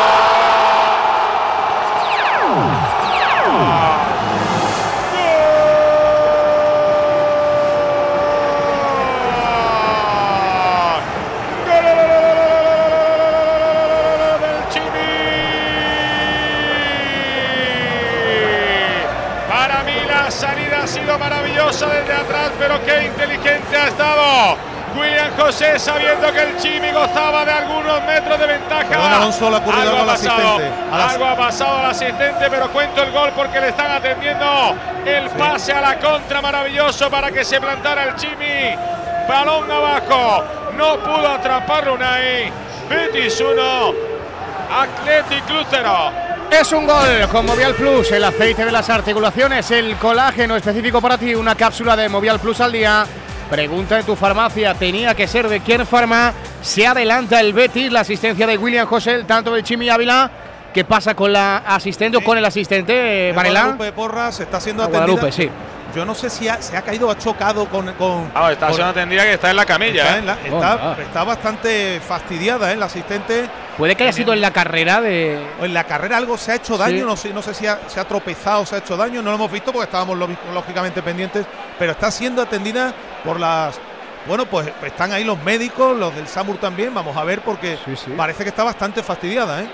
José 25.55 25.79
sabiendo 25.79 26.33
que 26.33 26.41
el 26.41 26.57
Chimi 26.57 26.91
gozaba 26.91 27.45
de 27.45 27.51
algunos 27.53 28.03
metros 28.03 28.37
de 28.37 28.45
ventaja. 28.45 28.89
Perdón, 28.89 29.13
Alonso, 29.13 29.49
le 29.49 29.55
ha 29.55 29.59
ocurrido 29.59 29.81
algo 29.83 29.95
ha 29.97 30.01
al 30.01 30.07
pasado, 30.07 30.59
la- 30.91 31.09
Algo 31.09 31.25
ha 31.25 31.35
pasado 31.37 31.77
al 31.77 31.85
asistente, 31.91 32.47
pero 32.49 32.69
cuento 32.71 33.01
el 33.01 33.11
gol 33.13 33.31
porque 33.33 33.61
le 33.61 33.69
están 33.69 33.89
atendiendo 33.91 34.75
el 35.05 35.29
pase 35.29 35.71
a 35.71 35.79
la 35.79 35.97
contra 35.97 36.41
maravilloso 36.41 37.09
para 37.09 37.31
que 37.31 37.45
se 37.45 37.61
plantara 37.61 38.03
el 38.03 38.15
Chimi. 38.15 38.75
Balón 39.29 39.71
abajo, 39.71 40.43
no 40.77 40.97
pudo 40.97 41.29
atraparlo 41.29 41.93
Unai. 41.93 42.51
Betis 42.89 43.39
1, 43.39 43.93
Athletic 44.69 45.45
Club 45.45 45.65
0. 45.69 46.11
Es 46.51 46.69
un 46.73 46.85
gol 46.85 47.27
con 47.31 47.45
Movial 47.45 47.73
Plus, 47.75 48.11
el 48.11 48.25
aceite 48.25 48.65
de 48.65 48.71
las 48.73 48.89
articulaciones, 48.89 49.71
el 49.71 49.95
colágeno 49.95 50.57
específico 50.57 51.01
para 51.01 51.17
ti, 51.17 51.33
una 51.33 51.55
cápsula 51.55 51.95
de 51.95 52.09
Movial 52.09 52.39
Plus 52.41 52.59
al 52.59 52.73
día. 52.73 53.05
Pregunta 53.49 53.97
de 53.97 54.03
tu 54.03 54.15
farmacia, 54.15 54.73
tenía 54.73 55.13
que 55.13 55.27
ser 55.27 55.47
de 55.47 55.59
quién 55.59 55.85
farma. 55.85 56.33
Se 56.61 56.87
adelanta 56.87 57.39
el 57.39 57.53
Betis, 57.53 57.91
la 57.91 57.99
asistencia 58.01 58.47
de 58.47 58.57
William 58.57 58.87
José, 58.87 59.11
el 59.13 59.25
tanto 59.25 59.53
de 59.53 59.61
Chimi 59.63 59.87
Ávila. 59.89 60.31
¿Qué 60.73 60.83
pasa 60.83 61.13
con 61.15 61.31
la 61.31 61.57
asistente 61.59 62.17
o 62.17 62.21
con 62.23 62.37
el 62.37 62.43
asistente, 62.43 63.31
Varela? 63.33 63.61
Guadalupe 63.61 63.91
Porras 63.93 64.39
está 64.41 64.59
siendo 64.59 64.83
Ah, 64.83 64.87
atendida. 64.87 65.05
Guadalupe, 65.05 65.31
sí. 65.31 65.49
Yo 65.95 66.03
no 66.05 66.13
sé 66.13 66.29
si 66.29 66.47
ha- 66.49 66.61
se 66.61 66.75
ha 66.75 66.81
caído 66.81 67.07
o 67.07 67.11
ha 67.11 67.17
chocado 67.17 67.65
con. 67.69 67.91
con 67.93 68.29
Ah, 68.35 68.51
está 68.51 68.67
con- 68.67 68.81
atendida 68.81 69.23
que 69.23 69.33
está 69.33 69.49
en 69.49 69.55
la 69.55 69.65
camilla. 69.65 70.03
Está, 70.03 70.15
¿eh? 70.15 70.19
en 70.19 70.25
la- 70.25 70.33
está- 70.33 71.01
está 71.01 71.23
bastante 71.23 72.01
fastidiada, 72.05 72.71
¿eh? 72.73 72.75
La 72.75 72.87
asistente. 72.87 73.49
Puede 73.77 73.95
que 73.95 74.03
haya 74.03 74.13
sido 74.13 74.33
en 74.33 74.41
la 74.41 74.51
carrera 74.51 75.01
de. 75.01 75.39
En 75.61 75.73
la 75.73 75.83
carrera 75.85 76.17
algo 76.17 76.37
se 76.37 76.51
ha 76.51 76.55
hecho 76.55 76.77
daño, 76.77 76.97
Sí. 76.99 77.03
no 77.05 77.15
sé, 77.15 77.33
no 77.33 77.41
sé 77.41 77.53
si 77.53 77.65
ha, 77.67 77.79
se 77.87 77.99
ha 77.99 78.03
tropezado, 78.05 78.65
se 78.65 78.75
ha 78.75 78.77
hecho 78.79 78.95
daño, 78.97 79.21
no 79.21 79.29
lo 79.29 79.35
hemos 79.35 79.51
visto 79.51 79.71
porque 79.71 79.85
estábamos 79.85 80.17
lógi- 80.17 80.37
lógicamente 80.53 81.01
pendientes, 81.01 81.45
pero 81.79 81.91
está 81.93 82.11
siendo 82.11 82.41
atendida 82.41 82.93
por 83.23 83.39
las 83.39 83.79
bueno, 84.27 84.47
pues 84.47 84.67
están 84.83 85.11
ahí 85.13 85.23
los 85.23 85.37
médicos, 85.43 85.95
los 85.95 86.15
del 86.15 86.27
SAMUR 86.27 86.57
también, 86.57 86.91
vamos 86.93 87.15
a 87.15 87.23
ver 87.23 87.41
porque 87.41 87.77
parece 88.17 88.41
que 88.43 88.49
está 88.49 88.63
bastante 88.63 89.03
fastidiada, 89.03 89.61
¿eh? 89.61 89.67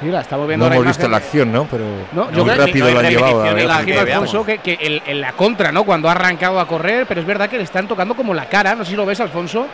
Sí, 0.00 0.06
la 0.06 0.20
estamos 0.22 0.46
viendo 0.48 0.68
No 0.68 0.74
hemos 0.74 0.86
visto 0.86 1.08
la 1.08 1.18
acción, 1.18 1.52
¿no? 1.52 1.66
Pero 1.70 1.84
No, 2.12 2.24
muy 2.26 2.34
yo 2.34 2.44
creo 2.44 2.56
rápido 2.66 2.86
que 2.86 2.92
lo 2.92 2.98
han 3.00 3.08
llevado. 3.08 3.42
Alfonso, 3.44 4.44
que, 4.44 4.58
que 4.58 4.74
el- 4.80 5.02
en 5.06 5.20
la 5.20 5.32
contra, 5.32 5.70
¿no? 5.72 5.84
Cuando 5.84 6.08
ha 6.08 6.12
arrancado 6.12 6.58
a 6.60 6.66
correr, 6.66 7.06
pero 7.06 7.20
es 7.20 7.26
verdad 7.26 7.48
que 7.48 7.56
le 7.58 7.64
están 7.64 7.86
tocando 7.86 8.14
como 8.14 8.34
la 8.34 8.48
cara. 8.48 8.74
No 8.74 8.84
sé 8.84 8.90
si 8.90 8.96
lo 8.96 9.06
ves, 9.06 9.20
Alfonso. 9.20 9.66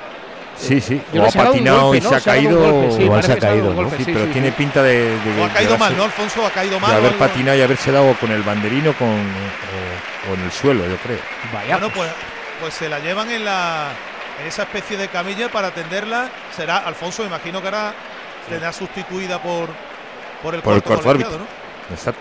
Sí, 0.56 0.78
sí. 0.80 1.00
Yo 1.14 1.22
O 1.22 1.26
ha 1.26 1.30
patinado 1.30 1.82
golpe, 1.84 1.98
y 1.98 2.00
¿no? 2.02 2.08
se 2.10 2.14
ha 2.16 2.20
caído. 2.20 3.00
Igual 3.00 3.22
se 3.22 3.32
ha 3.32 3.38
caído, 3.38 3.72
¿no? 3.72 3.88
pero 3.88 3.90
sí, 4.04 4.04
tiene 4.32 4.48
sí. 4.48 4.54
pinta 4.58 4.82
de. 4.82 4.98
de 5.18 5.40
O 5.40 5.44
ha 5.44 5.48
de 5.48 5.54
caído 5.54 5.78
mal, 5.78 5.96
¿no, 5.96 6.04
Alfonso? 6.04 6.44
Ha 6.44 6.50
caído 6.50 6.74
De 6.74 6.80
mal. 6.80 6.92
o 6.92 6.96
haber 6.98 7.12
patinado 7.16 7.56
y 7.56 7.62
haberse 7.62 7.90
dado 7.90 8.12
con 8.20 8.30
el 8.30 8.42
banderino 8.42 8.92
con, 8.94 9.08
o, 9.08 10.30
o 10.30 10.34
en 10.34 10.42
el 10.44 10.52
suelo, 10.52 10.84
yo 10.86 10.96
creo. 10.96 11.18
Bueno, 11.50 11.88
pues, 11.94 12.10
pues 12.60 12.74
se 12.74 12.90
la 12.90 12.98
llevan 12.98 13.30
en 13.30 13.44
la 13.46 13.88
en 14.42 14.46
esa 14.48 14.62
especie 14.64 14.98
de 14.98 15.08
camilla 15.08 15.48
para 15.48 15.68
atenderla. 15.68 16.28
Será 16.54 16.78
Alfonso, 16.78 17.22
me 17.22 17.28
imagino 17.28 17.60
que 17.62 17.68
ahora 17.68 17.94
será 18.48 18.70
sustituida 18.72 19.38
por, 19.38 19.70
por 20.42 20.54
el 20.54 20.62
Por 20.62 20.74
el 20.74 20.82
cuarto 20.82 21.02
cuarto 21.04 21.10
árbitro. 21.10 21.30
colegiado, 21.32 21.50
¿no? 21.90 21.94
Exacto. 21.94 22.20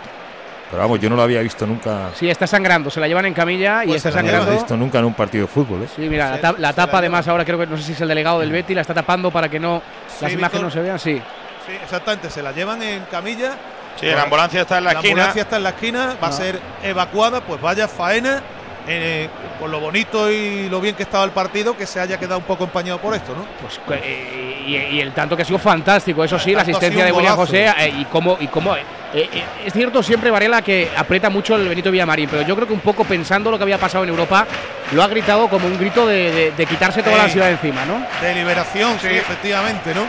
Pero 0.72 0.84
vamos, 0.84 1.00
yo 1.00 1.10
no 1.10 1.16
lo 1.16 1.24
había 1.24 1.42
visto 1.42 1.66
nunca. 1.66 2.10
Sí, 2.14 2.30
está 2.30 2.46
sangrando. 2.46 2.92
Se 2.92 3.00
la 3.00 3.08
llevan 3.08 3.26
en 3.26 3.34
camilla 3.34 3.84
y 3.84 3.88
Pues 3.88 4.06
está 4.06 4.10
no 4.10 4.16
lo 4.16 4.20
había 4.20 4.32
sangrando. 4.38 4.62
visto 4.62 4.78
nunca 4.78 5.00
en 5.00 5.06
un 5.06 5.14
partido 5.16 5.48
de 5.48 5.52
fútbol, 5.52 5.84
¿eh? 5.84 5.88
Sí, 5.96 6.04
mira, 6.08 6.30
la, 6.32 6.42
ta- 6.42 6.56
la 6.60 6.74
tapa 6.74 7.00
además 7.00 7.28
ahora 7.28 7.44
creo 7.44 7.58
que 7.58 7.66
no 7.66 7.76
sé 7.76 7.84
si 7.84 7.92
es 7.94 8.02
el 8.02 8.08
delegado 8.08 8.40
del 8.40 8.52
Betty, 8.52 8.76
la 8.76 8.82
está 8.82 8.94
tapando 8.94 9.32
para 9.32 9.50
que 9.50 9.60
no 9.60 9.82
las 10.22 10.32
imágenes 10.32 10.42
Víctor. 10.52 10.62
no 10.62 10.70
se 10.70 10.80
vean, 10.82 11.00
sí. 11.00 11.20
Sí, 11.66 11.74
exactamente. 11.84 12.30
Se 12.30 12.44
la 12.44 12.52
llevan 12.52 12.82
en 12.84 13.04
camilla. 13.06 13.54
Sí, 14.00 14.06
la 14.06 14.24
ambulancia 14.24 14.62
está 14.62 14.78
en 14.78 14.84
la 14.86 14.92
esquina. 14.92 15.10
ambulancia 15.12 15.42
está 15.42 15.58
en 15.58 15.64
la 15.64 15.70
esquina, 15.70 16.16
va 16.24 16.28
a 16.28 16.32
ser 16.32 16.60
evacuada, 16.84 17.42
pues 17.42 17.60
vaya 17.60 17.88
faena. 17.88 18.42
Eh, 18.88 19.30
con 19.60 19.72
lo 19.72 19.80
bonito 19.80 20.32
y 20.32 20.70
lo 20.70 20.80
bien 20.82 20.96
que 20.96 21.04
estaba 21.04 21.24
el 21.24 21.32
partido, 21.32 21.76
que 21.76 21.86
se 21.86 22.00
haya 22.00 22.18
quedado 22.18 22.40
un 22.40 22.46
poco 22.46 22.64
empañado 22.64 23.00
por 23.00 23.14
esto, 23.14 23.36
¿no? 23.36 23.46
Pues 23.62 23.80
eh, 24.04 24.64
y, 24.66 24.96
y 24.96 25.02
el 25.02 25.14
tanto 25.14 25.36
que 25.36 25.42
ha 25.44 25.46
sido 25.46 25.60
fantástico, 25.60 26.24
eso 26.24 26.40
sí, 26.40 26.54
la 26.54 26.62
asistencia 26.62 27.04
de 27.04 27.12
William. 27.12 27.36
José 27.36 27.68
eh, 27.78 27.94
y 28.00 28.06
cómo 28.06 28.38
y 28.40 28.48
cómo 28.48 28.76
eh, 29.14 29.30
eh, 29.34 29.44
es 29.66 29.74
cierto 29.74 30.02
siempre 30.04 30.30
Varela 30.32 30.62
que 30.62 30.90
aprieta 30.96 31.30
mucho 31.30 31.56
el 31.56 31.68
Benito 31.68 31.92
Villamarín, 31.92 32.30
pero 32.30 32.44
yo 32.44 32.56
creo 32.56 32.68
que 32.68 32.74
un 32.74 32.80
poco 32.82 33.04
pensando 33.04 33.50
lo 33.52 33.58
que 33.58 33.64
había 33.64 33.78
pasado 33.78 34.04
en 34.04 34.10
Europa, 34.10 34.46
lo 34.92 35.04
ha 35.04 35.08
gritado 35.08 35.48
como 35.50 35.68
un 35.68 35.78
grito 35.78 36.06
de, 36.08 36.32
de- 36.32 36.52
de 36.52 36.66
quitarse 36.66 37.02
toda 37.04 37.16
la 37.18 37.24
Eh, 37.24 37.26
ansiedad 37.26 37.46
de 37.48 37.52
encima, 37.54 37.86
¿no? 37.86 38.06
De 38.22 38.34
liberación, 38.36 38.98
sí, 39.00 39.08
efectivamente, 39.08 39.94
¿no? 39.94 40.02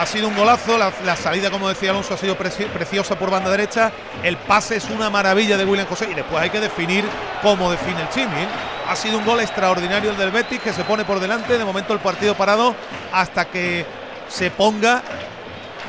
Ha 0.00 0.06
sido 0.06 0.28
un 0.28 0.36
golazo, 0.36 0.78
la, 0.78 0.92
la 1.04 1.16
salida, 1.16 1.50
como 1.50 1.68
decía 1.68 1.90
Alonso, 1.90 2.14
ha 2.14 2.16
sido 2.16 2.38
preci- 2.38 2.66
preciosa 2.68 3.18
por 3.18 3.30
banda 3.30 3.50
derecha, 3.50 3.90
el 4.22 4.36
pase 4.36 4.76
es 4.76 4.84
una 4.90 5.10
maravilla 5.10 5.56
de 5.56 5.64
William 5.64 5.88
José 5.88 6.08
y 6.10 6.14
después 6.14 6.40
hay 6.40 6.50
que 6.50 6.60
definir 6.60 7.04
cómo 7.42 7.70
define 7.70 8.02
el 8.02 8.08
Chimi. 8.10 8.26
¿eh? 8.26 8.46
Ha 8.88 8.94
sido 8.94 9.18
un 9.18 9.24
gol 9.24 9.40
extraordinario 9.40 10.10
el 10.10 10.16
del 10.16 10.30
Betis 10.30 10.60
que 10.60 10.72
se 10.72 10.84
pone 10.84 11.04
por 11.04 11.18
delante, 11.18 11.58
de 11.58 11.64
momento 11.64 11.92
el 11.92 11.98
partido 11.98 12.34
parado 12.34 12.76
hasta 13.12 13.46
que 13.46 13.84
se 14.28 14.50
ponga 14.52 15.02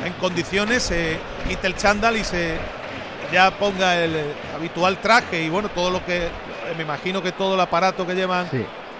en 0.05 0.13
condiciones, 0.13 0.83
se 0.83 1.17
quite 1.47 1.67
el 1.67 1.75
chándal 1.75 2.15
y 2.17 2.23
se 2.23 2.57
ya 3.31 3.51
ponga 3.51 3.95
el 4.03 4.15
habitual 4.55 4.97
traje 4.97 5.43
y 5.43 5.49
bueno, 5.49 5.69
todo 5.69 5.91
lo 5.91 6.03
que, 6.05 6.25
eh, 6.25 6.29
me 6.77 6.83
imagino 6.83 7.21
que 7.21 7.31
todo 7.31 7.53
el 7.55 7.59
aparato 7.59 8.05
que 8.07 8.15
llevan 8.15 8.47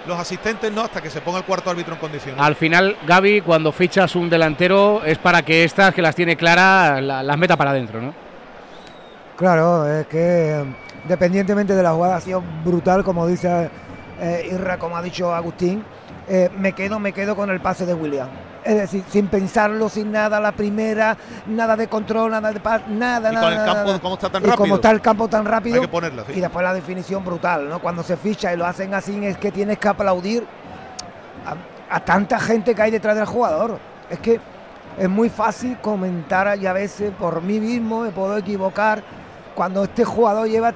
los 0.06 0.18
asistentes, 0.18 0.70
¿no? 0.72 0.82
Hasta 0.82 1.00
que 1.02 1.10
se 1.10 1.20
ponga 1.20 1.38
el 1.38 1.44
cuarto 1.44 1.68
árbitro 1.70 1.94
en 1.94 2.00
condiciones. 2.00 2.40
Al 2.40 2.54
final, 2.54 2.96
Gaby, 3.06 3.40
cuando 3.42 3.72
fichas 3.72 4.14
un 4.16 4.30
delantero 4.30 5.02
es 5.04 5.18
para 5.18 5.42
que 5.42 5.64
estas, 5.64 5.92
que 5.94 6.00
las 6.02 6.14
tiene 6.14 6.36
claras, 6.36 7.02
la- 7.02 7.22
las 7.22 7.36
meta 7.38 7.56
para 7.56 7.70
adentro, 7.70 8.00
¿no? 8.00 8.14
Claro, 9.36 9.88
es 9.88 10.06
que 10.06 10.64
dependientemente 11.08 11.74
de 11.74 11.82
la 11.82 11.92
jugada 11.92 12.16
ha 12.16 12.20
sido 12.20 12.42
brutal, 12.64 13.02
como 13.04 13.26
dice 13.26 13.70
eh, 14.20 14.48
Irra, 14.52 14.78
como 14.78 14.96
ha 14.96 15.02
dicho 15.02 15.34
Agustín, 15.34 15.82
eh, 16.28 16.50
me 16.58 16.72
quedo, 16.72 16.98
me 16.98 17.12
quedo 17.12 17.34
con 17.34 17.48
el 17.50 17.58
pase 17.60 17.86
de 17.86 17.94
William. 17.94 18.28
Es 18.62 18.76
decir, 18.76 19.02
sin 19.08 19.28
pensarlo, 19.28 19.88
sin 19.88 20.12
nada, 20.12 20.38
la 20.38 20.52
primera, 20.52 21.16
nada 21.46 21.76
de 21.76 21.88
control, 21.88 22.30
nada 22.30 22.52
de 22.52 22.60
paz, 22.60 22.82
nada, 22.88 23.30
Y 23.30 23.34
nada. 23.34 23.40
con 23.46 23.52
el 23.58 23.64
campo, 23.64 23.84
nada. 23.86 23.98
cómo 24.00 24.14
está 24.14 24.28
tan 24.30 24.42
Y 24.42 24.44
como 24.44 24.56
rápido. 24.56 24.74
está 24.76 24.90
el 24.90 25.00
campo 25.00 25.28
tan 25.28 25.44
rápido. 25.46 25.74
Hay 25.76 25.80
que 25.82 25.88
ponerla, 25.88 26.24
sí. 26.26 26.32
Y 26.36 26.40
después 26.40 26.62
la 26.62 26.74
definición 26.74 27.24
brutal, 27.24 27.68
¿no? 27.68 27.78
Cuando 27.80 28.02
se 28.02 28.16
ficha 28.18 28.52
y 28.52 28.56
lo 28.56 28.66
hacen 28.66 28.92
así, 28.92 29.24
es 29.24 29.38
que 29.38 29.50
tienes 29.50 29.78
que 29.78 29.88
aplaudir 29.88 30.46
a, 31.46 31.94
a 31.96 32.00
tanta 32.04 32.38
gente 32.38 32.74
que 32.74 32.82
hay 32.82 32.90
detrás 32.90 33.16
del 33.16 33.24
jugador. 33.26 33.78
Es 34.10 34.18
que 34.18 34.40
es 34.98 35.08
muy 35.08 35.30
fácil 35.30 35.78
comentar 35.80 36.58
y 36.58 36.66
a 36.66 36.72
veces 36.74 37.12
por 37.18 37.40
mí 37.42 37.58
mismo 37.60 38.02
me 38.02 38.10
puedo 38.10 38.36
equivocar 38.36 39.02
cuando 39.54 39.84
este 39.84 40.04
jugador 40.04 40.48
lleva 40.48 40.74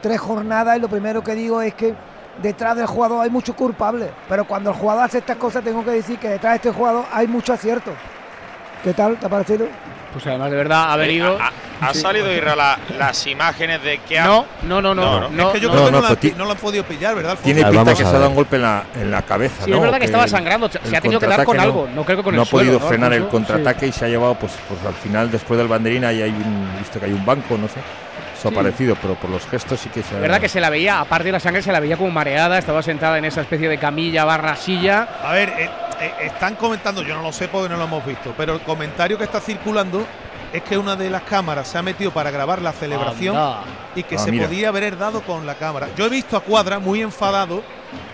tres 0.00 0.18
jornadas 0.20 0.76
y 0.78 0.80
lo 0.80 0.88
primero 0.88 1.22
que 1.22 1.34
digo 1.34 1.60
es 1.60 1.74
que 1.74 1.94
detrás 2.40 2.76
del 2.76 2.86
jugador 2.86 3.22
hay 3.24 3.30
mucho 3.30 3.54
culpable, 3.54 4.10
pero 4.28 4.44
cuando 4.44 4.70
el 4.70 4.76
jugador 4.76 5.04
hace 5.04 5.18
estas 5.18 5.36
cosas 5.36 5.62
tengo 5.64 5.84
que 5.84 5.90
decir 5.90 6.18
que 6.18 6.28
detrás 6.28 6.52
de 6.52 6.56
este 6.56 6.70
jugador 6.70 7.04
hay 7.12 7.26
mucho 7.26 7.52
acierto. 7.52 7.92
¿Qué 8.84 8.92
tal? 8.94 9.16
¿Te 9.16 9.26
ha 9.26 9.28
parecido? 9.28 9.66
Pues 10.12 10.26
además 10.26 10.50
de 10.50 10.56
verdad 10.56 10.92
ha 10.92 10.96
venido. 10.96 11.38
Ha, 11.40 11.88
ha 11.88 11.94
Sí. 11.94 12.00
salido 12.00 12.30
Irra 12.32 12.54
la- 12.54 12.78
las 12.98 13.26
imágenes 13.26 13.82
de 13.82 13.98
que 13.98 14.18
ha. 14.18 14.26
No, 14.26 14.44
no, 14.64 14.82
no, 14.82 14.94
no, 14.94 15.28
no, 15.30 15.46
es 15.48 15.52
que 15.54 15.60
yo 15.60 15.68
no. 15.68 15.74
creo 15.74 15.86
que 15.86 15.90
no, 15.92 16.00
no, 16.02 16.08
la, 16.08 16.14
pues 16.16 16.36
no 16.36 16.50
han 16.50 16.56
podido 16.58 16.84
pillar, 16.84 17.14
¿verdad? 17.14 17.30
Alfonso? 17.32 17.44
Tiene 17.54 17.70
pinta 17.70 17.92
que 17.94 18.02
se 18.02 18.08
ha 18.08 18.12
dado 18.12 18.28
un 18.28 18.34
golpe 18.34 18.56
en 18.56 18.62
la, 18.62 18.84
en 18.94 19.10
la 19.10 19.22
cabeza. 19.22 19.64
Sí, 19.64 19.70
¿no? 19.70 19.76
es 19.76 19.82
verdad 19.82 19.98
que 19.98 20.04
estaba 20.04 20.24
el- 20.24 20.30
sangrando, 20.30 20.68
se 20.70 20.96
ha 20.96 21.00
tenido 21.00 21.18
que 21.20 21.26
dar 21.28 21.44
con 21.44 21.58
algo, 21.58 21.88
no 21.94 22.04
creo 22.04 22.18
que 22.18 22.22
con 22.24 22.34
no 22.36 22.42
el 22.42 22.48
ha 22.48 22.50
podido 22.50 22.72
suelo, 22.72 22.80
¿no, 22.84 22.88
frenar 22.88 23.12
el 23.14 23.28
contraataque 23.28 23.86
y 23.86 23.92
se 23.92 24.04
ha 24.04 24.08
llevado, 24.08 24.34
pues, 24.34 24.52
pues 24.68 24.84
al 24.84 24.94
final, 24.94 25.30
después 25.30 25.56
del 25.56 25.68
banderín, 25.68 26.04
ahí 26.04 26.20
hay 26.22 26.30
un, 26.30 26.68
visto 26.78 26.98
que 27.00 27.06
hay 27.06 27.12
un 27.12 27.24
banco, 27.24 27.56
no 27.56 27.68
sé. 27.68 27.80
Eso 28.50 28.50
Sí. 28.50 28.98
pero 29.00 29.14
por 29.14 29.30
los 29.30 29.46
gestos 29.46 29.80
sí 29.80 29.88
que 29.88 30.02
se 30.02 30.14
verdad 30.18 30.40
que 30.40 30.48
se 30.48 30.60
la 30.60 30.68
veía, 30.70 31.00
aparte 31.00 31.26
de 31.26 31.32
la 31.32 31.40
sangre, 31.40 31.62
se 31.62 31.70
la 31.72 31.80
veía 31.80 31.96
como 31.96 32.10
mareada, 32.10 32.58
estaba 32.58 32.82
sentada 32.82 33.18
en 33.18 33.24
esa 33.24 33.42
especie 33.42 33.68
de 33.68 33.78
camilla 33.78 34.24
barra 34.24 34.56
silla. 34.56 35.08
A 35.22 35.32
ver, 35.32 35.48
eh, 35.50 35.70
eh, 36.00 36.12
están 36.22 36.56
comentando, 36.56 37.02
yo 37.02 37.14
no 37.14 37.22
lo 37.22 37.32
sé 37.32 37.48
porque 37.48 37.68
no 37.68 37.76
lo 37.76 37.84
hemos 37.84 38.04
visto, 38.04 38.34
pero 38.36 38.54
el 38.54 38.60
comentario 38.60 39.16
que 39.18 39.24
está 39.24 39.40
circulando 39.40 40.06
es 40.52 40.62
que 40.62 40.76
una 40.76 40.96
de 40.96 41.08
las 41.08 41.22
cámaras 41.22 41.68
se 41.68 41.78
ha 41.78 41.82
metido 41.82 42.10
para 42.10 42.30
grabar 42.30 42.60
la 42.60 42.72
celebración 42.72 43.36
Anda. 43.36 43.60
y 43.94 44.02
que 44.02 44.16
Ah, 44.16 44.18
se 44.18 44.30
mira. 44.30 44.46
podía 44.46 44.68
haber 44.68 44.98
dado 44.98 45.22
con 45.22 45.46
la 45.46 45.54
cámara. 45.54 45.88
Yo 45.96 46.04
he 46.06 46.08
visto 46.10 46.36
a 46.36 46.40
Cuadra 46.40 46.78
muy 46.78 47.00
enfadado 47.00 47.62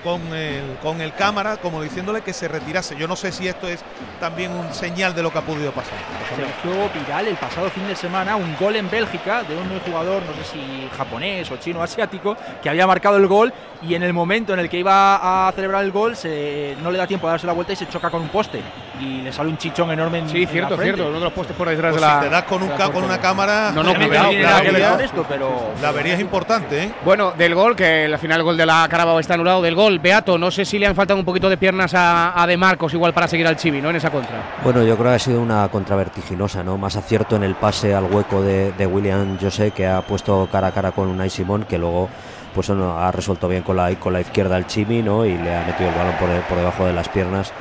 con 0.05 0.21
el, 0.35 0.77
con 0.83 1.01
el 1.01 1.13
cámara, 1.15 1.57
como 1.57 1.83
diciéndole 1.83 2.23
que 2.23 2.33
se 2.33 2.49
retirase. 2.49 2.97
Yo 2.97 3.09
no 3.09 3.17
sé 3.17 3.33
si 3.33 3.49
esto 3.49 3.69
es 3.69 3.81
también 4.21 4.53
un 4.53 4.73
señal 4.73 5.15
de 5.15 5.23
lo 5.23 5.31
que 5.33 5.39
ha 5.39 5.43
podido 5.43 5.71
pasar. 5.73 5.95
Se 6.37 6.43
hizo 6.43 6.91
viral 6.95 7.27
el 7.29 7.37
pasado 7.37 7.69
fin 7.71 7.87
de 7.87 7.97
semana 7.97 8.37
un 8.37 8.57
gol 8.59 8.77
en 8.77 8.89
Bélgica 8.91 9.43
de 9.43 9.57
un 9.57 9.79
jugador, 9.81 10.23
no 10.23 10.33
sé 10.45 10.53
si 10.53 10.89
japonés 10.97 11.51
o 11.51 11.57
chino 11.57 11.83
asiático, 11.83 12.37
que 12.63 12.69
había 12.69 12.87
marcado 12.87 13.17
el 13.17 13.27
gol 13.27 13.53
y 13.83 13.95
en 13.95 14.03
el 14.03 14.13
momento 14.13 14.53
en 14.53 14.59
el 14.61 14.69
que 14.69 14.79
iba 14.79 15.49
a 15.49 15.53
celebrar 15.53 15.85
el 15.85 15.93
gol 15.93 16.17
se, 16.17 16.77
no 16.83 16.91
le 16.91 16.99
da 16.99 17.07
tiempo 17.07 17.29
a 17.29 17.31
darse 17.33 17.47
la 17.47 17.53
vuelta 17.53 17.73
y 17.73 17.77
se 17.77 17.89
choca 17.89 18.11
con 18.11 18.23
un 18.23 18.29
poste 18.29 18.61
y 19.01 19.23
le 19.23 19.33
sale 19.33 19.49
un 19.51 19.57
chichón 19.59 19.91
enorme 19.93 20.19
en 20.19 20.29
Sí, 20.29 20.43
en 20.43 20.49
cierto, 20.49 20.71
la 20.71 20.77
frente. 20.77 20.95
cierto. 20.97 21.11
Uno 21.11 21.19
de 21.21 21.25
los 21.27 21.33
postes 21.33 21.57
por 21.57 21.69
detrás 21.69 21.93
Pues 21.93 22.03
de 22.03 22.09
la. 22.09 22.15
si 22.19 22.25
te 22.25 22.31
das 22.31 22.43
con, 22.45 22.63
un 22.65 22.69
la 22.71 22.77
ca- 22.77 22.91
con 22.91 23.05
una 23.05 23.21
cámara, 23.21 23.71
No, 23.73 23.83
no, 23.85 23.93
la, 23.93 23.99
cuidado, 24.07 24.27
avería- 24.29 24.91
con 24.91 25.01
esto, 25.01 25.27
pero 25.29 25.71
la 25.81 25.89
avería 25.91 26.15
es 26.15 26.21
importante, 26.21 26.83
¿eh? 26.85 26.93
Bueno, 27.05 27.31
del 27.33 27.55
gol, 27.55 27.77
que 27.77 28.07
al 28.07 28.19
final 28.19 28.39
el 28.39 28.45
gol 28.45 28.57
de 28.57 28.67
la 28.67 28.87
Carabao 28.91 29.21
está 29.21 29.35
anulado. 29.35 29.63
Del 29.69 29.75
gol, 29.75 29.99
Beato, 29.99 30.39
no 30.39 30.51
sé 30.51 30.65
si 30.65 30.79
le 30.79 30.87
han 30.87 30.95
faltado 30.95 31.21
un 31.21 31.27
poquito 31.27 31.47
de 31.51 31.59
piernas 31.59 31.93
a, 31.93 32.41
a 32.41 32.47
De 32.47 32.57
Marcos, 32.57 32.95
igual 32.95 33.13
para 33.13 33.29
seguir 33.29 33.47
al 33.47 33.59
Chivi, 33.59 33.83
¿no? 33.83 33.91
En 33.91 33.97
esa 33.97 34.11
contra. 34.11 34.41
Bueno, 34.65 34.83
yo 34.83 34.97
creo 34.97 35.11
que 35.11 35.17
ha 35.17 35.19
sido 35.19 35.43
una 35.43 35.69
contra 35.69 35.95
vertiginosa, 35.95 36.65
¿no? 36.65 36.79
Más 36.79 36.97
acierto 36.97 37.37
en 37.37 37.43
el 37.43 37.55
pase 37.55 37.95
al 37.95 38.05
hueco 38.05 38.41
de, 38.41 38.73
de 38.73 38.87
William 38.87 39.37
José, 39.39 39.73
que 39.73 39.87
ha 39.87 40.01
puesto 40.01 40.49
cara 40.51 40.69
a 40.69 40.73
cara 40.73 40.93
con 40.93 41.09
Unai 41.09 41.29
Simón, 41.29 41.67
que 41.69 41.77
luego 41.77 42.09
pues 42.55 42.69
bueno, 42.69 42.99
ha 42.99 43.13
resuelto 43.13 43.47
bien 43.47 43.63
con 43.63 43.77
la, 43.77 43.95
con 43.97 44.15
la 44.15 44.23
izquierda 44.23 44.57
al 44.57 44.67
Chimi, 44.67 45.03
¿no? 45.03 45.27
Y 45.27 45.37
le 45.37 45.55
ha 45.55 45.67
metido 45.67 45.91
el 45.91 45.95
balón 45.95 46.15
por, 46.19 46.31
por 46.49 46.57
debajo 46.57 46.87
de 46.87 46.95
las 46.95 47.11
piernas. 47.11 47.53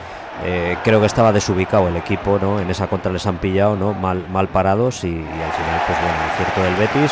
Eh, 0.45 0.77
creo 0.85 1.01
que 1.01 1.07
estaba 1.07 1.33
desubicado 1.33 1.89
el 1.89 1.97
equipo, 1.97 2.39
¿no? 2.41 2.61
En 2.61 2.69
esa 2.69 2.87
contra 2.87 3.11
les 3.11 3.27
han 3.27 3.37
pillado, 3.39 3.75
¿no? 3.75 3.93
Mal, 3.93 4.23
mal 4.31 4.47
parados 4.47 5.03
y, 5.03 5.09
y 5.09 5.11
al 5.11 5.51
final, 5.51 5.81
pues 5.85 5.99
bueno, 5.99 6.17
acierto 6.31 6.63
del 6.63 6.75
Betis 6.75 7.11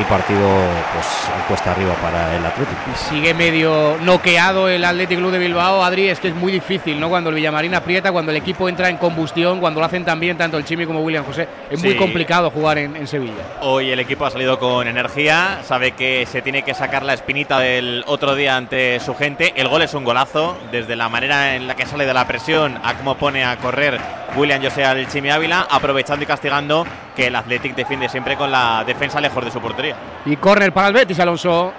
y 0.00 0.04
partido, 0.04 0.48
pues, 0.94 1.06
cuesta 1.48 1.72
arriba 1.72 1.92
para 1.94 2.34
el 2.34 2.44
Atlético. 2.46 2.80
Sigue 2.94 3.34
medio 3.34 3.96
noqueado 4.02 4.68
el 4.68 4.84
Athletic 4.84 5.18
Club 5.18 5.30
de 5.32 5.38
Bilbao. 5.38 5.84
Adri, 5.84 6.08
es 6.08 6.18
que 6.18 6.28
es 6.28 6.34
muy 6.34 6.50
difícil, 6.50 6.98
¿no? 6.98 7.08
Cuando 7.10 7.28
el 7.30 7.36
Villamarín 7.36 7.74
aprieta, 7.74 8.10
cuando 8.10 8.30
el 8.30 8.38
equipo 8.38 8.68
entra 8.68 8.88
en 8.88 8.96
combustión, 8.96 9.60
cuando 9.60 9.80
lo 9.80 9.86
hacen 9.86 10.04
también 10.04 10.38
tanto 10.38 10.56
el 10.56 10.64
Chimi 10.64 10.86
como 10.86 11.00
William 11.00 11.24
José. 11.24 11.46
Es 11.70 11.80
muy 11.82 11.92
Sí. 11.92 11.96
complicado 11.98 12.50
jugar 12.50 12.78
en, 12.78 12.96
en 12.96 13.06
Sevilla. 13.06 13.42
Hoy 13.60 13.90
el 13.90 13.98
equipo 14.00 14.24
ha 14.24 14.30
salido 14.30 14.58
con 14.58 14.86
energía, 14.88 15.60
sabe 15.64 15.92
que 15.92 16.26
se 16.26 16.40
tiene 16.40 16.62
que 16.62 16.72
sacar 16.74 17.02
la 17.02 17.12
espinita 17.12 17.58
del 17.58 18.02
otro 18.06 18.34
día 18.34 18.56
ante 18.56 18.98
su 19.00 19.14
gente. 19.14 19.52
El 19.56 19.68
gol 19.68 19.82
es 19.82 19.92
un 19.94 20.04
golazo, 20.04 20.56
desde 20.70 20.96
la 20.96 21.08
manera 21.10 21.54
en 21.54 21.66
la 21.68 21.76
que 21.76 21.84
sale 21.84 22.06
de 22.06 22.14
la 22.14 22.26
presión 22.26 22.78
a 22.82 22.94
cómo 22.94 23.16
pone 23.16 23.44
a 23.44 23.56
correr 23.58 24.00
William 24.36 24.62
José 24.62 24.84
al 24.84 25.06
Chimi 25.08 25.28
Ávila, 25.30 25.66
aprovechando 25.70 26.22
y 26.24 26.26
castigando 26.26 26.86
que 27.14 27.26
el 27.26 27.36
Athletic 27.36 27.74
defiende 27.74 28.08
siempre 28.08 28.36
con 28.36 28.50
la 28.50 28.84
defensa 28.86 29.20
lejos 29.20 29.44
de 29.44 29.50
su 29.50 29.60
portería. 29.60 29.94
Y 30.24 30.36
córner 30.36 30.72
para 30.72 30.88
el 30.88 30.94
Betis, 30.94 31.18
Alonso. 31.20 31.72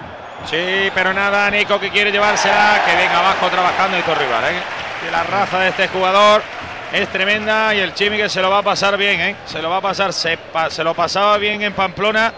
Sí, 0.46 0.91
pero 0.93 1.13
nada, 1.13 1.50
Nico 1.50 1.80
que 1.80 1.89
quiere 1.89 2.12
llevársela, 2.12 2.82
que 2.86 2.96
venga 2.96 3.19
abajo 3.19 3.48
trabajando 3.48 3.98
y 3.98 4.02
Rival, 4.02 4.43
¿eh? 4.46 4.62
Que 5.04 5.12
la 5.12 5.24
raza 5.24 5.60
de 5.60 5.69
este 5.69 5.88
jugador 5.88 6.41
es 6.91 7.08
tremenda 7.10 7.74
y 7.74 7.80
el 7.80 7.93
Chimi 7.93 8.18
que 8.18 8.30
se 8.30 8.41
lo 8.41 8.49
va 8.49 8.60
a 8.60 8.62
pasar 8.64 8.97
bien, 8.97 9.20
¿eh? 9.22 9.36
Se 9.45 9.62
lo 9.62 9.70
va 9.70 9.78
a 9.78 9.82
pasar, 9.82 10.12
se, 10.14 10.38
pa- 10.38 10.70
se 10.70 10.84
lo 10.84 10.93
pasaba 10.93 11.38
bien 11.38 11.62
en 11.62 11.74
Pamplona, 11.74 12.34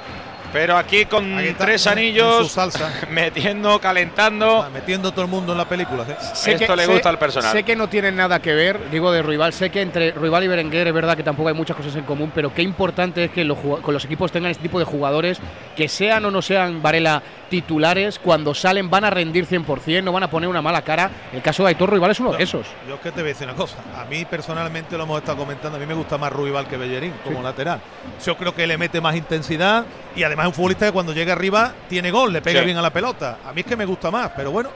Pero 0.55 0.77
aquí 0.77 1.03
con 1.05 1.37
está, 1.37 1.65
tres 1.65 1.85
anillos, 1.85 2.49
salsa. 2.49 2.89
metiendo, 3.11 3.77
calentando. 3.81 4.65
metiendo 4.73 5.11
todo 5.11 5.23
el 5.23 5.27
mundo 5.29 5.51
en 5.51 5.57
la 5.57 5.65
película. 5.67 6.03
¿eh? 6.07 6.15
Sé 6.33 6.53
Esto 6.53 6.67
que- 6.67 6.75
le 6.77 6.85
sé- 6.85 6.91
gusta 6.93 7.09
al 7.09 7.19
personal. 7.19 7.51
Sé 7.51 7.63
que 7.63 7.75
no 7.75 7.89
tienen 7.89 8.15
nada 8.15 8.41
que 8.41 8.53
ver, 8.53 8.89
digo 8.89 9.11
de 9.11 9.21
Ruibal, 9.21 9.51
sé 9.51 9.69
que 9.69 9.81
entre 9.81 10.11
Ruibal 10.11 10.45
y 10.45 10.47
Berenguer 10.47 10.87
es 10.87 10.93
verdad 10.93 11.17
que 11.17 11.23
tampoco 11.23 11.49
hay 11.49 11.55
muchas 11.55 11.75
cosas 11.75 11.93
en 11.97 12.05
común, 12.05 12.31
pero 12.33 12.53
qué 12.53 12.61
importante 12.61 13.25
es 13.25 13.31
que 13.31 13.43
los, 13.43 13.57
con 13.57 13.93
los 13.93 14.05
equipos 14.05 14.31
tengan 14.31 14.49
este 14.49 14.63
tipo 14.63 14.79
de 14.79 14.85
jugadores, 14.85 15.39
que 15.75 15.89
sean 15.89 16.23
o 16.23 16.31
no 16.31 16.41
sean 16.41 16.81
Varela 16.81 17.21
titulares, 17.49 18.17
cuando 18.17 18.53
salen 18.53 18.89
van 18.89 19.03
a 19.03 19.09
rendir 19.09 19.45
100%, 19.45 20.03
no 20.03 20.11
van 20.13 20.23
a 20.23 20.29
poner 20.29 20.49
una 20.49 20.61
mala 20.61 20.81
cara. 20.83 21.11
El 21.33 21.41
caso 21.41 21.63
de 21.63 21.69
Aitor 21.69 21.89
Ruibal 21.89 22.11
es 22.11 22.19
uno 22.19 22.31
de 22.33 22.41
esos. 22.43 22.65
Yo 22.87 22.95
es 22.95 23.01
que 23.01 23.11
te 23.11 23.21
voy 23.21 23.29
a 23.31 23.33
decir 23.33 23.47
una 23.47 23.55
cosa. 23.55 23.75
A 23.95 24.05
mí 24.05 24.23
personalmente 24.25 24.97
lo 24.97 25.03
hemos 25.03 25.19
estado 25.19 25.37
comentando. 25.37 25.77
A 25.77 25.79
mí 25.79 25.85
me 25.85 25.93
gusta 25.93 26.17
más 26.17 26.31
Ruibal 26.33 26.67
que 26.67 26.77
Bellerín 26.77 27.13
como 27.23 27.37
Sí. 27.39 27.43
lateral. 27.43 27.79
Yo 28.25 28.35
creo 28.37 28.55
que 28.55 28.65
le 28.65 28.77
mete 28.77 28.99
más 28.99 29.15
intensidad 29.15 29.85
y 30.15 30.23
además 30.23 30.44
es 30.45 30.49
un 30.49 30.53
futbolista 30.53 30.85
que 30.87 30.91
cuando 30.91 31.13
llega 31.13 31.33
arriba 31.33 31.73
tiene 31.89 32.11
gol, 32.11 32.31
le 32.33 32.41
pega 32.41 32.59
Sí. 32.61 32.65
bien 32.65 32.77
a 32.77 32.81
la 32.81 32.89
pelota. 32.91 33.37
A 33.45 33.53
mí 33.53 33.61
es 33.61 33.67
que 33.67 33.75
me 33.75 33.85
gusta 33.85 34.09
más, 34.11 34.31
pero 34.35 34.51
bueno. 34.51 34.69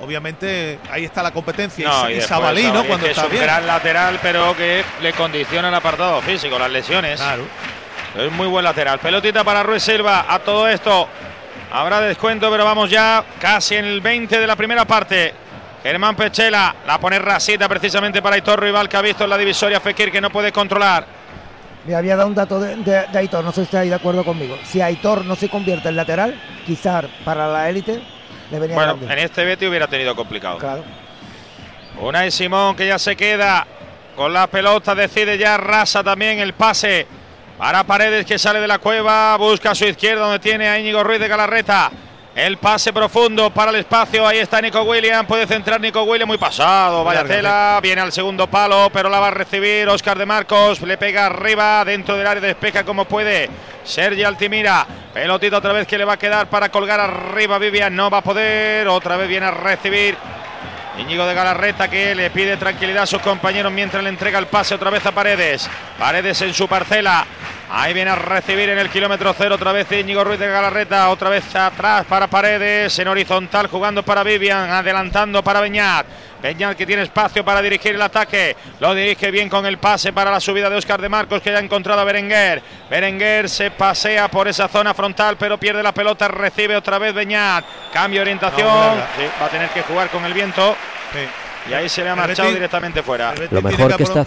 Obviamente 0.00 0.78
ahí 0.90 1.04
está 1.06 1.22
la 1.22 1.30
competencia 1.30 1.88
No, 1.88 2.10
y, 2.10 2.20
Sabalí, 2.20 2.64
¿no? 2.70 2.84
Cuando 2.84 3.06
que 3.06 3.10
está 3.12 3.22
es 3.22 3.26
un 3.28 3.32
bien. 3.32 3.44
gran 3.44 3.66
lateral, 3.66 4.18
pero 4.22 4.54
que 4.54 4.84
le 5.00 5.12
condiciona 5.14 5.68
el 5.68 5.74
apartado 5.74 6.20
físico, 6.20 6.58
las 6.58 6.70
lesiones. 6.70 7.20
Es 8.16 8.32
muy 8.32 8.46
buen 8.46 8.62
lateral. 8.64 8.98
Pelotita 8.98 9.42
para 9.42 9.62
Ruiz 9.62 9.82
Silva. 9.82 10.26
A 10.28 10.38
todo 10.38 10.68
esto 10.68 11.08
habrá 11.72 12.00
descuento, 12.02 12.50
pero 12.50 12.64
vamos 12.64 12.90
ya 12.90 13.24
casi 13.40 13.76
en 13.76 13.86
el 13.86 14.00
20 14.02 14.38
de 14.38 14.46
la 14.46 14.54
primera 14.56 14.84
parte. 14.84 15.32
Germán 15.82 16.14
Pechela 16.16 16.74
la 16.86 16.98
pone 16.98 17.18
rasita 17.18 17.68
precisamente 17.68 18.20
para 18.20 18.34
Aitor 18.34 18.60
Rival 18.60 18.88
que 18.88 18.96
ha 18.96 19.02
visto 19.02 19.24
en 19.24 19.30
la 19.30 19.38
divisoria 19.38 19.80
Fekir 19.80 20.10
que 20.12 20.20
no 20.20 20.30
puede 20.30 20.52
controlar. 20.52 21.06
Me 21.86 21.94
había 21.94 22.16
dado 22.16 22.28
un 22.28 22.34
dato 22.34 22.58
de, 22.60 22.76
de- 22.76 23.06
de 23.12 23.18
Aitor, 23.18 23.44
no 23.44 23.50
sé 23.52 23.60
si 23.60 23.64
estáis 23.64 23.90
de 23.90 23.96
acuerdo 23.96 24.24
conmigo. 24.24 24.56
Si 24.64 24.80
Aitor 24.80 25.24
no 25.24 25.36
se 25.36 25.48
convierte 25.48 25.88
en 25.88 25.96
lateral, 25.96 26.34
quizás 26.66 27.04
para 27.24 27.46
la 27.48 27.68
élite 27.68 28.02
le 28.50 28.58
venía 28.58 28.74
Bueno, 28.76 28.96
grande. 28.96 29.12
en 29.12 29.18
este 29.20 29.44
Betty 29.44 29.66
hubiera 29.66 29.86
tenido 29.86 30.14
complicado. 30.16 30.58
Claro. 30.58 30.82
Unai 32.00 32.30
Simón 32.30 32.76
que 32.76 32.86
ya 32.86 32.98
se 32.98 33.16
queda 33.16 33.66
con 34.16 34.32
la 34.32 34.46
pelota, 34.48 34.94
decide 34.94 35.38
ya, 35.38 35.56
rasa 35.56 36.02
también 36.02 36.38
el 36.40 36.54
pase 36.54 37.06
para 37.58 37.84
Paredes 37.84 38.26
que 38.26 38.38
sale 38.38 38.60
de 38.60 38.66
la 38.66 38.78
cueva, 38.78 39.36
busca 39.36 39.70
a 39.70 39.74
su 39.74 39.84
izquierda 39.86 40.22
donde 40.24 40.38
tiene 40.40 40.68
a 40.68 40.78
Íñigo 40.78 41.02
Ruiz 41.04 41.20
de 41.20 41.28
Galarreta. 41.28 41.90
El 42.36 42.58
pase 42.58 42.92
profundo 42.92 43.48
para 43.48 43.70
el 43.70 43.78
espacio, 43.78 44.26
ahí 44.26 44.36
está 44.36 44.60
Nico 44.60 44.82
William, 44.82 45.24
puede 45.24 45.46
centrar 45.46 45.80
Nico 45.80 46.02
William, 46.02 46.28
muy 46.28 46.36
pasado, 46.36 47.02
vaya 47.02 47.24
tela, 47.24 47.80
viene 47.82 48.02
al 48.02 48.12
segundo 48.12 48.46
palo, 48.46 48.90
pero 48.92 49.08
la 49.08 49.18
va 49.18 49.28
a 49.28 49.30
recibir 49.30 49.88
Oscar 49.88 50.18
de 50.18 50.26
Marcos, 50.26 50.82
le 50.82 50.98
pega 50.98 51.24
arriba, 51.24 51.82
dentro 51.82 52.14
del 52.14 52.26
área 52.26 52.42
despeja 52.42 52.84
como 52.84 53.06
puede 53.06 53.48
Sergi 53.84 54.22
Altimira, 54.22 54.86
pelotita 55.14 55.56
otra 55.56 55.72
vez 55.72 55.86
que 55.86 55.96
le 55.96 56.04
va 56.04 56.12
a 56.12 56.18
quedar 56.18 56.50
para 56.50 56.68
colgar 56.68 57.00
arriba 57.00 57.56
Vivian, 57.56 57.96
no 57.96 58.10
va 58.10 58.18
a 58.18 58.22
poder, 58.22 58.86
otra 58.86 59.16
vez 59.16 59.28
viene 59.28 59.46
a 59.46 59.52
recibir 59.52 60.14
Íñigo 60.98 61.24
de 61.24 61.34
Galarreta 61.34 61.88
que 61.88 62.14
le 62.14 62.28
pide 62.28 62.58
tranquilidad 62.58 63.04
a 63.04 63.06
sus 63.06 63.22
compañeros 63.22 63.72
mientras 63.72 64.02
le 64.02 64.10
entrega 64.10 64.38
el 64.38 64.46
pase 64.46 64.74
otra 64.74 64.90
vez 64.90 65.04
a 65.04 65.12
Paredes. 65.12 65.68
Paredes 65.98 66.40
en 66.40 66.54
su 66.54 66.66
parcela. 66.68 67.26
Ahí 67.68 67.92
viene 67.92 68.10
a 68.12 68.14
recibir 68.14 68.68
en 68.68 68.78
el 68.78 68.88
kilómetro 68.90 69.34
cero 69.36 69.56
otra 69.56 69.72
vez 69.72 69.90
Íñigo 69.90 70.22
Ruiz 70.22 70.38
de 70.38 70.46
Galarreta. 70.46 71.08
Otra 71.10 71.30
vez 71.30 71.54
atrás 71.54 72.06
para 72.08 72.28
Paredes. 72.28 72.96
En 73.00 73.08
horizontal 73.08 73.66
jugando 73.66 74.02
para 74.04 74.22
Vivian. 74.22 74.70
Adelantando 74.70 75.42
para 75.42 75.60
Beñat. 75.60 76.06
Beñat 76.40 76.76
que 76.76 76.86
tiene 76.86 77.02
espacio 77.02 77.44
para 77.44 77.60
dirigir 77.60 77.96
el 77.96 78.02
ataque. 78.02 78.56
Lo 78.78 78.94
dirige 78.94 79.32
bien 79.32 79.48
con 79.48 79.66
el 79.66 79.78
pase 79.78 80.12
para 80.12 80.30
la 80.30 80.38
subida 80.38 80.70
de 80.70 80.76
Oscar 80.76 81.00
de 81.00 81.08
Marcos 81.08 81.42
que 81.42 81.50
ya 81.50 81.58
ha 81.58 81.60
encontrado 81.60 82.00
a 82.00 82.04
Berenguer. 82.04 82.62
Berenguer 82.88 83.48
se 83.48 83.72
pasea 83.72 84.28
por 84.28 84.46
esa 84.46 84.68
zona 84.68 84.94
frontal 84.94 85.36
pero 85.36 85.58
pierde 85.58 85.82
la 85.82 85.92
pelota. 85.92 86.28
Recibe 86.28 86.76
otra 86.76 86.98
vez 86.98 87.14
Beñat. 87.14 87.64
Cambio 87.92 88.20
de 88.20 88.22
orientación. 88.22 88.68
No, 88.68 88.74
larga. 88.86 89.08
Sí, 89.16 89.22
va 89.42 89.46
a 89.46 89.50
tener 89.50 89.68
que 89.70 89.82
jugar 89.82 90.08
con 90.10 90.24
el 90.24 90.32
viento. 90.32 90.76
Y 91.68 91.72
ahí 91.74 91.88
se 91.88 92.04
le 92.04 92.10
ha 92.10 92.14
marchado 92.14 92.52
directamente 92.52 93.02
fuera. 93.02 93.34
Lo 93.50 93.60
mejor 93.60 93.96
que 93.96 94.04
está- 94.04 94.24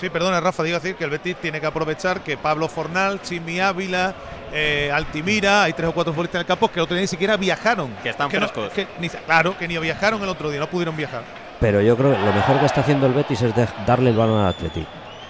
Sí, 0.00 0.08
perdona, 0.08 0.40
Rafa, 0.40 0.62
digo 0.62 0.78
decir 0.78 0.96
que 0.96 1.04
el 1.04 1.10
Betis 1.10 1.36
tiene 1.36 1.60
que 1.60 1.66
aprovechar 1.66 2.22
que 2.22 2.38
Pablo 2.38 2.68
Fornal, 2.68 3.20
Chimi 3.20 3.60
Ávila, 3.60 4.14
eh, 4.52 4.90
Altimira, 4.92 5.64
hay 5.64 5.74
tres 5.74 5.88
o 5.88 5.92
cuatro 5.92 6.12
futbolistas 6.14 6.36
en 6.36 6.40
el 6.40 6.46
campo 6.46 6.68
que 6.68 6.80
el 6.80 6.84
otro 6.84 6.94
día 6.94 7.02
ni 7.02 7.06
siquiera 7.08 7.36
viajaron. 7.36 7.90
Que 8.02 8.08
están 8.08 8.28
no- 8.32 8.38
frescos. 8.38 8.70
que 8.72 8.88
ni- 8.98 9.10
claro, 9.10 9.58
que 9.58 9.68
ni 9.68 9.76
viajaron 9.78 10.22
el 10.22 10.28
otro 10.30 10.50
día, 10.50 10.58
no 10.58 10.68
pudieron 10.68 10.96
viajar. 10.96 11.22
Pero 11.60 11.82
yo 11.82 11.96
creo 11.98 12.12
que 12.12 12.18
lo 12.18 12.32
mejor 12.32 12.58
que 12.60 12.66
está 12.66 12.80
haciendo 12.80 13.06
el 13.06 13.12
Betis 13.12 13.42
es 13.42 13.54
de- 13.54 13.68
darle 13.86 14.10
el 14.10 14.16
balón 14.16 14.40
al 14.40 14.48
Atleti 14.48 14.86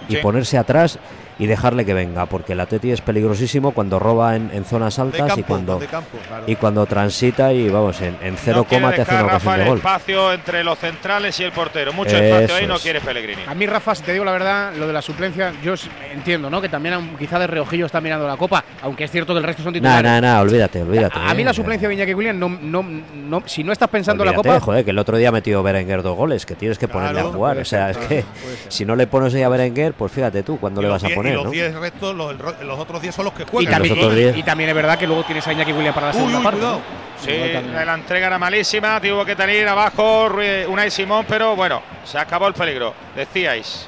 y 0.07 0.15
Sí. 0.15 0.21
ponerse 0.21 0.57
atrás 0.57 0.97
y 1.41 1.47
dejarle 1.47 1.85
que 1.85 1.93
venga, 1.93 2.27
porque 2.27 2.53
el 2.53 2.59
Atleti 2.59 2.91
es 2.91 3.01
peligrosísimo 3.01 3.71
cuando 3.71 3.97
roba 3.99 4.35
en, 4.35 4.51
en 4.53 4.63
zonas 4.63 4.99
altas 4.99 5.21
y 5.25 5.41
campo, 5.41 5.47
cuando 5.47 5.79
de 5.79 5.87
campo, 5.87 6.17
claro. 6.27 6.43
y 6.47 6.55
cuando 6.55 6.85
transita 6.85 7.51
y 7.51 7.67
vamos 7.69 7.99
en, 8.01 8.15
en 8.21 8.37
cero 8.37 8.57
No 8.57 8.63
coma 8.65 8.91
te 8.93 9.01
hace 9.01 9.15
una 9.15 9.23
ocasión 9.25 9.53
Rafa 9.53 9.57
de 9.63 9.69
gol. 9.69 9.77
espacio 9.79 10.33
entre 10.33 10.63
los 10.63 10.77
centrales 10.77 11.39
y 11.39 11.43
el 11.43 11.51
portero. 11.51 11.91
Mucho 11.93 12.15
Eso 12.15 12.23
espacio 12.23 12.55
ahí 12.55 12.67
no 12.67 12.75
es. 12.75 12.81
quiere 12.81 13.01
Pellegrini. 13.01 13.41
A 13.47 13.55
mí, 13.55 13.65
Rafa, 13.65 13.95
si 13.95 14.03
te 14.03 14.13
digo 14.13 14.23
la 14.23 14.31
verdad, 14.31 14.73
lo 14.77 14.85
de 14.87 14.93
la 14.93 15.01
suplencia, 15.01 15.51
yo 15.63 15.73
entiendo, 16.13 16.49
¿no? 16.49 16.61
Que 16.61 16.69
también 16.69 17.15
quizá 17.17 17.39
de 17.39 17.47
reojillo 17.47 17.87
está 17.87 17.99
mirando 17.99 18.27
la 18.27 18.37
copa, 18.37 18.63
aunque 18.83 19.05
es 19.05 19.11
cierto 19.11 19.33
que 19.33 19.39
el 19.39 19.43
resto 19.43 19.63
son 19.63 19.73
titulares. 19.73 20.03
nah, 20.03 20.21
nah, 20.21 20.41
olvídate, 20.41 20.83
olvídate. 20.83 21.17
A 21.19 21.33
mí 21.33 21.41
eh. 21.41 21.45
la 21.45 21.53
suplencia 21.53 21.87
de 21.87 21.95
Iñaki 21.95 22.13
Williams, 22.13 22.39
no, 22.39 22.49
no, 22.49 22.83
no- 23.15 23.43
si 23.47 23.63
no 23.63 23.71
estás 23.71 23.89
pensando 23.89 24.23
en 24.23 24.29
la 24.29 24.35
copa, 24.35 24.59
joder, 24.59 24.85
que 24.85 24.91
el 24.91 24.99
otro 24.99 25.17
día 25.17 25.31
metió 25.31 25.63
Berenguer 25.63 26.03
dos 26.03 26.15
goles, 26.15 26.45
que 26.45 26.53
tienes 26.53 26.77
que 26.77 26.87
ponerle 26.87 27.21
a 27.21 27.23
Claro, 27.23 27.31
jugar. 27.35 27.57
O 27.57 27.65
sea, 27.65 27.91
ser, 27.93 28.01
es 28.03 28.07
claro, 28.07 28.09
que 28.09 28.23
si 28.69 28.85
no 28.85 28.95
le 28.95 29.07
pones 29.07 29.33
ahí 29.33 29.41
a 29.41 29.49
Berenguer, 29.49 29.93
pues 29.93 30.11
fíjate 30.11 30.43
tú 30.43 30.59
cuándo 30.59 30.81
Y 30.81 30.83
le 30.83 30.89
vas 30.91 31.03
a 31.03 31.07
diez- 31.07 31.15
y 31.31 31.35
los 31.35 31.45
¿no? 31.45 31.51
10 31.51 31.75
restos, 31.75 32.15
los, 32.15 32.35
los 32.63 32.79
otros 32.79 33.01
10 33.01 33.13
son 33.15 33.25
los 33.25 33.33
que 33.33 33.43
y 33.43 33.45
juegan. 33.45 33.73
también, 33.73 33.95
los 33.97 34.05
otros 34.05 34.19
y- 34.35 34.39
y 34.39 34.43
también 34.43 34.69
es 34.69 34.75
verdad 34.75 34.97
que 34.97 35.07
luego 35.07 35.23
tienes 35.23 35.47
a 35.47 35.53
Iñaki 35.53 35.71
Williams 35.73 35.95
para 35.95 36.07
la 36.07 36.13
Uy, 36.13 36.17
segunda 36.17 36.37
uy, 36.39 36.43
parte. 36.43 36.61
Sí, 37.21 37.27
también. 37.53 37.85
la 37.85 37.93
entrega 37.93 38.27
era 38.27 38.37
malísima, 38.39 38.99
tuvo 39.01 39.23
que 39.25 39.35
tener 39.35 39.67
abajo 39.67 40.29
Rui- 40.29 40.65
Unai 40.67 40.89
Simón, 40.91 41.25
pero 41.27 41.55
bueno, 41.55 41.81
se 42.03 42.17
acabó 42.17 42.47
el 42.47 42.53
peligro. 42.53 42.93
Decíais. 43.15 43.87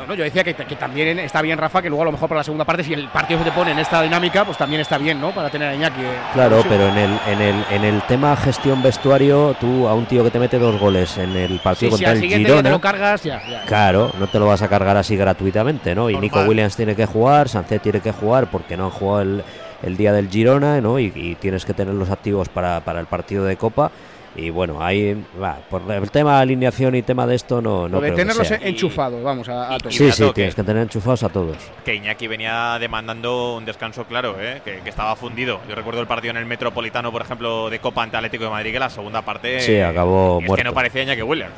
No, 0.00 0.06
no, 0.06 0.14
yo 0.14 0.24
decía 0.24 0.42
que, 0.42 0.54
que 0.54 0.76
también 0.76 1.18
está 1.18 1.42
bien, 1.42 1.58
Rafa, 1.58 1.82
que 1.82 1.88
luego 1.88 2.02
a 2.02 2.06
lo 2.06 2.12
mejor 2.12 2.28
para 2.28 2.40
la 2.40 2.44
segunda 2.44 2.64
parte, 2.64 2.82
si 2.82 2.94
el 2.94 3.08
partido 3.08 3.38
se 3.40 3.44
te 3.44 3.52
pone 3.52 3.72
en 3.72 3.78
esta 3.78 4.00
dinámica, 4.02 4.44
pues 4.44 4.56
también 4.56 4.80
está 4.80 4.96
bien, 4.98 5.20
¿no? 5.20 5.30
Para 5.32 5.50
tener 5.50 5.68
a 5.68 5.74
Iñaki. 5.74 6.00
eh, 6.00 6.06
Claro, 6.32 6.62
pero 6.68 6.88
en 6.88 6.96
el, 6.98 7.18
en 7.28 7.40
el 7.42 7.64
en 7.70 7.84
el 7.84 8.02
tema 8.02 8.34
gestión 8.36 8.82
vestuario, 8.82 9.54
tú 9.60 9.86
a 9.86 9.94
un 9.94 10.06
tío 10.06 10.24
que 10.24 10.30
te 10.30 10.38
mete 10.38 10.58
dos 10.58 10.78
goles 10.80 11.18
en 11.18 11.36
el 11.36 11.58
partido 11.60 11.90
contra 11.92 12.12
el 12.12 12.20
te 12.20 12.28
Girona, 12.28 12.70
lo 12.70 12.80
cargas, 12.80 13.22
ya. 13.22 13.42
ya. 13.48 13.62
claro, 13.66 14.10
no 14.18 14.26
te 14.26 14.38
lo 14.38 14.46
vas 14.46 14.62
a 14.62 14.68
cargar 14.68 14.96
así 14.96 15.16
gratuitamente, 15.16 15.94
¿no? 15.94 16.08
Y 16.08 16.16
Nico. 16.16 16.40
Williams 16.42 16.76
tiene 16.76 16.96
que 16.96 17.04
jugar, 17.06 17.48
Sancet 17.48 17.82
tiene 17.82 18.00
que 18.00 18.12
jugar 18.12 18.48
porque 18.50 18.76
no 18.76 18.86
han 18.86 18.90
jugado 18.90 19.22
el, 19.22 19.44
el 19.82 19.96
día 19.96 20.12
del 20.12 20.28
Girona, 20.30 20.80
¿no? 20.80 20.98
Y, 20.98 21.12
y 21.14 21.34
tienes 21.36 21.64
que 21.64 21.74
tenerlos 21.74 22.10
activos 22.10 22.48
para, 22.48 22.80
para 22.80 23.00
el 23.00 23.06
partido 23.06 23.44
de 23.44 23.56
Copa. 23.56 23.90
Y 24.36 24.48
bueno, 24.50 24.80
ahí 24.80 25.20
va, 25.42 25.56
por 25.68 25.82
el 25.90 26.08
tema 26.12 26.36
de 26.36 26.42
alineación 26.42 26.94
y 26.94 27.02
tema 27.02 27.26
de 27.26 27.34
esto 27.34 27.60
no, 27.60 27.88
no 27.88 27.96
Lo 27.96 28.00
de 28.00 28.08
creo 28.08 28.14
que 28.14 28.20
tenerlos 28.22 28.46
sea. 28.46 28.58
enchufados, 28.62 29.20
vamos, 29.24 29.48
a, 29.48 29.74
a 29.74 29.78
todos. 29.78 29.92
Sí, 29.94 30.10
sí, 30.12 30.30
tienes 30.32 30.54
que- 30.54 30.62
tener 30.62 30.84
enchufados 30.84 31.24
a 31.24 31.28
todos. 31.30 31.56
Que 31.84 31.96
Iñaki 31.96 32.28
venía 32.28 32.78
demandando 32.78 33.56
un 33.56 33.64
descanso 33.64 34.04
claro, 34.04 34.36
¿eh? 34.40 34.62
que, 34.64 34.80
que 34.82 34.88
estaba 34.88 35.16
fundido. 35.16 35.60
Yo 35.68 35.74
recuerdo 35.74 36.00
el 36.00 36.06
partido 36.06 36.30
en 36.30 36.36
el 36.36 36.46
Metropolitano, 36.46 37.10
por 37.10 37.22
ejemplo, 37.22 37.68
de 37.70 37.80
Copa 37.80 38.04
ante 38.04 38.16
Atlético 38.18 38.44
de 38.44 38.50
Madrid, 38.50 38.72
que 38.72 38.78
la 38.78 38.88
segunda 38.88 39.20
parte. 39.22 39.60
Sí, 39.62 39.80
acabó 39.80 40.36
es 40.38 40.42
que 40.44 40.48
muerto. 40.48 40.64
no 40.64 40.74
parecía 40.74 41.02
Iñaki 41.02 41.22
Williams. 41.22 41.52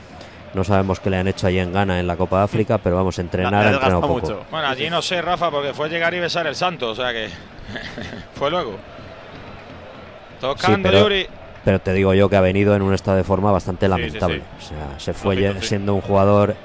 No 0.55 0.65
sabemos 0.65 0.99
qué 1.01 1.11
le 1.11 1.19
han 1.19 1.29
hecho 1.29 1.47
allí 1.47 1.59
en 1.59 1.73
Ghana 1.75 2.01
en 2.01 2.07
la 2.07 2.17
Copa 2.17 2.39
de 2.39 2.45
África, 2.45 2.79
pero 2.79 2.97
vamos, 2.97 3.19
entrenar 3.19 3.53
Le 3.65 3.69
ha 3.71 3.73
entrenado 3.73 4.01
poco. 4.01 4.15
mucho. 4.15 4.45
Bueno, 4.51 4.69
allí 4.69 4.89
no 4.89 5.01
sé, 5.03 5.21
Rafa, 5.21 5.51
porque 5.51 5.75
fue 5.75 5.89
llegar 5.91 6.13
y 6.15 6.21
besar 6.21 6.47
el 6.47 6.55
santo, 6.55 6.91
o 6.91 6.95
sea 6.95 7.13
que 7.13 7.29
fue 8.35 8.51
luego. 8.51 8.77
Tocando 10.41 10.89
pero- 10.89 11.03
Yuri. 11.03 11.27
Pero 11.65 11.81
te 11.81 11.93
digo 11.93 12.13
yo 12.15 12.29
que 12.29 12.37
ha 12.37 12.41
venido 12.41 12.75
en 12.75 12.83
un 12.83 12.93
estado 12.95 13.17
de 13.17 13.25
forma 13.25 13.53
bastante 13.53 13.87
sí, 13.87 13.91
lamentable. 13.91 14.43
sí. 14.59 14.67
O 14.67 14.69
sea, 14.69 14.99
se 14.99 15.13
fue 15.13 15.37
Lógico, 15.37 15.55
ye- 15.55 15.61
sí. 15.63 15.69
siendo 15.69 15.95
un 15.95 16.01
jugador, 16.01 16.57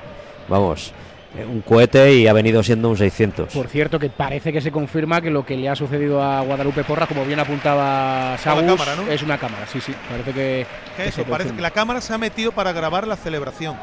vamos, 0.48 0.92
eh, 1.38 1.46
un 1.46 1.62
cohete 1.62 2.14
y 2.16 2.26
ha 2.28 2.34
venido 2.34 2.64
siendo 2.64 2.90
un 2.90 2.98
600. 2.98 3.54
Por 3.54 3.68
cierto, 3.68 4.00
que 4.00 4.10
parece 4.10 4.52
que 4.52 4.60
se 4.60 4.72
confirma 4.72 5.22
que 5.22 5.30
lo 5.30 5.46
que 5.46 5.56
le 5.56 5.70
ha 5.70 5.76
sucedido 5.76 6.24
a 6.24 6.42
Guadalupe 6.42 6.84
Porras, 6.84 7.08
como 7.08 7.26
bien 7.26 7.40
apuntaba 7.40 8.38
Saúl, 8.40 8.66
cámara, 8.66 8.96
¿no? 8.96 9.12
es 9.12 9.22
una 9.22 9.38
cámara. 9.38 9.68
Sí, 9.68 9.80
sí, 9.82 9.94
parece 10.10 10.32
que. 10.34 10.66
Eso, 11.06 11.24
parece 11.26 11.54
que 11.54 11.62
la 11.62 11.70
cámara 11.72 12.02
se 12.02 12.14
ha 12.14 12.18
metido 12.18 12.52
para 12.52 12.72
grabar 12.72 13.06
la 13.08 13.18
celebración. 13.18 13.76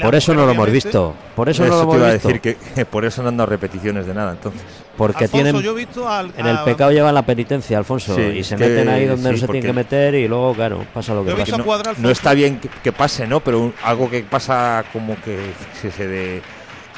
Por 0.00 0.14
eso 0.14 0.32
no 0.34 0.46
lo 0.46 0.52
hemos 0.52 0.70
visto. 0.70 1.14
Por 1.36 1.48
eso, 1.48 1.62
no 1.64 1.68
lo 1.70 1.76
te 1.76 1.82
hemos 1.82 1.96
iba 1.96 2.08
a 2.08 2.12
visto. 2.12 2.28
decir 2.28 2.40
que, 2.40 2.56
que 2.74 2.84
por 2.90 3.04
eso 3.04 3.22
no 3.22 3.28
han 3.28 3.36
dado 3.36 3.50
repeticiones 3.50 4.06
de 4.06 4.14
nada, 4.14 4.32
entonces. 4.32 4.62
Porque 4.96 5.24
Alfonso, 5.24 5.42
tienen. 5.44 5.62
yo 5.62 5.72
he 5.72 5.74
visto 5.74 6.08
al- 6.08 6.32
En 6.36 6.46
el 6.46 6.56
a- 6.58 6.64
pecado 6.64 6.92
llevan 6.92 7.14
la 7.14 7.22
penitencia, 7.24 7.78
Alfonso. 7.78 8.14
Sí, 8.14 8.20
y 8.22 8.44
se 8.44 8.56
que- 8.56 8.66
meten 8.68 8.88
ahí 8.88 9.06
donde 9.06 9.28
sí, 9.30 9.32
no 9.34 9.38
se 9.38 9.46
tienen 9.46 9.62
que 9.62 9.72
meter 9.72 10.14
y 10.14 10.28
luego, 10.28 10.54
claro, 10.54 10.84
pasa 10.92 11.14
lo 11.14 11.24
que 11.24 11.32
pasa. 11.32 11.56
visto 11.56 11.58
no, 11.58 11.92
no 11.98 12.10
está 12.10 12.32
bien 12.34 12.58
que, 12.60 12.68
que 12.68 12.92
pase, 12.92 13.26
¿no? 13.26 13.40
Pero 13.40 13.60
un- 13.60 13.74
algo 13.82 14.08
que 14.10 14.22
pasa 14.22 14.84
como 14.92 15.16
que 15.22 15.38
se, 15.80 15.90
se 15.90 16.06
de- 16.06 16.42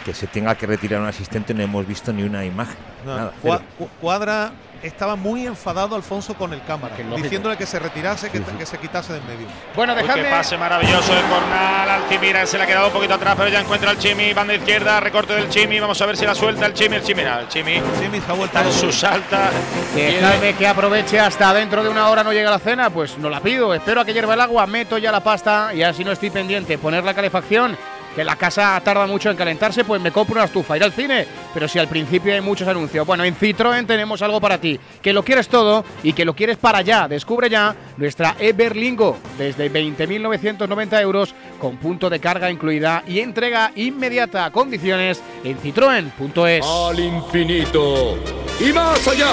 que 0.04 0.12
se 0.12 0.26
tenga 0.26 0.54
que 0.54 0.66
retirar 0.66 1.00
un 1.00 1.06
asistente 1.06 1.54
no 1.54 1.62
hemos 1.62 1.86
visto 1.86 2.12
ni 2.12 2.22
una 2.24 2.44
imagen. 2.44 2.76
No, 3.06 3.16
nada, 3.16 3.32
Cua- 3.42 3.62
Cuadra 4.00 4.52
estaba 4.86 5.16
muy 5.16 5.46
enfadado 5.46 5.96
Alfonso 5.96 6.34
con 6.34 6.52
el 6.52 6.62
cámara, 6.62 6.94
diciéndole 7.16 7.56
que 7.56 7.66
se 7.66 7.78
retirase, 7.78 8.30
que, 8.30 8.42
que 8.42 8.66
se 8.66 8.78
quitase 8.78 9.12
del 9.14 9.22
medio. 9.22 9.46
Bueno, 9.74 9.94
Uy, 9.94 10.02
dejadme. 10.02 10.22
qué 10.24 10.28
pase 10.30 10.56
maravilloso 10.58 11.14
de 11.14 11.22
Cornal. 11.22 11.88
Altimira 11.88 12.46
se 12.46 12.58
le 12.58 12.64
ha 12.64 12.66
quedado 12.66 12.88
un 12.88 12.92
poquito 12.92 13.14
atrás, 13.14 13.34
pero 13.36 13.48
ya 13.48 13.60
encuentra 13.60 13.90
al 13.90 13.98
Chimi. 13.98 14.32
Banda 14.32 14.54
izquierda, 14.54 15.00
recorte 15.00 15.34
del 15.34 15.48
Chimi. 15.48 15.80
Vamos 15.80 16.00
a 16.00 16.06
ver 16.06 16.16
si 16.16 16.26
la 16.26 16.34
suelta 16.34 16.66
el 16.66 16.74
Chimi. 16.74 16.96
El 16.96 17.02
Chimi, 17.02 17.22
el 17.22 17.48
Chimi. 17.48 17.80
se 18.20 18.30
ha 18.30 18.34
vuelto 18.34 18.58
está 18.58 18.62
en 18.62 18.72
su 18.72 18.92
salta. 18.92 19.50
Dejadme 19.94 20.54
que 20.54 20.66
aproveche 20.66 21.18
hasta 21.18 21.52
dentro 21.54 21.82
de 21.82 21.88
una 21.88 22.08
hora 22.08 22.22
no 22.22 22.32
llega 22.32 22.50
la 22.50 22.58
cena, 22.58 22.90
pues 22.90 23.18
no 23.18 23.30
la 23.30 23.40
pido. 23.40 23.74
Espero 23.74 24.00
a 24.00 24.04
que 24.04 24.12
hierva 24.12 24.34
el 24.34 24.40
agua, 24.40 24.66
meto 24.66 24.98
ya 24.98 25.10
la 25.10 25.20
pasta 25.20 25.72
y 25.74 25.82
así 25.82 26.04
no 26.04 26.12
estoy 26.12 26.30
pendiente. 26.30 26.78
Poner 26.78 27.04
la 27.04 27.14
calefacción, 27.14 27.76
que 28.14 28.24
la 28.24 28.36
casa 28.36 28.80
tarda 28.84 29.06
mucho 29.06 29.30
en 29.30 29.36
calentarse, 29.36 29.84
pues 29.84 30.00
me 30.00 30.12
compro 30.12 30.36
una 30.36 30.44
estufa, 30.44 30.76
ir 30.76 30.84
al 30.84 30.92
cine. 30.92 31.26
Pero 31.52 31.68
si 31.68 31.78
al 31.78 31.88
principio 31.88 32.32
hay 32.32 32.40
muchos 32.40 32.68
anuncios. 32.68 33.06
Bueno, 33.06 33.24
en 33.24 33.36
Citroën 33.36 33.86
tenemos 33.86 34.22
algo 34.22 34.40
para 34.40 34.58
ti. 34.58 34.78
Que 35.02 35.12
lo 35.12 35.24
quieres 35.24 35.48
todo 35.48 35.84
y 36.02 36.12
que 36.12 36.24
lo 36.24 36.34
quieres 36.34 36.56
para 36.56 36.78
allá. 36.78 37.08
Descubre 37.08 37.48
ya 37.48 37.74
nuestra 37.96 38.36
Everlingo 38.38 39.18
desde 39.38 39.70
20.990 39.70 41.00
euros 41.00 41.34
con 41.60 41.76
punto 41.76 42.10
de 42.10 42.20
carga 42.20 42.50
incluida 42.50 43.02
y 43.06 43.20
entrega 43.20 43.72
inmediata. 43.74 44.50
Condiciones 44.50 45.22
en 45.42 45.58
citroen.es. 45.58 46.64
Al 46.64 47.00
infinito 47.00 48.18
y 48.60 48.72
más 48.72 49.06
allá. 49.08 49.32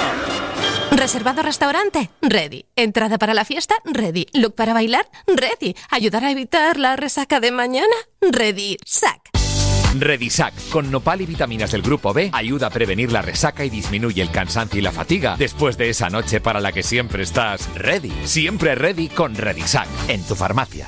¿Reservado 1.02 1.41
restaurante? 1.41 2.12
Ready. 2.22 2.66
¿Entrada 2.76 3.18
para 3.18 3.34
la 3.34 3.43
fiesta? 3.43 3.74
Ready. 3.86 4.28
¿Look 4.34 4.54
para 4.54 4.76
bailar? 4.76 5.10
Ready. 5.26 5.76
¿Ayudar 5.89 6.24
a 6.24 6.30
evitar 6.30 6.78
la 6.78 6.95
resaca 6.95 7.39
de 7.39 7.49
mañana? 7.49 7.95
Ready. 8.22 8.78
Sac. 8.86 9.20
Redisac, 9.97 10.54
con 10.70 10.91
nopal 10.91 11.22
y 11.22 11.26
vitaminas 11.26 11.72
del 11.72 11.82
grupo 11.82 12.14
B, 12.14 12.30
ayuda 12.32 12.68
a 12.68 12.70
prevenir 12.70 13.12
la 13.12 13.24
resaca 13.24 13.66
y 13.66 13.72
disminuye 13.72 14.22
el 14.22 14.30
cansancio 14.30 14.78
y 14.78 14.84
la 14.84 14.91
fatiga 14.91 15.36
después 15.38 15.76
de 15.76 15.89
esa 15.89 16.12
noche 16.12 16.39
para 16.39 16.62
la 16.62 16.72
que 16.72 16.84
siempre 16.84 17.24
estás 17.24 17.68
ready. 17.74 18.14
Siempre 18.26 18.76
ready 18.76 19.10
con 19.10 19.34
Redisac, 19.34 19.88
en 20.08 20.24
tu 20.24 20.36
farmacia. 20.36 20.88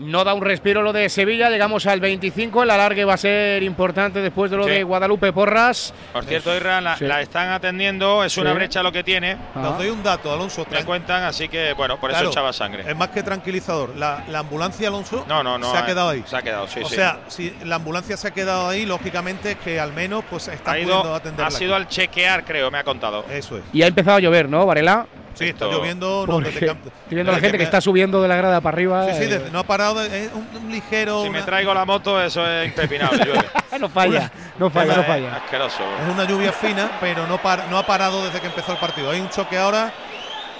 No 0.00 0.24
da 0.24 0.32
un 0.32 0.40
respiro 0.40 0.80
lo 0.80 0.94
de 0.94 1.10
Sevilla, 1.10 1.50
llegamos 1.50 1.86
al 1.86 2.00
25, 2.00 2.62
el 2.62 2.70
alargue 2.70 3.04
va 3.04 3.12
a 3.14 3.16
ser 3.18 3.62
importante 3.62 4.20
después 4.22 4.50
de 4.50 4.56
lo 4.56 4.64
Sí. 4.64 4.70
de 4.70 4.82
Guadalupe 4.82 5.30
Porras. 5.30 5.92
Por 6.14 6.24
cierto, 6.24 6.56
Irra, 6.56 6.80
la, 6.80 6.96
Sí. 6.96 7.04
la 7.04 7.20
están 7.20 7.50
atendiendo. 7.50 8.24
Es 8.24 8.38
una 8.38 8.52
Sí. 8.52 8.56
brecha 8.56 8.82
lo 8.82 8.92
que 8.92 9.04
tiene. 9.04 9.36
Os 9.54 9.76
doy 9.76 9.90
un 9.90 10.02
dato, 10.02 10.32
Alonso. 10.32 10.64
Me 10.70 10.84
cuentan, 10.86 11.24
así 11.24 11.50
que, 11.50 11.74
bueno, 11.74 12.00
por 12.00 12.08
Claro, 12.08 12.30
eso 12.30 12.32
echaba 12.32 12.50
sangre. 12.54 12.84
Es 12.88 12.96
más 12.96 13.08
que 13.10 13.22
tranquilizador. 13.22 13.94
La, 13.94 14.24
la 14.28 14.38
ambulancia, 14.38 14.88
Alonso, 14.88 15.26
No, 15.28 15.42
no, 15.42 15.58
no. 15.58 15.70
se 15.70 15.76
ha 15.76 15.80
eh, 15.80 15.86
quedado 15.86 16.08
ahí. 16.08 16.24
Se 16.26 16.34
ha 16.36 16.40
quedado, 16.42 16.66
sí, 16.66 16.80
o 16.82 16.88
sí. 16.88 16.94
sea, 16.94 17.20
si 17.28 17.54
la 17.66 17.76
ambulancia 17.76 18.16
se 18.16 18.26
ha 18.26 18.30
quedado 18.30 18.70
ahí, 18.70 18.86
lógicamente 18.86 19.50
es 19.50 19.56
que 19.58 19.78
al 19.78 19.92
menos 19.92 20.24
pues 20.30 20.48
está 20.48 20.70
ha, 20.70 20.74
pudiendo 20.76 21.14
atenderla. 21.14 21.48
ha 21.48 21.50
sido 21.50 21.74
al 21.76 21.88
chequear, 21.88 22.46
creo, 22.46 22.70
me 22.70 22.78
ha 22.78 22.84
contado. 22.84 23.26
Eso 23.30 23.58
es. 23.58 23.64
Y 23.74 23.82
ha 23.82 23.86
empezado 23.86 24.16
a 24.16 24.20
llover, 24.20 24.48
¿no, 24.48 24.64
Varela? 24.64 25.06
Sí, 25.40 25.48
está 25.50 25.66
lloviendo. 25.66 26.26
No, 26.26 26.40
estoy 26.40 26.70
viendo 27.08 27.32
a 27.32 27.34
la 27.34 27.40
gente 27.40 27.52
que 27.56 27.58
me- 27.58 27.64
está 27.64 27.80
subiendo 27.80 28.20
de 28.22 28.28
la 28.28 28.36
grada 28.36 28.60
para 28.60 28.74
arriba. 28.74 29.06
Sí, 29.06 29.14
sí, 29.16 29.24
eh, 29.24 29.28
desde- 29.28 29.50
no 29.50 29.58
ha 29.60 29.64
parado. 29.64 30.02
Es 30.02 30.30
un, 30.32 30.64
un 30.64 30.70
ligero. 30.70 31.22
Si 31.24 31.30
me 31.30 31.42
traigo 31.42 31.72
la 31.74 31.84
moto, 31.84 32.20
eso 32.22 32.46
es 32.48 32.66
impepinable. 32.68 33.24
llueve. 33.24 33.44
no 33.78 33.88
falla, 33.88 34.30
no 34.58 34.70
falla, 34.70 34.94
no 34.94 35.00
Es 35.00 35.06
falla. 35.06 35.36
Asqueroso. 35.36 35.82
Es 36.06 36.12
una 36.14 36.24
lluvia 36.24 36.52
fina, 36.52 36.90
pero 37.00 37.26
no, 37.26 37.40
par- 37.40 37.64
no 37.70 37.78
ha 37.78 37.86
parado 37.86 38.24
desde 38.24 38.40
que 38.40 38.46
empezó 38.48 38.72
el 38.72 38.78
partido. 38.78 39.10
Hay 39.10 39.20
un 39.20 39.30
choque 39.30 39.56
ahora 39.58 39.92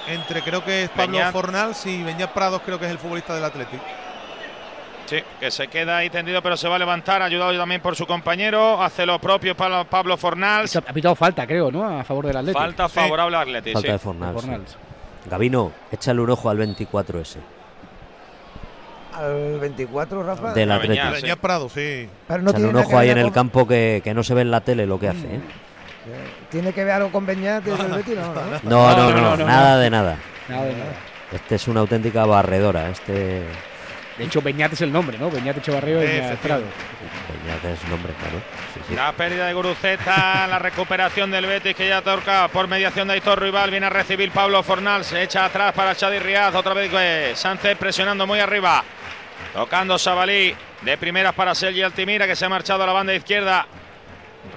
entre 0.08 0.42
creo 0.42 0.64
que 0.64 0.84
es 0.84 0.88
Pablo 0.90 1.18
Beñat. 1.18 1.32
Fornals 1.32 1.86
y 1.86 2.02
Beñat 2.02 2.30
Prados, 2.32 2.62
creo 2.64 2.78
que 2.78 2.86
es 2.86 2.90
el 2.90 2.98
futbolista 2.98 3.34
del 3.34 3.44
Atlético. 3.44 3.84
Sí, 5.10 5.24
que 5.40 5.50
se 5.50 5.66
queda 5.66 5.96
ahí 5.96 6.08
tendido, 6.08 6.40
pero 6.40 6.56
se 6.56 6.68
va 6.68 6.76
a 6.76 6.78
levantar, 6.78 7.20
ayudado 7.20 7.58
también 7.58 7.80
por 7.80 7.96
su 7.96 8.06
compañero. 8.06 8.80
Hace 8.80 9.04
lo 9.04 9.18
propio 9.18 9.56
para 9.56 9.82
Pablo 9.82 10.16
Fornals. 10.16 10.76
Ha 10.76 10.82
pitado 10.82 11.16
falta, 11.16 11.48
creo, 11.48 11.72
¿no? 11.72 11.84
A 11.84 12.04
favor 12.04 12.28
del 12.28 12.36
Atlético. 12.36 12.60
Falta 12.60 12.88
favorable 12.88 13.36
al 13.36 13.42
Atleti, 13.42 13.72
Falta 13.72 13.88
sí. 13.88 13.92
de 13.92 13.98
Fornals. 13.98 14.76
Gabino, 15.28 15.72
échale 15.90 16.20
un 16.20 16.30
ojo 16.30 16.48
al 16.48 16.58
24 16.58 17.20
ese. 17.22 17.40
Al 19.14 19.58
24, 19.58 20.22
Rafa. 20.22 20.52
Del 20.52 20.70
Atleti. 20.70 21.00
Beñat 21.22 21.40
Prado, 21.40 21.68
sí. 21.68 22.08
Pero 22.28 22.42
no 22.42 22.50
Échale 22.50 22.64
tiene 22.66 22.78
un 22.78 22.86
ojo 22.86 22.96
ahí 22.96 23.10
en 23.10 23.18
el 23.18 23.32
campo 23.32 23.66
que, 23.66 24.02
que 24.04 24.14
no 24.14 24.22
se 24.22 24.34
ve 24.34 24.42
en 24.42 24.52
la 24.52 24.60
tele 24.60 24.86
lo 24.86 25.00
que 25.00 25.08
hace. 25.08 25.26
¿eh? 25.26 25.40
¿Tiene 26.50 26.72
que 26.72 26.84
ver 26.84 26.94
algo 26.94 27.10
con 27.10 27.26
Beñat 27.26 27.66
y 27.66 27.70
el 27.70 27.76
Betis? 27.76 28.14
No, 28.14 28.32
no. 28.32 28.94
No, 28.94 29.10
no, 29.10 29.36
no, 29.36 29.44
nada 29.44 29.76
de 29.76 29.90
nada. 29.90 30.18
Nada 30.48 30.64
de 30.66 30.72
nada. 30.74 30.92
Este 31.32 31.56
es 31.56 31.66
una 31.66 31.80
auténtica 31.80 32.24
barredora. 32.26 32.90
Este 32.90 33.44
De 34.20 34.26
hecho, 34.26 34.42
Beñat 34.42 34.74
es 34.74 34.82
el 34.82 34.92
nombre, 34.92 35.16
¿no? 35.16 35.30
Beñat 35.30 35.56
Echevarría 35.56 35.94
y 35.94 36.06
Beñat 36.06 36.38
Prado. 36.40 36.64
Peñat 37.42 37.64
es 37.64 37.88
nombre, 37.88 38.12
claro. 38.20 38.42
Sí, 38.74 38.80
sí. 38.86 38.94
La 38.94 39.12
pérdida 39.12 39.46
de 39.46 39.54
Guruceta, 39.54 40.46
la 40.46 40.58
recuperación 40.58 41.30
del 41.30 41.46
Betis 41.46 41.74
que 41.74 41.88
ya 41.88 42.02
toca 42.02 42.48
por 42.48 42.68
mediación 42.68 43.08
de 43.08 43.14
Aitor 43.14 43.40
Rival. 43.40 43.70
Viene 43.70 43.86
a 43.86 43.88
recibir 43.88 44.30
Pablo 44.30 44.62
Fornal, 44.62 45.06
se 45.06 45.22
echa 45.22 45.46
atrás 45.46 45.72
para 45.72 45.94
Chadi 45.94 46.18
Riaz. 46.18 46.54
Otra 46.54 46.74
vez 46.74 46.90
eh, 46.92 47.32
Sánchez 47.34 47.78
presionando 47.78 48.26
muy 48.26 48.40
arriba. 48.40 48.84
Tocando 49.54 49.98
Sabalí 49.98 50.54
de 50.82 50.98
primeras 50.98 51.32
para 51.32 51.54
Sergi 51.54 51.80
Altimira 51.80 52.26
que 52.26 52.36
se 52.36 52.44
ha 52.44 52.50
marchado 52.50 52.82
a 52.82 52.86
la 52.88 52.92
banda 52.92 53.14
izquierda. 53.14 53.66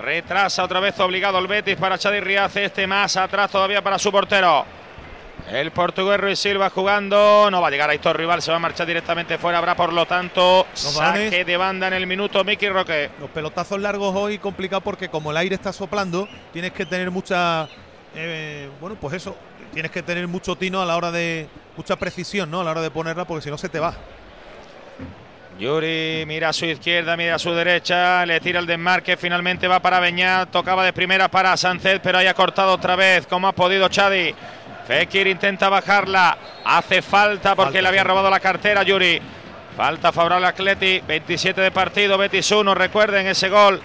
Retrasa 0.03 0.65
otra 0.65 0.81
vez 0.81 0.99
obligado 0.99 1.39
el 1.39 1.47
Betis 1.47 1.77
para 1.77 1.97
Chadi 1.97 2.19
Riaz. 2.19 2.53
Este 2.57 2.85
más 2.85 3.15
atrás 3.15 3.49
todavía 3.49 3.81
para 3.81 3.97
su 3.97 4.11
portero. 4.11 4.82
El 5.49 5.71
portugués 5.71 6.19
Ruiz 6.19 6.39
Silva 6.39 6.69
jugando. 6.69 7.49
No 7.51 7.61
va 7.61 7.67
a 7.67 7.71
llegar 7.71 7.89
Aitor 7.89 8.17
Rival, 8.17 8.41
se 8.41 8.51
va 8.51 8.57
a 8.57 8.59
marchar 8.59 8.87
directamente 8.87 9.37
fuera. 9.37 9.57
Habrá 9.57 9.75
por 9.75 9.93
lo 9.93 10.05
tanto 10.05 10.65
Los 10.71 10.95
balones. 10.95 11.31
saque 11.31 11.45
de 11.45 11.57
banda 11.57 11.87
en 11.87 11.93
el 11.93 12.07
minuto. 12.07 12.43
Miki 12.43 12.69
Roque. 12.69 13.09
Los 13.19 13.29
pelotazos 13.29 13.79
largos 13.79 14.15
hoy 14.15 14.37
complicado 14.37 14.81
porque 14.81 15.09
como 15.09 15.31
el 15.31 15.37
aire 15.37 15.55
está 15.55 15.73
soplando, 15.73 16.27
tienes 16.51 16.71
que 16.71 16.85
tener 16.85 17.11
mucha, 17.11 17.67
eh, 18.15 18.69
bueno, 18.79 18.95
pues 18.99 19.15
eso, 19.15 19.35
tienes 19.73 19.91
que 19.91 20.01
tener 20.01 20.27
mucho 20.27 20.55
tino 20.55 20.81
a 20.81 20.85
la 20.85 20.95
hora 20.95 21.11
de, 21.11 21.47
mucha 21.75 21.95
precisión, 21.95 22.49
¿no? 22.49 22.61
A 22.61 22.63
la 22.63 22.71
hora 22.71 22.81
de 22.81 22.91
ponerla 22.91 23.25
porque 23.25 23.43
si 23.43 23.49
no 23.49 23.57
se 23.57 23.69
te 23.69 23.79
va. 23.79 23.93
Yuri 25.59 26.23
mira 26.25 26.49
a 26.49 26.53
su 26.53 26.65
izquierda, 26.65 27.15
mira 27.15 27.35
a 27.35 27.39
su 27.39 27.51
derecha, 27.51 28.25
le 28.25 28.39
tira 28.39 28.59
el 28.59 28.65
desmarque, 28.65 29.17
finalmente 29.17 29.67
va 29.67 29.79
para 29.79 29.99
Beñat, 29.99 30.49
tocaba 30.49 30.83
de 30.83 30.93
primera 30.93 31.27
para 31.27 31.55
Sánchez, 31.55 31.99
pero 32.01 32.17
ahí 32.17 32.25
ha 32.25 32.33
cortado 32.33 32.73
otra 32.73 32.95
vez, 32.95 33.27
como 33.27 33.47
ha 33.47 33.51
podido 33.51 33.87
Chadi. 33.87 34.33
Fekir 34.87 35.27
intenta 35.27 35.69
bajarla, 35.69 36.37
hace 36.65 37.01
falta 37.01 37.55
porque 37.55 37.81
le 37.81 37.87
había 37.87 38.03
robado 38.03 38.29
la 38.29 38.39
cartera 38.39 38.83
Yuri. 38.83 39.21
Falta 39.77 40.11
favorable 40.11 40.45
a 40.45 40.49
Atleti, 40.49 41.01
27 41.07 41.61
de 41.61 41.71
partido, 41.71 42.17
Betis 42.17 42.51
1, 42.51 42.75
recuerden 42.75 43.25
ese 43.27 43.49
gol 43.49 43.81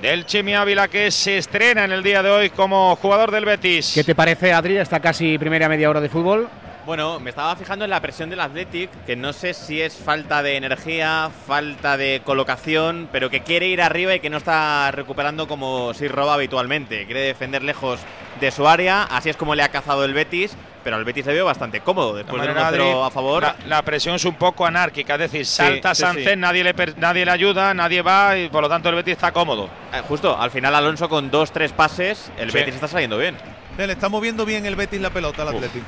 del 0.00 0.24
Chimi 0.24 0.54
Ávila 0.54 0.88
que 0.88 1.10
se 1.10 1.38
estrena 1.38 1.84
en 1.84 1.92
el 1.92 2.02
día 2.02 2.22
de 2.22 2.30
hoy 2.30 2.50
como 2.50 2.96
jugador 2.96 3.30
del 3.30 3.44
Betis. 3.44 3.92
¿Qué 3.94 4.04
te 4.04 4.14
parece, 4.14 4.52
Adri? 4.52 4.78
Esta 4.78 5.00
casi 5.00 5.36
primera 5.36 5.68
media 5.68 5.90
hora 5.90 6.00
de 6.00 6.08
fútbol. 6.08 6.48
Bueno, 6.88 7.20
me 7.20 7.28
estaba 7.28 7.54
fijando 7.54 7.84
en 7.84 7.90
la 7.90 8.00
presión 8.00 8.30
del 8.30 8.40
Athletic, 8.40 8.88
que 9.04 9.14
no 9.14 9.34
sé 9.34 9.52
si 9.52 9.78
es 9.82 9.94
falta 9.94 10.42
de 10.42 10.56
energía, 10.56 11.28
falta 11.46 11.98
de 11.98 12.22
colocación, 12.24 13.10
pero 13.12 13.28
que 13.28 13.42
quiere 13.42 13.68
ir 13.68 13.82
arriba 13.82 14.14
y 14.14 14.20
que 14.20 14.30
no 14.30 14.38
está 14.38 14.90
recuperando 14.90 15.46
como 15.46 15.92
si 15.92 16.08
roba 16.08 16.32
habitualmente. 16.32 17.04
Quiere 17.04 17.20
defender 17.20 17.62
lejos 17.62 18.00
de 18.40 18.50
su 18.50 18.66
área, 18.66 19.02
así 19.02 19.28
es 19.28 19.36
como 19.36 19.54
le 19.54 19.62
ha 19.64 19.68
cazado 19.68 20.02
el 20.06 20.14
Betis, 20.14 20.56
pero 20.82 20.96
al 20.96 21.04
Betis 21.04 21.26
le 21.26 21.34
veo 21.34 21.44
bastante 21.44 21.80
cómodo 21.80 22.14
después 22.16 22.42
1-0 22.42 22.56
Adri, 22.56 22.82
a 22.90 23.10
favor. 23.10 23.42
La, 23.42 23.56
la 23.66 23.82
presión 23.82 24.14
es 24.14 24.24
un 24.24 24.36
poco 24.36 24.64
anárquica, 24.64 25.12
es 25.16 25.20
decir, 25.20 25.44
salta 25.44 25.94
sí, 25.94 26.00
Sánchez, 26.00 26.30
sí. 26.30 26.36
Nadie, 26.38 26.64
le 26.64 26.72
per- 26.72 26.96
nadie 26.96 27.26
le 27.26 27.32
ayuda, 27.32 27.74
nadie 27.74 28.00
va 28.00 28.38
y 28.38 28.48
por 28.48 28.62
lo 28.62 28.68
tanto 28.70 28.88
el 28.88 28.94
Betis 28.94 29.12
está 29.12 29.30
cómodo. 29.30 29.68
Eh, 29.92 30.00
justo, 30.08 30.40
al 30.40 30.50
final 30.50 30.74
Alonso 30.74 31.06
con 31.10 31.30
dos, 31.30 31.52
tres 31.52 31.70
pases, 31.72 32.32
el 32.38 32.50
Sí. 32.50 32.56
Betis 32.56 32.76
está 32.76 32.88
saliendo 32.88 33.18
bien. 33.18 33.36
Le 33.76 33.92
está 33.92 34.08
moviendo 34.08 34.46
bien 34.46 34.64
el 34.64 34.74
Betis 34.74 35.02
la 35.02 35.10
pelota 35.10 35.42
al 35.42 35.48
Uf. 35.48 35.54
Atlético. 35.56 35.84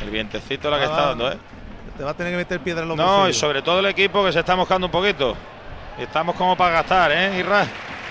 El 0.00 0.10
vientecito 0.10 0.70
la 0.70 0.78
que 0.78 0.84
Ah, 0.84 0.88
está 0.88 1.06
dando, 1.08 1.32
¿eh? 1.32 1.36
Te 1.96 2.04
va 2.04 2.10
a 2.10 2.14
tener 2.14 2.32
que 2.32 2.36
meter 2.38 2.60
piedra 2.60 2.82
en 2.82 2.88
los 2.88 2.96
No, 2.96 3.28
y 3.28 3.32
sobre 3.34 3.62
todo 3.62 3.80
el 3.80 3.86
equipo 3.86 4.24
que 4.24 4.32
se 4.32 4.38
está 4.40 4.54
moscando 4.54 4.86
un 4.86 4.90
poquito. 4.92 5.36
Estamos 5.98 6.36
como 6.36 6.56
para 6.56 6.74
gastar, 6.74 7.10
¿eh, 7.12 7.38
Irra? 7.40 7.64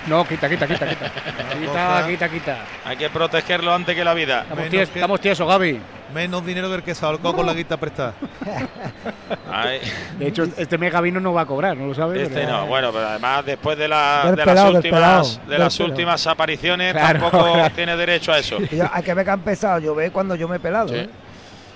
No, 0.07 0.25
quita, 0.27 0.49
quita, 0.49 0.67
quita, 0.67 0.87
quita. 0.87 1.11
quita, 1.59 2.07
quita, 2.07 2.29
quita. 2.29 2.57
Hay 2.85 2.97
que 2.97 3.09
protegerlo 3.09 3.73
antes 3.73 3.95
que 3.95 4.03
la 4.03 4.13
vida. 4.13 4.41
Estamos, 4.43 4.65
ties- 4.69 4.89
estamos 4.93 5.21
tiesos, 5.21 5.47
Gaby. 5.47 5.79
Menos 6.13 6.45
dinero 6.45 6.69
que 6.69 6.75
el 6.75 6.83
que 6.83 6.95
se 6.95 7.05
ahorcó 7.05 7.33
con 7.33 7.45
la 7.45 7.53
guita 7.53 7.75
prestada. 7.77 8.13
Ay, 9.51 9.79
De 10.17 10.27
hecho, 10.27 10.43
este 10.57 10.77
mega 10.77 11.01
vino 11.01 11.19
no 11.19 11.33
va 11.33 11.41
a 11.41 11.45
cobrar, 11.45 11.75
¿no 11.75 11.87
lo 11.87 11.93
sabes? 11.93 12.21
este 12.23 12.41
Pero- 12.41 12.51
no, 12.51 12.65
bueno, 12.67 12.91
pero 12.93 13.07
además 13.07 13.45
después 13.45 13.77
de, 13.77 13.87
la- 13.87 14.21
Del 14.25 14.35
de 14.35 14.43
pelao, 14.43 14.55
las 14.55 14.65
del 14.65 14.75
últimas, 14.93 15.41
de 15.45 15.51
del 15.51 15.59
las 15.59 15.79
últimas 15.79 16.27
apariciones 16.27 16.91
Claro, 16.93 17.19
tampoco 17.19 17.53
claro. 17.53 17.69
tiene 17.75 17.95
derecho 17.97 18.31
a 18.31 18.39
eso. 18.39 18.59
Yo- 18.59 18.89
hay 18.91 19.03
que 19.03 19.13
ver 19.13 19.25
que 19.25 19.31
ha 19.31 19.35
empezado 19.35 19.75
a 19.75 19.79
llover 19.79 20.11
cuando 20.11 20.35
yo 20.35 20.47
me 20.47 20.57
he 20.57 20.59
pelado. 20.59 20.93
¿eh? 20.93 21.09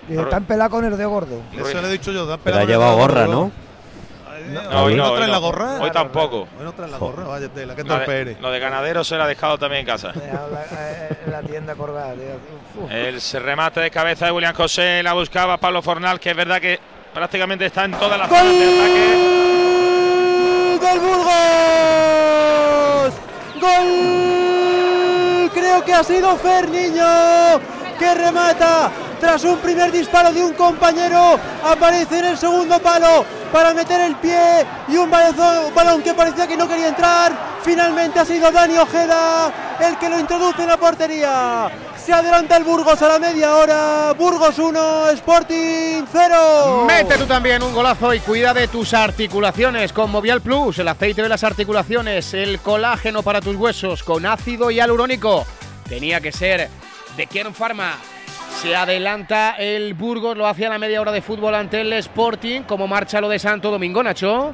Y 0.09 0.17
están 0.17 0.43
pelados 0.45 0.71
con 0.71 0.85
el 0.85 0.97
de 0.97 1.05
gordo. 1.05 1.41
Eso 1.53 1.81
le 1.81 1.87
he 1.87 1.91
dicho 1.91 2.11
yo. 2.11 2.25
Pero 2.25 2.37
pelado 2.39 2.63
ha 2.63 2.67
llevado 2.67 2.97
gorra. 2.97 3.27
¿no? 3.27 3.51
No, 4.51 4.83
hoy 4.83 4.93
¿Hoy 4.93 4.97
no, 4.97 5.17
no 5.17 5.27
la 5.27 5.37
gorra? 5.37 5.79
Hoy 5.79 5.91
tampoco. 5.91 6.47
Hoy 6.57 6.63
no 6.63 6.73
traen 6.73 6.91
la 6.91 6.97
gorra, 6.97 7.25
vaya 7.25 7.47
tela, 7.49 7.75
qué 7.75 7.83
de, 7.83 8.21
eres. 8.21 8.41
lo 8.41 8.51
de 8.51 8.59
ganadero 8.59 9.03
se 9.03 9.15
lo 9.15 9.23
ha 9.23 9.27
dejado 9.27 9.57
también 9.57 9.81
en 9.81 9.85
casa. 9.85 10.11
eh, 10.15 11.17
En 11.25 11.31
la 11.31 11.41
tienda 11.41 11.75
colgada. 11.75 12.13
El 12.89 13.21
remate 13.43 13.79
de 13.79 13.91
cabeza 13.91 14.25
de 14.25 14.31
William 14.31 14.53
José 14.53 15.01
la 15.03 15.13
buscaba 15.13 15.57
Pablo 15.57 15.81
Fornal, 15.81 16.19
que 16.19 16.31
es 16.31 16.35
verdad 16.35 16.59
que 16.59 16.79
prácticamente 17.13 17.65
está 17.65 17.85
en 17.85 17.91
todas 17.91 18.17
las 18.19 18.27
zonas 18.27 18.43
de 18.45 18.79
ataque. 18.79 19.37
¡Gol 20.81 20.99
Burgos! 20.99 21.31
¡Gol! 23.61 25.51
Creo 25.53 25.85
que 25.85 25.93
ha 25.93 26.03
sido 26.03 26.35
Fer 26.37 26.69
Niño 26.69 27.59
que 27.99 28.13
remata 28.15 28.91
tras 29.21 29.43
un 29.43 29.57
primer 29.59 29.91
disparo 29.91 30.33
de 30.33 30.43
un 30.43 30.53
compañero. 30.53 31.39
Aparece 31.63 32.19
en 32.19 32.25
el 32.25 32.37
segundo 32.37 32.79
palo 32.79 33.23
para 33.53 33.73
meter 33.73 34.01
el 34.01 34.15
pie 34.15 34.65
y 34.87 34.97
un 34.97 35.09
balón 35.09 36.01
que 36.01 36.13
parecía 36.13 36.47
que 36.47 36.57
no 36.57 36.67
quería 36.67 36.89
entrar. 36.89 37.31
Finalmente 37.63 38.19
ha 38.19 38.25
sido 38.25 38.51
Dani 38.51 38.77
Ojeda 38.77 39.77
el 39.79 39.97
que 39.97 40.09
lo 40.09 40.19
introduce 40.19 40.63
en 40.63 40.67
la 40.67 40.77
portería. 40.77 41.69
Se 42.03 42.11
adelanta 42.11 42.57
el 42.57 42.63
Burgos 42.63 42.99
a 43.03 43.07
la 43.07 43.19
media 43.19 43.55
hora. 43.55 44.13
Burgos 44.13 44.57
1, 44.57 45.09
Sporting 45.11 46.03
0. 46.11 46.85
Mete 46.87 47.15
tú 47.15 47.25
también 47.27 47.61
un 47.61 47.73
golazo 47.73 48.11
y 48.15 48.19
cuida 48.21 48.55
de 48.55 48.67
tus 48.67 48.95
articulaciones 48.95 49.93
con 49.93 50.09
Movial 50.09 50.41
Plus, 50.41 50.79
el 50.79 50.87
aceite 50.87 51.21
de 51.21 51.29
las 51.29 51.43
articulaciones, 51.43 52.33
el 52.33 52.59
colágeno 52.59 53.21
para 53.21 53.39
tus 53.39 53.55
huesos 53.55 54.01
con 54.01 54.25
ácido 54.25 54.71
hialurónico. 54.71 55.45
Tenía 55.87 56.19
que 56.19 56.31
ser 56.31 56.69
de 57.15 57.27
Kern 57.27 57.53
Pharma. 57.53 57.97
Se 58.61 58.75
adelanta 58.75 59.55
el 59.57 59.95
Burgos, 59.95 60.37
lo 60.37 60.45
hacía 60.45 60.67
a 60.67 60.69
la 60.69 60.77
media 60.77 61.01
hora 61.01 61.11
de 61.11 61.23
fútbol 61.23 61.55
ante 61.55 61.81
el 61.81 61.91
Sporting. 61.93 62.61
como 62.61 62.87
marcha 62.87 63.19
lo 63.19 63.27
de 63.27 63.39
Santo 63.39 63.71
Domingo, 63.71 64.03
Nacho? 64.03 64.53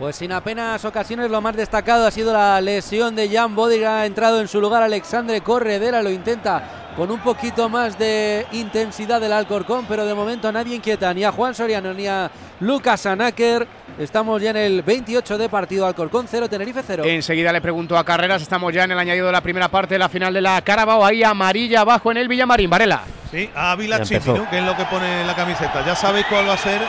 Pues 0.00 0.16
sin 0.16 0.32
apenas 0.32 0.84
ocasiones, 0.84 1.30
lo 1.30 1.40
más 1.40 1.54
destacado 1.54 2.04
ha 2.04 2.10
sido 2.10 2.32
la 2.32 2.60
lesión 2.60 3.14
de 3.14 3.28
Jan 3.28 3.54
Bodiga. 3.54 4.00
Ha 4.00 4.06
entrado 4.06 4.40
en 4.40 4.48
su 4.48 4.60
lugar 4.60 4.82
Alexandre 4.82 5.40
Corredera, 5.40 6.02
lo 6.02 6.10
intenta 6.10 6.87
con 6.98 7.12
un 7.12 7.20
poquito 7.20 7.68
más 7.68 7.96
de 7.96 8.44
intensidad 8.50 9.20
del 9.20 9.32
Alcorcón, 9.32 9.86
pero 9.88 10.04
de 10.04 10.14
momento 10.14 10.50
nadie 10.50 10.74
inquieta, 10.74 11.14
ni 11.14 11.22
a 11.22 11.30
Juan 11.30 11.54
Soriano 11.54 11.94
ni 11.94 12.08
a 12.08 12.28
Lucas 12.58 13.06
Anáker. 13.06 13.68
Estamos 14.00 14.42
ya 14.42 14.50
en 14.50 14.56
el 14.56 14.82
28 14.82 15.38
de 15.38 15.48
partido, 15.48 15.86
Alcorcón 15.86 16.26
0, 16.28 16.48
Tenerife 16.48 16.82
0. 16.84 17.04
Enseguida 17.06 17.52
le 17.52 17.60
pregunto 17.60 17.96
a 17.96 18.02
Carreras, 18.02 18.42
estamos 18.42 18.74
ya 18.74 18.82
en 18.82 18.90
el 18.90 18.98
añadido 18.98 19.26
de 19.26 19.32
la 19.32 19.40
primera 19.40 19.68
parte 19.68 19.94
de 19.94 20.00
la 20.00 20.08
final 20.08 20.34
de 20.34 20.40
la 20.40 20.60
Carabao, 20.62 21.06
ahí 21.06 21.22
amarilla 21.22 21.82
abajo 21.82 22.10
en 22.10 22.16
el 22.16 22.26
Villamarín, 22.26 22.68
Varela. 22.68 23.04
Sí, 23.30 23.48
a 23.54 23.70
Ávila 23.70 23.98
empezó. 23.98 24.36
¿no? 24.36 24.50
que 24.50 24.58
es 24.58 24.64
lo 24.64 24.76
que 24.76 24.84
pone 24.86 25.20
en 25.20 25.26
la 25.28 25.36
camiseta. 25.36 25.86
Ya 25.86 25.94
sabéis 25.94 26.26
cuál 26.26 26.48
va 26.48 26.54
a 26.54 26.58
ser 26.58 26.80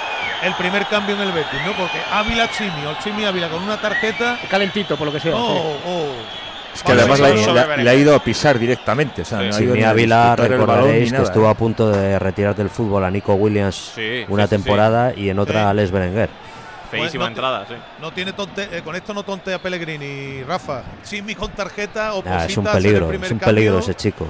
el 0.41 0.55
primer 0.55 0.87
cambio 0.87 1.15
en 1.17 1.21
el 1.21 1.31
Betis, 1.31 1.59
¿no? 1.63 1.73
Porque 1.73 1.99
Ávila 2.11 2.49
Chimi 2.49 2.83
o 2.87 2.97
Chimi 3.03 3.25
Ávila 3.25 3.49
con 3.49 3.61
una 3.61 3.79
tarjeta. 3.79 4.39
Calentito, 4.49 4.97
por 4.97 5.05
lo 5.05 5.13
que 5.13 5.19
sea. 5.19 5.35
Oh, 5.35 5.53
sí. 5.53 5.81
oh. 5.85 6.48
Es 6.79 6.83
que 6.83 6.91
además 6.93 7.19
le, 7.19 7.35
le- 7.77 7.83
le 7.83 7.89
ha 7.89 7.93
ido 7.93 8.15
a 8.15 8.23
pisar 8.23 8.57
directamente. 8.57 9.21
O 9.23 9.25
sea, 9.25 9.39
no 9.39 9.43
ha 9.43 9.47
ido 9.47 9.57
Simi 9.57 9.73
ni 9.79 9.83
a 9.83 9.93
ni 9.93 10.05
recordaréis 10.47 11.11
que 11.13 11.21
estuvo 11.21 11.45
¿eh? 11.47 11.51
a 11.51 11.53
punto 11.53 11.89
de 11.91 12.17
retirar 12.19 12.55
del 12.55 12.69
fútbol 12.69 13.03
a 13.03 13.11
Nico 13.11 13.33
Williams 13.33 13.91
Sí, 13.95 14.23
una 14.29 14.43
sí, 14.43 14.49
sí, 14.49 14.55
temporada 14.55 15.13
y 15.15 15.29
en 15.29 15.39
otra 15.39 15.69
a 15.69 15.73
Les 15.73 15.91
Berenguer. 15.91 16.29
Feísima 16.89 17.09
Pues 17.09 17.13
no 17.13 17.19
te- 17.21 17.27
entrada, 17.27 17.65
sí. 17.67 17.73
No 18.01 18.11
tiene 18.11 18.33
tonte, 18.33 18.67
eh, 18.71 18.81
con 18.81 18.95
esto 18.95 19.13
no 19.13 19.23
tontea 19.23 19.59
Pellegrini, 19.59 20.41
Rafa. 20.43 20.81
Chimi 21.03 21.35
con 21.35 21.51
tarjeta 21.51 22.13
o 22.15 22.23
Ah, 22.25 22.45
es 22.45 22.57
un 22.57 22.63
peligro, 22.65 23.11
es 23.11 23.15
un 23.31 23.37
cambio. 23.37 23.45
peligro 23.45 23.79
ese 23.79 23.93
chico. 23.93 24.25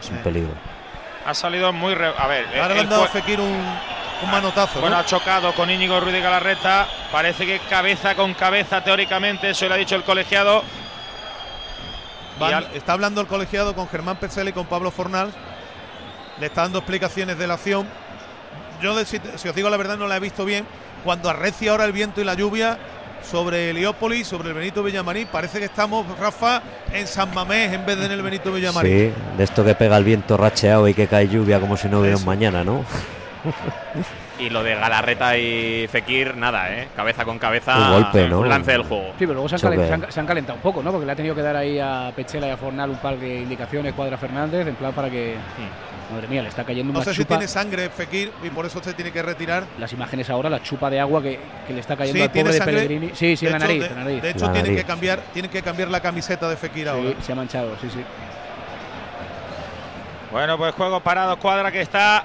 Es 0.00 0.10
un 0.10 0.16
peligro. 0.18 0.50
Ha 1.26 1.34
salido 1.34 1.72
muy. 1.72 1.94
re- 1.94 2.12
A 2.18 2.26
ver, 2.26 2.46
Ahora 2.60 2.66
el 2.68 2.74
le 2.74 2.80
han 2.80 2.88
dado 2.88 3.06
Fekir 3.06 3.38
un, 3.38 3.46
un 4.24 4.30
manotazo. 4.30 4.80
Bueno, 4.80 4.96
¿no? 4.96 5.02
ha 5.02 5.06
chocado 5.06 5.52
con 5.54 5.70
Íñigo 5.70 6.00
Ruiz 6.00 6.14
de 6.14 6.20
Galarreta. 6.20 6.88
Parece 7.12 7.44
que 7.46 7.58
cabeza 7.68 8.14
con 8.16 8.32
cabeza, 8.34 8.82
teóricamente, 8.82 9.50
eso 9.50 9.68
lo 9.68 9.74
ha 9.74 9.76
dicho 9.76 9.94
el 9.94 10.02
colegiado. 10.02 10.64
Van- 12.40 12.54
al- 12.54 12.70
Está 12.74 12.92
hablando 12.94 13.20
el 13.20 13.26
colegiado 13.26 13.74
con 13.74 13.88
Germán 13.88 14.16
Petzela 14.16 14.50
y 14.50 14.52
con 14.52 14.66
Pablo 14.66 14.90
Fornal. 14.90 15.32
Le 16.38 16.46
está 16.46 16.62
dando 16.62 16.78
explicaciones 16.78 17.38
de 17.38 17.46
la 17.46 17.54
acción. 17.54 17.86
Yo, 18.82 18.94
de- 18.96 19.04
si, 19.04 19.20
si 19.36 19.48
os 19.48 19.54
digo 19.54 19.68
la 19.70 19.76
verdad, 19.76 19.96
no 19.98 20.06
la 20.08 20.16
he 20.16 20.20
visto 20.20 20.44
bien. 20.44 20.66
Cuando 21.04 21.28
arrecia 21.30 21.70
ahora 21.70 21.84
el 21.84 21.92
viento 21.92 22.20
y 22.20 22.24
la 22.24 22.34
lluvia 22.34 22.78
sobre 23.22 23.70
Heliópolis, 23.70 24.26
sobre 24.26 24.48
el 24.48 24.54
Benito 24.54 24.82
Villamarín, 24.82 25.28
parece 25.30 25.58
que 25.58 25.66
estamos, 25.66 26.06
Rafa, 26.18 26.62
en 26.92 27.06
San 27.06 27.32
Mamés 27.34 27.72
en 27.72 27.84
vez 27.84 27.98
de 27.98 28.06
en 28.06 28.12
el 28.12 28.22
Benito 28.22 28.50
Villamarín. 28.52 29.12
Sí, 29.12 29.12
de 29.36 29.44
esto 29.44 29.62
que 29.64 29.74
pega 29.74 29.96
el 29.98 30.04
viento 30.04 30.36
racheado 30.38 30.88
y 30.88 30.94
que 30.94 31.06
cae 31.06 31.28
lluvia 31.28 31.60
como 31.60 31.76
si 31.76 31.88
no 31.88 32.00
hubiera 32.00 32.16
un 32.16 32.24
mañana, 32.24 32.64
¿no? 32.64 32.84
Y 34.40 34.48
lo 34.48 34.62
de 34.62 34.74
Galarreta 34.74 35.36
y 35.36 35.86
Fekir, 35.88 36.34
nada, 36.36 36.72
¿eh? 36.74 36.88
Cabeza 36.96 37.24
con 37.26 37.38
cabeza. 37.38 37.76
Un 37.76 38.02
golpe, 38.02 38.26
¿no? 38.28 38.40
Un 38.40 38.48
lance 38.48 38.72
del 38.72 38.82
juego. 38.84 39.08
Sí, 39.10 39.14
pero 39.18 39.34
luego 39.34 39.48
se 39.50 39.56
han, 39.56 39.60
Choque. 39.60 39.76
calen- 39.76 39.86
se 39.86 39.92
han- 39.94 40.12
se 40.12 40.20
han 40.20 40.26
calentado 40.26 40.56
un 40.56 40.62
poco, 40.62 40.82
¿no? 40.82 40.90
Porque 40.90 41.04
le 41.04 41.12
ha 41.12 41.16
tenido 41.16 41.34
que 41.34 41.42
dar 41.42 41.56
ahí 41.56 41.78
a 41.78 42.10
Pechela 42.16 42.46
y 42.46 42.50
a 42.50 42.56
Fornal 42.56 42.88
un 42.90 42.96
par 42.96 43.18
de 43.18 43.40
indicaciones, 43.40 43.92
Cuadra 43.92 44.16
Fernández, 44.16 44.66
en 44.66 44.74
plan 44.76 44.92
para 44.92 45.10
que. 45.10 45.34
Madre 46.12 46.26
mía, 46.26 46.42
le 46.42 46.48
está 46.48 46.64
cayendo 46.64 46.92
No 46.92 46.98
una 46.98 47.04
sé 47.04 47.14
si 47.14 47.24
tiene 47.24 47.46
sangre 47.46 47.88
Fekir 47.88 48.32
y 48.42 48.48
por 48.50 48.66
eso 48.66 48.82
se 48.82 48.94
tiene 48.94 49.12
que 49.12 49.22
retirar. 49.22 49.62
Las 49.78 49.92
imágenes 49.92 50.28
ahora, 50.28 50.50
la 50.50 50.60
chupa 50.60 50.90
de 50.90 50.98
agua 50.98 51.22
que, 51.22 51.38
que 51.68 51.72
le 51.72 51.78
está 51.80 51.96
cayendo 51.96 52.16
Sí, 52.18 52.22
al 52.24 52.32
tiene 52.32 52.48
pobre 52.48 52.52
de 52.54 52.58
sangre. 52.58 52.74
Pellegrini. 52.82 53.10
Sí, 53.14 53.36
sí, 53.36 53.46
De 53.46 53.52
en 53.52 53.58
la 53.58 53.58
nariz. 53.60 53.80
de- 53.80 53.86
en 53.86 53.94
la 53.94 54.04
nariz. 54.04 54.22
de 54.22 54.30
hecho, 54.30 54.50
tienen 54.50 54.74
que 54.74 54.84
cambiar, 54.84 55.20
tienen 55.32 55.50
que 55.52 55.62
cambiar 55.62 55.88
la 55.88 56.00
camiseta 56.00 56.48
de 56.48 56.56
Fekir 56.56 56.88
ahora. 56.88 57.10
Sí, 57.10 57.16
se 57.26 57.32
ha 57.32 57.34
manchado, 57.36 57.76
sí, 57.80 57.88
sí. 57.90 58.00
Bueno, 60.32 60.56
pues 60.58 60.74
juego 60.74 60.98
parado, 61.00 61.36
cuadra 61.38 61.70
que 61.70 61.80
está 61.80 62.24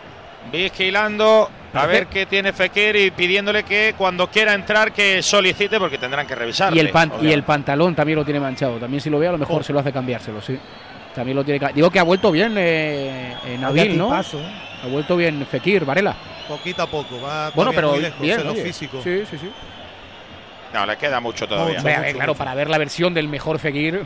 vigilando. 0.52 1.50
A 1.76 1.86
ver 1.86 2.08
qué 2.08 2.26
tiene 2.26 2.54
Fekir 2.54 2.96
y 2.96 3.12
pidiéndole 3.12 3.64
que 3.64 3.94
cuando 3.98 4.28
quiera 4.30 4.54
entrar 4.54 4.92
que 4.92 5.22
solicite 5.22 5.78
porque 5.80 5.98
tendrán 5.98 6.26
que 6.28 6.36
revisarle. 6.36 6.78
Y 6.78 6.80
el, 6.86 6.90
pan- 6.92 7.12
y 7.22 7.32
el 7.32 7.44
pantalón 7.44 7.96
también 7.96 8.18
lo 8.20 8.26
tiene 8.26 8.40
manchado. 8.40 8.78
También 8.78 9.02
si 9.02 9.10
lo 9.10 9.20
ve, 9.20 9.28
a 9.28 9.32
lo 9.32 9.38
mejor 9.38 9.62
Oh. 9.62 9.64
se 9.64 9.74
lo 9.74 9.80
hace 9.80 9.92
cambiárselo, 9.92 10.42
sí. 10.42 10.58
También 11.14 11.36
lo 11.38 11.44
tiene 11.44 11.60
que- 11.60 11.74
Digo 11.74 11.90
que 11.90 12.00
ha 12.00 12.04
vuelto 12.04 12.32
bien 12.32 12.54
eh, 12.58 13.36
eh, 13.46 13.58
Nabil, 13.60 13.98
¿no? 13.98 14.06
tipazo. 14.08 14.40
Ha 14.84 14.88
vuelto 14.88 15.16
bien 15.16 15.46
Fekir, 15.50 15.86
Varela. 15.86 16.16
Poquito 16.48 16.84
a 16.84 16.88
poco. 16.88 17.20
Va 17.22 17.50
Bueno, 17.52 17.72
pero 17.74 17.92
muy 17.92 18.02
lejos 18.02 18.20
bien, 18.22 18.40
en 18.42 18.46
lo 18.48 18.52
oye. 18.54 18.64
físico. 18.64 19.00
Sí, 19.04 19.24
sí, 19.30 19.38
sí. 19.38 19.50
No, 20.74 20.86
le 20.86 20.98
queda 20.98 21.20
mucho 21.22 21.48
todavía. 21.48 21.82
Ver, 21.82 22.14
claro, 22.14 22.36
para 22.36 22.54
ver 22.54 22.70
la 22.70 22.78
versión 22.78 23.14
del 23.14 23.28
mejor 23.30 23.60
Fekir. 23.60 24.06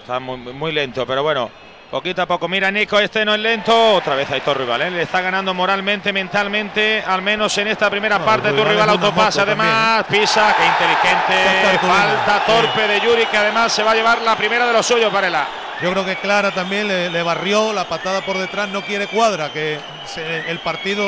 Está 0.00 0.18
muy, 0.18 0.36
muy 0.38 0.72
lento, 0.72 1.06
pero 1.06 1.22
bueno, 1.22 1.50
poquito 1.92 2.22
a 2.22 2.26
poco. 2.26 2.48
Mira, 2.48 2.70
Nico, 2.70 2.98
este 2.98 3.24
no 3.24 3.34
es 3.34 3.40
lento. 3.40 3.94
Otra 3.96 4.16
vez 4.16 4.28
Aitor 4.30 4.58
Rival, 4.58 4.82
¿eh? 4.82 4.90
le 4.90 5.02
está 5.02 5.20
ganando 5.20 5.52
moralmente, 5.54 6.12
mentalmente, 6.12 7.04
al 7.06 7.22
menos 7.22 7.56
en 7.58 7.68
esta 7.68 7.88
primera 7.90 8.18
No, 8.18 8.24
parte. 8.24 8.50
Tu 8.50 8.64
Rival 8.64 8.88
autopasa, 8.88 9.40
moto 9.40 9.42
además, 9.42 10.04
pisa, 10.10 10.56
qué 10.56 10.66
inteligente. 10.66 11.78
Falta 11.86 12.44
torpe 12.46 12.88
de 12.88 13.00
Yuri, 13.00 13.26
que 13.26 13.36
además 13.36 13.72
se 13.72 13.82
va 13.82 13.92
a 13.92 13.94
llevar 13.94 14.22
la 14.22 14.34
primera 14.36 14.66
de 14.66 14.72
los 14.72 14.84
suyos, 14.86 15.12
Varela. 15.12 15.46
Yo 15.82 15.90
creo 15.92 16.04
que 16.04 16.16
Clara 16.16 16.50
también 16.52 16.88
le, 16.88 17.10
le 17.10 17.22
barrió 17.22 17.72
la 17.72 17.84
patada 17.84 18.20
por 18.22 18.38
detrás, 18.38 18.68
no 18.70 18.82
quiere 18.82 19.06
cuadra, 19.08 19.52
que 19.52 19.78
se- 20.06 20.48
el 20.50 20.60
partido 20.60 21.04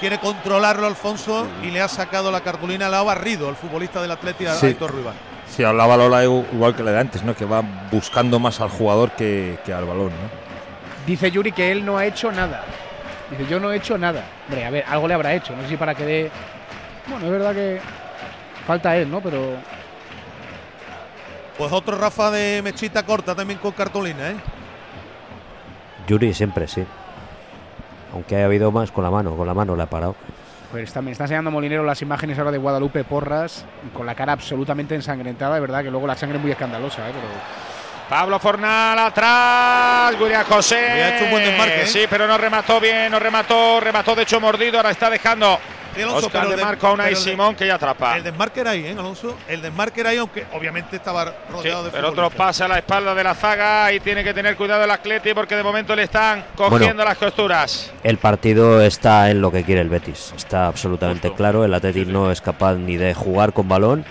quiere 0.00 0.18
controlarlo 0.18 0.86
Alfonso 0.86 1.46
y 1.62 1.70
le 1.70 1.80
ha 1.80 1.88
sacado 1.88 2.30
la 2.30 2.40
cartulina, 2.42 2.88
la 2.88 2.98
ha 2.98 3.02
barrido 3.04 3.48
el 3.48 3.56
futbolista 3.56 4.02
del 4.02 4.10
Atleti 4.10 4.44
a 4.46 4.54
Sí. 4.54 4.66
Aitor 4.66 4.94
Rival. 4.94 5.14
Sí, 5.48 5.64
hablaba 5.64 5.96
Lola 5.96 6.24
igual 6.24 6.74
que 6.74 6.82
la 6.82 6.92
de 6.92 7.00
antes, 7.00 7.22
¿no? 7.22 7.34
Que 7.34 7.44
va 7.44 7.62
buscando 7.90 8.38
más 8.38 8.60
al 8.60 8.68
jugador 8.68 9.12
que, 9.12 9.58
que 9.64 9.72
al 9.72 9.84
balón, 9.84 10.10
¿no? 10.10 10.46
Dice 11.06 11.30
Yuri 11.30 11.52
que 11.52 11.70
él 11.70 11.84
no 11.84 11.96
ha 11.96 12.04
hecho 12.04 12.32
nada. 12.32 12.64
Dice, 13.30 13.46
yo 13.46 13.58
no 13.60 13.72
he 13.72 13.76
hecho 13.76 13.96
nada. 13.96 14.24
Hombre, 14.46 14.64
a 14.64 14.70
ver, 14.70 14.84
algo 14.88 15.08
le 15.08 15.14
habrá 15.14 15.34
hecho. 15.34 15.54
No 15.54 15.62
sé 15.62 15.68
si 15.68 15.76
para 15.76 15.94
que 15.94 16.04
dé. 16.04 16.30
Bueno, 17.08 17.26
es 17.26 17.32
verdad 17.32 17.54
que 17.54 17.80
falta 18.66 18.96
él, 18.96 19.10
¿no? 19.10 19.20
Pero 19.20 19.54
Pues 21.56 21.72
otro 21.72 21.96
Rafa 21.96 22.30
de 22.30 22.60
mechita 22.62 23.04
corta 23.04 23.34
también 23.34 23.58
con 23.58 23.72
cartulina, 23.72 24.30
¿eh? 24.30 24.36
Yuri 26.06 26.34
siempre, 26.34 26.68
sí. 26.68 26.84
Aunque 28.12 28.36
haya 28.36 28.44
habido 28.46 28.70
más 28.70 28.90
con 28.90 29.04
la 29.04 29.10
mano, 29.10 29.36
con 29.36 29.46
la 29.46 29.54
mano 29.54 29.74
le 29.76 29.82
ha 29.82 29.86
parado. 29.86 30.14
Pues 30.76 30.90
está, 30.90 31.00
me 31.00 31.10
está 31.10 31.24
enseñando 31.24 31.50
Molinero 31.50 31.82
las 31.84 32.02
imágenes 32.02 32.38
ahora 32.38 32.50
de 32.50 32.58
Guadalupe 32.58 33.02
Porras 33.02 33.64
con 33.94 34.04
la 34.04 34.14
cara 34.14 34.32
absolutamente 34.32 34.94
ensangrentada. 34.94 35.54
Es 35.56 35.62
verdad 35.62 35.82
que 35.82 35.90
luego 35.90 36.06
la 36.06 36.14
sangre 36.14 36.36
es 36.36 36.42
muy 36.42 36.52
escandalosa, 36.52 37.08
¿eh? 37.08 37.12
Pero 37.14 37.28
Pablo 38.10 38.38
Fornal 38.38 38.98
atrás, 38.98 40.14
William 40.20 40.44
José. 40.44 40.90
Había 40.90 41.16
hecho 41.16 41.24
un 41.24 41.30
buen 41.30 41.44
desmarque, 41.44 41.80
¿eh? 41.80 41.86
Sí, 41.86 42.00
pero 42.10 42.26
no 42.26 42.36
remató 42.36 42.78
bien, 42.78 43.10
no 43.10 43.18
remató, 43.18 43.80
remató 43.80 44.14
de 44.14 44.24
hecho 44.24 44.38
mordido, 44.38 44.76
ahora 44.76 44.90
está 44.90 45.08
dejando 45.08 45.58
Sí, 45.96 46.02
Alonso, 46.02 46.26
Oscar 46.26 46.44
pero 46.46 46.56
de 46.56 46.62
Marco 46.64 46.86
a 46.86 46.92
Unai 46.92 47.06
pero 47.08 47.18
el 47.18 47.24
de- 47.24 47.30
Simón 47.30 47.54
que 47.56 47.66
ya 47.66 47.74
atrapa. 47.74 48.16
El 48.16 48.22
desmarque 48.22 48.60
era 48.60 48.70
ahí, 48.70 48.86
¿eh, 48.86 48.94
Alonso? 48.98 49.36
El 49.48 49.62
desmarque 49.62 50.00
era 50.00 50.10
ahí, 50.10 50.18
aunque 50.18 50.44
obviamente 50.52 50.96
estaba 50.96 51.24
Sí, 51.26 51.32
rodeado 51.50 51.84
de 51.84 51.90
pero 51.90 52.08
otro 52.10 52.30
pase 52.30 52.64
a 52.64 52.68
la 52.68 52.78
espalda 52.78 53.14
de 53.14 53.24
la 53.24 53.34
zaga 53.34 53.92
y 53.92 54.00
tiene 54.00 54.22
que 54.22 54.32
tener 54.34 54.56
cuidado 54.56 54.84
el 54.84 54.90
Atleti 54.90 55.34
porque 55.34 55.56
de 55.56 55.62
momento 55.62 55.96
le 55.96 56.04
están 56.04 56.44
cogiendo 56.54 57.04
las 57.04 57.18
costuras. 57.18 57.92
El 58.02 58.18
partido 58.18 58.80
está 58.82 59.30
en 59.30 59.40
lo 59.40 59.50
que 59.50 59.64
quiere 59.64 59.80
el 59.80 59.88
Betis. 59.88 60.32
Está 60.36 60.66
absolutamente 60.68 61.32
claro. 61.32 61.64
El 61.64 61.74
Athletic 61.74 62.06
no 62.08 62.30
es 62.30 62.40
capaz 62.40 62.74
ni 62.74 62.96
de 62.96 63.14
jugar 63.14 63.52
con 63.52 63.68
balón, 63.68 64.04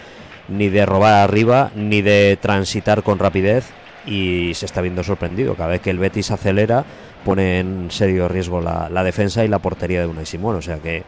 ni 0.47 0.69
de 0.69 0.85
robar 0.85 1.13
arriba, 1.23 1.71
ni 1.75 2.01
de 2.01 2.37
transitar 2.41 3.03
con 3.03 3.19
rapidez. 3.19 3.65
y 4.07 4.53
se 4.53 4.67
está 4.67 4.81
viendo 4.81 5.03
sorprendido. 5.03 5.55
Cada 5.55 5.69
vez 5.69 5.81
que 5.81 5.89
el 5.89 5.97
Betis 5.97 6.29
acelera, 6.29 6.85
pone 7.23 7.57
en 7.59 7.89
serio 7.89 8.27
riesgo 8.27 8.61
la, 8.61 8.87
la 8.91 9.03
defensa 9.03 9.43
y 9.43 9.47
la 9.47 9.57
portería 9.57 9.99
de 10.01 10.05
Unai 10.05 10.27
Simón. 10.27 10.55
O 10.57 10.61
sea 10.61 10.77
que, 10.77 11.01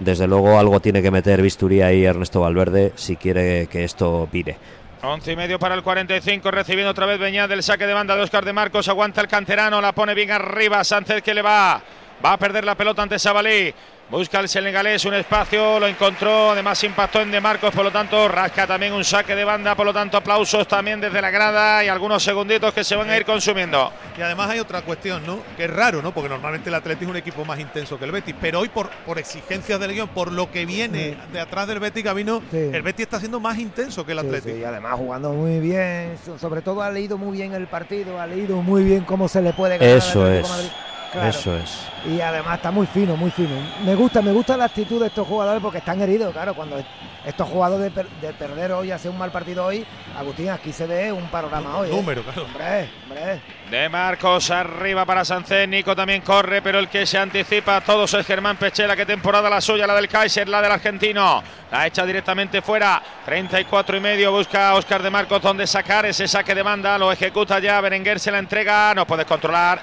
desde 0.00 0.26
luego, 0.26 0.58
algo 0.58 0.80
tiene 0.80 1.02
que 1.02 1.10
meter 1.10 1.42
Bisturí 1.42 1.82
ahí 1.82 2.04
Ernesto 2.04 2.40
Valverde 2.40 2.92
si 2.94 3.16
quiere 3.16 3.66
que 3.66 3.84
esto 3.84 4.28
vire. 4.30 4.56
11 5.02 5.32
y 5.32 5.36
medio 5.36 5.58
para 5.58 5.74
el 5.74 5.82
45, 5.82 6.50
recibiendo 6.50 6.90
otra 6.90 7.06
vez 7.06 7.18
Beñat 7.20 7.48
del 7.48 7.62
saque 7.62 7.86
de 7.86 7.94
banda 7.94 8.16
de 8.16 8.22
Oscar 8.22 8.44
de 8.44 8.52
Marcos, 8.52 8.88
aguanta 8.88 9.20
el 9.20 9.28
canterano, 9.28 9.80
la 9.80 9.92
pone 9.92 10.14
bien 10.14 10.30
arriba, 10.30 10.82
Sánchez 10.82 11.22
que 11.22 11.34
le 11.34 11.42
va, 11.42 11.80
va 12.24 12.32
a 12.32 12.36
perder 12.36 12.64
la 12.64 12.74
pelota 12.74 13.02
ante 13.02 13.18
Sabalí, 13.18 13.72
busca 14.10 14.40
el 14.40 14.48
senegalés 14.48 15.04
un 15.04 15.14
espacio, 15.14 15.78
lo 15.78 15.86
encontró, 15.86 16.52
además 16.52 16.82
impactó 16.84 17.20
en 17.20 17.30
de 17.30 17.40
Marcos, 17.40 17.74
por 17.74 17.84
lo 17.84 17.90
tanto 17.92 18.26
rasca 18.28 18.66
también 18.66 18.92
un 18.94 19.04
saque 19.04 19.34
de 19.34 19.44
banda, 19.44 19.74
por 19.74 19.84
lo 19.84 19.92
tanto 19.92 20.16
aplausos 20.16 20.66
también 20.66 21.00
desde 21.00 21.20
la 21.20 21.30
grada 21.30 21.84
y 21.84 21.88
algunos 21.88 22.22
segunditos 22.22 22.72
que 22.72 22.84
se 22.84 22.96
van 22.96 23.10
a 23.10 23.16
ir 23.16 23.24
consumiendo. 23.24 23.92
Y 24.16 24.22
además 24.22 24.50
hay 24.50 24.58
otra 24.60 24.82
cuestión, 24.82 25.24
¿no? 25.26 25.40
Que 25.56 25.64
es 25.64 25.70
raro, 25.70 26.00
¿no? 26.00 26.12
Porque 26.12 26.28
normalmente 26.28 26.68
el 26.70 26.74
Atlético 26.74 27.04
es 27.04 27.10
un 27.10 27.16
equipo 27.16 27.44
más 27.44 27.58
intenso 27.60 27.98
que 27.98 28.04
el 28.06 28.12
Betis, 28.12 28.34
pero 28.40 28.60
hoy 28.60 28.68
por, 28.68 28.88
por 29.04 29.18
exigencias 29.18 29.78
del 29.78 29.92
guion, 29.92 30.08
por 30.08 30.32
lo 30.32 30.50
que 30.50 30.64
viene 30.64 31.16
de 31.32 31.40
atrás 31.40 31.66
del 31.68 31.78
Betis 31.78 32.02
Gabino, 32.04 32.42
Sí. 32.50 32.56
el 32.72 32.82
Betis 32.82 33.04
está 33.04 33.18
siendo 33.20 33.40
más 33.40 33.58
intenso 33.58 34.06
que 34.06 34.12
el 34.12 34.20
Sí, 34.20 34.26
Atlético. 34.26 34.54
sí, 34.54 34.60
y 34.62 34.64
además 34.64 34.94
jugando 34.96 35.30
muy 35.32 35.60
bien, 35.60 36.16
so- 36.24 36.38
sobre 36.38 36.62
todo 36.62 36.82
ha 36.82 36.90
leído 36.90 37.18
muy 37.18 37.36
bien 37.36 37.52
el 37.54 37.66
partido, 37.66 38.20
ha 38.20 38.26
leído 38.26 38.56
muy 38.62 38.82
bien 38.84 39.04
cómo 39.04 39.28
se 39.28 39.42
le 39.42 39.52
puede 39.52 39.76
ganar 39.78 39.92
al 39.92 39.98
Eso 39.98 40.22
Atlético 40.24 40.46
es, 40.46 40.50
Madrid. 40.50 40.68
Claro. 41.12 41.28
eso 41.28 41.56
es. 41.56 41.78
Y 42.06 42.20
además 42.20 42.56
está 42.56 42.70
muy 42.70 42.86
fino, 42.86 43.16
muy 43.16 43.30
fino. 43.30 43.56
Me 43.84 43.94
gusta, 43.94 44.20
me 44.22 44.30
gusta 44.32 44.56
la 44.56 44.64
actitud 44.66 45.00
de 45.00 45.06
estos 45.06 45.26
jugadores 45.26 45.62
porque 45.62 45.78
están 45.78 46.00
heridos, 46.02 46.32
claro, 46.32 46.54
cuando 46.54 46.82
estos 47.24 47.48
jugadores 47.48 47.84
de, 47.84 47.90
per- 47.90 48.08
de 48.20 48.32
perder 48.34 48.72
hoy, 48.72 48.90
hacer 48.90 49.10
un 49.10 49.18
mal 49.18 49.30
partido 49.30 49.64
hoy, 49.66 49.86
Agustín, 50.18 50.50
aquí 50.50 50.72
se 50.72 50.86
ve 50.86 51.10
un 51.10 51.26
panorama 51.28 51.78
hoy. 51.78 51.88
¿eh? 51.90 51.94
número, 51.94 52.22
claro. 52.22 52.44
Hombre, 52.44 52.88
hombre. 53.04 53.40
De 53.70 53.88
Marcos 53.88 54.50
arriba 54.50 55.04
para 55.04 55.24
Sánchez, 55.24 55.68
Nico 55.68 55.94
también 55.96 56.20
corre, 56.22 56.62
pero 56.62 56.78
el 56.78 56.88
que 56.88 57.04
se 57.06 57.18
anticipa 57.18 57.76
a 57.76 57.80
todos 57.80 58.12
es 58.14 58.26
Germán 58.26 58.56
Pechela, 58.56 58.94
que 58.96 59.04
temporada 59.06 59.48
la 59.50 59.60
suya, 59.60 59.86
la 59.86 59.94
del 59.94 60.08
Kaiser, 60.08 60.48
la 60.48 60.60
del 60.62 60.72
argentino. 60.72 61.42
La 61.70 61.86
echa 61.86 62.06
directamente 62.06 62.62
fuera, 62.62 63.02
34 63.26 63.96
y 63.96 64.00
medio, 64.00 64.32
busca 64.32 64.70
a 64.70 64.74
Oscar 64.76 65.02
de 65.02 65.10
Marcos 65.10 65.42
donde 65.42 65.66
sacar 65.66 66.06
ese 66.06 66.26
saque 66.28 66.54
de 66.54 66.62
banda, 66.62 66.96
lo 66.98 67.12
ejecuta 67.12 67.58
ya, 67.58 67.78
Berenguer 67.80 68.18
se 68.20 68.30
la 68.30 68.38
entrega, 68.38 68.94
no 68.94 69.06
puede 69.06 69.26
controlar. 69.26 69.80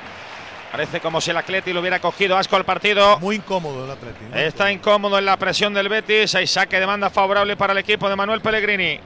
Parece 0.76 1.00
como 1.00 1.22
si 1.22 1.32
el 1.32 1.38
Atleti 1.38 1.72
lo 1.72 1.80
hubiera 1.80 2.02
cogido 2.02 2.36
asco 2.36 2.58
al 2.58 2.66
partido. 2.66 3.18
Muy 3.22 3.38
incómodo 3.38 3.86
el 3.86 3.92
Atlético. 3.92 4.26
¿no? 4.30 4.36
Está 4.36 4.70
incómodo 4.70 5.18
en 5.18 5.24
la 5.24 5.38
presión 5.38 5.74
del 5.74 5.88
Betis. 5.88 6.36
Hay 6.36 6.48
saque 6.48 6.82
de 6.82 6.86
banda 6.86 7.10
favorable 7.10 7.56
para 7.56 7.72
el 7.72 7.80
equipo 7.80 8.10
de 8.10 8.18
Manuel 8.18 8.42
Pellegrini. 8.42 9.00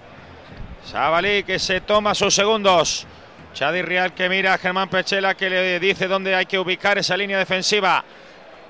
Sabalí 0.83 1.43
que 1.43 1.59
se 1.59 1.81
toma 1.81 2.15
sus 2.15 2.33
segundos. 2.33 3.05
Chadi 3.53 3.83
Real 3.83 4.15
que 4.15 4.27
mira 4.29 4.55
a 4.55 4.57
Germán 4.57 4.89
Pechela 4.89 5.35
que 5.35 5.47
le 5.47 5.79
dice 5.79 6.07
dónde 6.07 6.33
hay 6.33 6.47
que 6.47 6.57
ubicar 6.57 6.97
esa 6.97 7.15
línea 7.15 7.37
defensiva. 7.37 8.03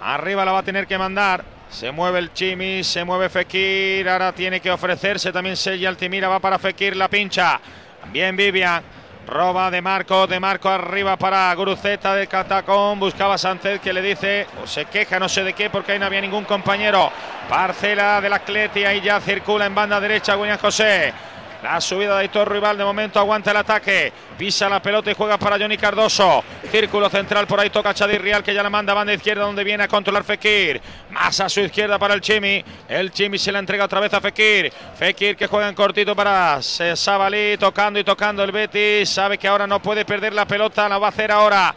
Arriba 0.01 0.43
la 0.43 0.51
va 0.51 0.59
a 0.59 0.63
tener 0.63 0.85
que 0.85 0.97
mandar. 0.97 1.45
Se 1.69 1.93
mueve 1.93 2.19
el 2.19 2.33
Chimi, 2.33 2.83
se 2.83 3.05
mueve 3.05 3.29
Fekir. 3.29 4.09
Ahora 4.09 4.33
tiene 4.33 4.59
que 4.59 4.71
ofrecerse 4.71 5.31
también 5.31 5.55
Sella 5.55 5.87
Altimira. 5.87 6.27
Va 6.27 6.41
para 6.41 6.59
Fekir, 6.59 6.97
la 6.97 7.07
pincha. 7.07 7.61
Bien 8.11 8.35
Vivian. 8.35 8.98
Roba 9.29 9.69
de 9.69 9.79
Marco, 9.79 10.25
de 10.25 10.39
Marco 10.39 10.69
arriba 10.69 11.15
para 11.15 11.53
Guruceta 11.53 12.15
de 12.15 12.25
Catacón. 12.25 12.99
Buscaba 12.99 13.37
Sánchez 13.37 13.79
que 13.79 13.93
le 13.93 14.01
dice, 14.01 14.47
o 14.63 14.65
se 14.65 14.85
queja, 14.85 15.19
no 15.19 15.29
sé 15.29 15.43
de 15.43 15.53
qué, 15.53 15.69
porque 15.69 15.91
ahí 15.91 15.99
no 15.99 16.07
había 16.07 16.21
ningún 16.21 16.45
compañero. 16.45 17.11
Parcela 17.47 18.19
del 18.21 18.33
Atleti, 18.33 18.83
ahí 18.85 19.01
ya 19.01 19.21
circula 19.21 19.67
en 19.67 19.75
banda 19.75 19.99
derecha 19.99 20.35
William 20.35 20.57
José. 20.57 21.13
La 21.61 21.81
subida 21.81 22.15
de 22.15 22.21
Aitor 22.21 22.49
Rival 22.49 22.77
de 22.77 22.85
momento 22.85 23.19
aguanta 23.19 23.51
el 23.51 23.57
ataque. 23.57 24.13
Pisa 24.37 24.69
la 24.69 24.81
pelota 24.81 25.11
y 25.11 25.13
juega 25.13 25.37
para 25.37 25.57
Johnny 25.59 25.77
Cardoso. 25.77 26.41
Círculo 26.71 27.09
central 27.09 27.47
por 27.47 27.59
ahí 27.59 27.69
toca 27.69 27.93
Chadir 27.93 28.21
Real 28.21 28.41
que 28.41 28.53
ya 28.53 28.63
la 28.63 28.69
manda 28.69 28.93
banda 28.93 29.13
izquierda 29.13 29.43
donde 29.43 29.65
viene 29.65 29.83
a 29.83 29.87
controlar 29.89 30.23
Fekir. 30.23 30.81
Más 31.09 31.37
a 31.41 31.49
su 31.49 31.59
izquierda 31.59 31.99
para 31.99 32.13
el 32.13 32.21
Chimi. 32.21 32.63
El 32.87 33.11
Chimi 33.11 33.37
se 33.37 33.51
la 33.51 33.59
entrega 33.59 33.83
otra 33.83 33.99
vez 33.99 34.13
a 34.13 34.21
Fekir. 34.21 34.71
Fekir 34.97 35.35
que 35.35 35.47
juega 35.47 35.67
en 35.67 35.75
cortito 35.75 36.15
para 36.15 36.61
Sabalí 36.61 37.57
tocando 37.57 37.99
y 37.99 38.05
tocando 38.05 38.41
el 38.41 38.53
Betis. 38.53 39.09
Sabe 39.09 39.37
que 39.37 39.49
ahora 39.49 39.67
no 39.67 39.81
puede 39.81 40.05
perder 40.05 40.31
la 40.33 40.45
pelota. 40.45 40.87
La 40.87 40.97
va 40.97 41.07
a 41.07 41.09
hacer 41.09 41.29
ahora. 41.29 41.75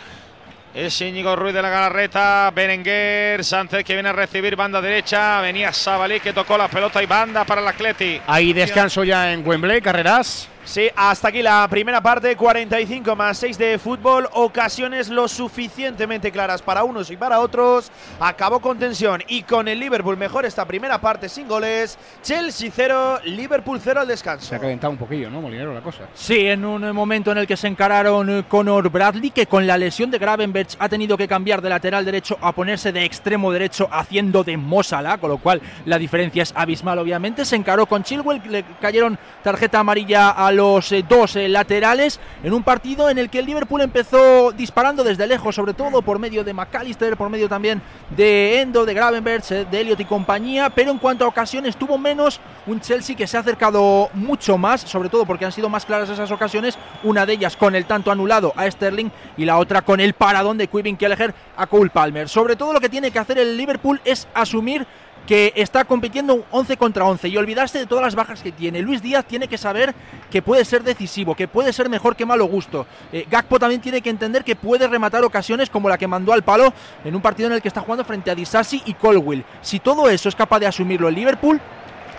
Es 0.75 0.99
Íñigo 1.03 1.37
Ruiz 1.37 1.53
de 1.53 1.61
la 1.61 1.69
Galarreta, 1.69 2.51
Berenguer, 2.51 3.45
Sánchez 3.45 3.85
que 3.85 3.93
viene 3.93 4.09
a 4.09 4.13
recibir 4.13 4.57
banda 4.57 4.81
derecha, 4.81 5.41
venía 5.43 5.71
Sabalí 5.71 6.19
que 6.19 6.33
tocó 6.33 6.57
la 6.57 6.69
pelota 6.69 7.03
y 7.03 7.07
banda 7.07 7.45
para 7.45 7.61
el 7.61 7.69
Atleti. 7.69 8.19
Hay 8.27 8.55
descanso 8.55 9.05
ya 9.05 9.33
en 9.33 9.47
Wembley, 9.47 9.83
carreras. 9.83 10.49
Sí, 10.65 10.89
hasta 10.95 11.29
aquí 11.29 11.43
la 11.43 11.67
primera 11.69 12.01
parte, 12.01 12.37
45 12.37 13.17
más 13.17 13.37
6 13.39 13.59
de 13.59 13.79
fútbol, 13.79 14.29
ocasiones 14.33 15.09
lo 15.09 15.27
suficientemente 15.27 16.31
claras 16.31 16.63
para 16.63 16.85
unos 16.85 17.11
y 17.11 17.17
para 17.17 17.41
otros. 17.41 17.91
Acabó 18.21 18.61
con 18.61 18.79
tensión 18.79 19.23
y 19.27 19.43
con 19.43 19.67
el 19.67 19.81
Liverpool 19.81 20.17
mejor 20.17 20.47
esta 20.47 20.65
primera 20.65 21.01
parte 21.01 21.29
sin 21.29 21.49
goles. 21.49 21.99
Chelsea 22.23 22.71
0, 22.73 23.21
Liverpool 23.25 23.81
0 23.83 24.01
al 24.01 24.09
descanso. 24.09 24.47
Se 24.47 24.55
ha 24.55 24.61
calentado 24.61 24.93
un 24.93 24.99
poquillo, 24.99 25.31
¿no, 25.31 25.41
Molinero, 25.41 25.75
la 25.75 25.81
cosa? 25.81 26.05
Sí, 26.15 26.47
en 26.47 26.65
un 26.65 26.93
momento 26.93 27.33
en 27.33 27.39
el 27.39 27.47
que 27.47 27.57
se 27.57 27.67
encararon 27.67 28.31
eh, 28.31 28.45
Conor 28.49 28.89
Bradley, 28.89 29.33
que 29.33 29.47
con 29.47 29.67
la 29.67 29.77
lesión 29.77 30.13
de 30.13 30.19
Gravenberch 30.19 30.77
ha 30.79 30.89
tenido 30.89 31.17
que 31.17 31.27
cambiar 31.27 31.61
de 31.61 31.71
lateral 31.71 32.05
derecho 32.05 32.39
a 32.41 32.53
ponerse 32.53 32.93
de 32.93 33.05
extremo 33.05 33.51
derecho 33.51 33.89
haciendo 33.91 34.45
de 34.45 34.57
Mosala, 34.57 35.19
con 35.19 35.31
lo 35.31 35.39
cual 35.39 35.61
la 35.87 35.99
diferencia 35.99 36.45
es 36.45 36.53
abismal, 36.55 37.01
obviamente. 37.01 37.45
Se 37.45 37.57
encaró 37.57 37.87
con 37.87 38.05
Chilwell, 38.05 38.41
le 38.49 38.65
cayeron 38.81 39.19
tarjeta 39.43 39.81
amarilla 39.81 40.31
los 40.53 40.93
eh, 40.93 41.05
dos 41.09 41.37
eh, 41.37 41.49
laterales 41.49 42.21
en 42.43 42.53
un 42.53 42.63
partido 42.63 43.09
en 43.11 43.19
el 43.19 43.31
que 43.31 43.39
el 43.39 43.47
Liverpool 43.47 43.81
empezó 43.81 44.53
disparando 44.53 45.05
desde 45.05 45.27
lejos, 45.27 45.55
sobre 45.55 45.75
todo 45.75 46.03
por 46.03 46.19
medio 46.19 46.45
de 46.45 46.53
McAllister, 46.53 47.17
por 47.17 47.31
medio 47.31 47.49
también 47.49 47.83
de 48.11 48.61
Endo, 48.61 48.85
de 48.85 48.95
Gravenberch, 48.95 49.53
eh, 49.53 49.67
de 49.71 49.81
Elliot 49.81 50.01
y 50.01 50.05
compañía, 50.05 50.71
pero 50.71 50.91
en 50.91 50.99
cuanto 50.99 51.25
a 51.25 51.29
ocasiones 51.29 51.77
tuvo 51.77 51.99
menos 51.99 52.41
un 52.67 52.81
Chelsea 52.81 53.17
que 53.17 53.27
se 53.27 53.37
ha 53.37 53.41
acercado 53.41 54.11
mucho 54.15 54.59
más, 54.59 54.83
sobre 54.83 55.09
todo 55.09 55.27
porque 55.27 55.45
han 55.45 55.53
sido 55.53 55.69
más 55.69 55.85
claras 55.85 56.11
esas 56.11 56.31
ocasiones, 56.31 56.79
una 57.03 57.27
de 57.27 57.35
ellas 57.35 57.57
con 57.57 57.75
el 57.75 57.85
tanto 57.85 58.11
anulado 58.11 58.53
a 58.57 58.71
Sterling 58.71 59.11
y 59.37 59.45
la 59.45 59.59
otra 59.59 59.83
con 59.83 60.01
el 60.01 60.15
paradón 60.15 60.59
de 60.59 60.69
Quibin 60.69 60.97
Kelleher 60.97 61.35
a 61.57 61.67
Cole 61.67 61.91
Palmer. 61.91 62.29
Sobre 62.29 62.57
todo 62.57 62.73
lo 62.73 62.81
que 62.81 62.89
tiene 62.89 63.11
que 63.11 63.19
hacer 63.19 63.39
el 63.39 63.57
Liverpool 63.57 64.01
es 64.05 64.29
asumir 64.35 64.87
que 65.27 65.53
está 65.57 65.85
compitiendo 65.85 66.45
11 66.51 66.77
contra 66.77 67.05
11 67.05 67.29
y 67.29 67.37
olvidarse 67.37 67.79
de 67.79 67.87
todas 67.87 68.05
las 68.05 68.15
bajas 68.15 68.43
que 68.43 68.53
tiene. 68.53 68.83
Luis 68.83 69.03
Díaz 69.03 69.25
tiene 69.25 69.49
que 69.49 69.59
saber 69.59 69.95
que 70.31 70.43
puede 70.43 70.65
ser 70.65 70.83
decisivo, 70.83 71.35
que 71.35 71.49
puede 71.49 71.73
ser 71.73 71.89
mejor 71.89 72.17
que 72.17 72.27
malo 72.27 72.47
gusto. 72.47 72.87
Eh, 73.13 73.27
Gakpo 73.31 73.59
también 73.59 73.81
tiene 73.81 74.01
que 74.01 74.11
entender 74.11 74.45
que 74.45 74.57
puede 74.57 74.87
rematar 74.89 75.25
ocasiones 75.25 75.71
como 75.71 75.89
la 75.89 75.99
que 75.99 76.07
mandó 76.07 76.33
al 76.33 76.43
palo 76.43 76.73
en 77.05 77.15
un 77.15 77.23
partido 77.23 77.49
en 77.49 77.55
el 77.55 77.63
que 77.63 77.69
está 77.69 77.81
jugando 77.81 78.05
frente 78.05 78.31
a 78.31 78.35
Disasi 78.35 78.83
y 78.87 78.95
Colwill. 78.95 79.45
Si 79.61 79.81
todo 79.81 80.09
eso 80.09 80.29
es 80.29 80.35
capaz 80.35 80.61
de 80.61 80.67
asumirlo 80.67 81.09
el 81.09 81.15
Liverpool, 81.15 81.61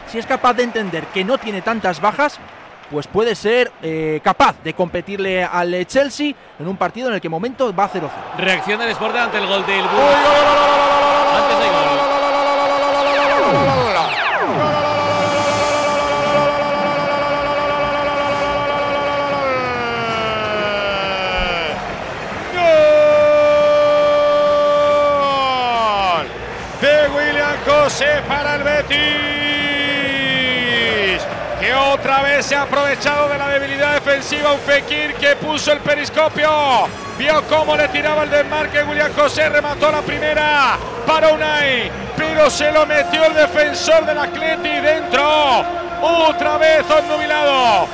si 0.08 0.20
es 0.20 0.26
capaz 0.26 0.54
de 0.54 0.64
entender 0.64 1.06
que 1.08 1.24
no 1.24 1.38
tiene 1.38 1.62
tantas 1.62 2.00
bajas, 2.00 2.40
pues 2.92 3.08
puede 3.08 3.36
ser 3.36 3.72
eh, 3.82 4.22
capaz 4.24 4.62
de 4.64 4.74
competirle 4.74 5.44
al 5.44 5.74
eh, 5.74 5.86
Chelsea 5.86 6.34
en 6.60 6.68
un 6.68 6.78
partido 6.78 7.08
en 7.10 7.16
el 7.16 7.22
que 7.22 7.30
momento 7.30 7.74
va 7.74 7.90
0-0. 7.92 8.10
Reacción 8.38 8.80
del 8.80 8.90
Sport 8.90 9.16
ante 9.16 9.38
el 9.38 9.48
gol 9.48 9.66
del. 9.66 9.82
Antes 9.82 11.58
hay 11.58 11.70
gol. 11.70 12.03
Gol 13.54 13.94
de 26.82 27.08
William 27.16 27.58
José 27.66 28.22
para 28.28 28.56
el 28.56 28.64
Betis. 28.64 29.33
Otra 31.94 32.24
vez 32.24 32.48
se 32.48 32.56
ha 32.56 32.64
aprovechado 32.64 33.30
de 33.30 33.38
la 33.38 33.50
debilidad 33.50 33.94
defensiva. 33.94 34.54
Un 34.54 34.60
Fekir 34.62 35.14
que 35.14 35.36
puso 35.36 35.72
el 35.72 35.80
periscopio. 35.80 36.50
Vio 37.20 37.44
cómo 37.48 37.78
le 37.78 37.88
tiraba 37.90 38.24
el 38.24 38.32
desmarque. 38.32 38.82
William 38.84 39.14
José 39.14 39.48
remató 39.48 39.92
la 39.92 40.02
primera 40.02 40.76
para 41.06 41.30
Unai. 41.30 41.92
Pero 42.18 42.50
se 42.50 42.72
lo 42.72 42.88
metió 42.88 43.26
el 43.26 43.36
defensor 43.36 44.08
del 44.08 44.18
Atleti 44.18 44.70
dentro. 44.70 45.64
Otra 46.02 46.58
vez 46.58 46.84
obnubilado. 46.90 47.88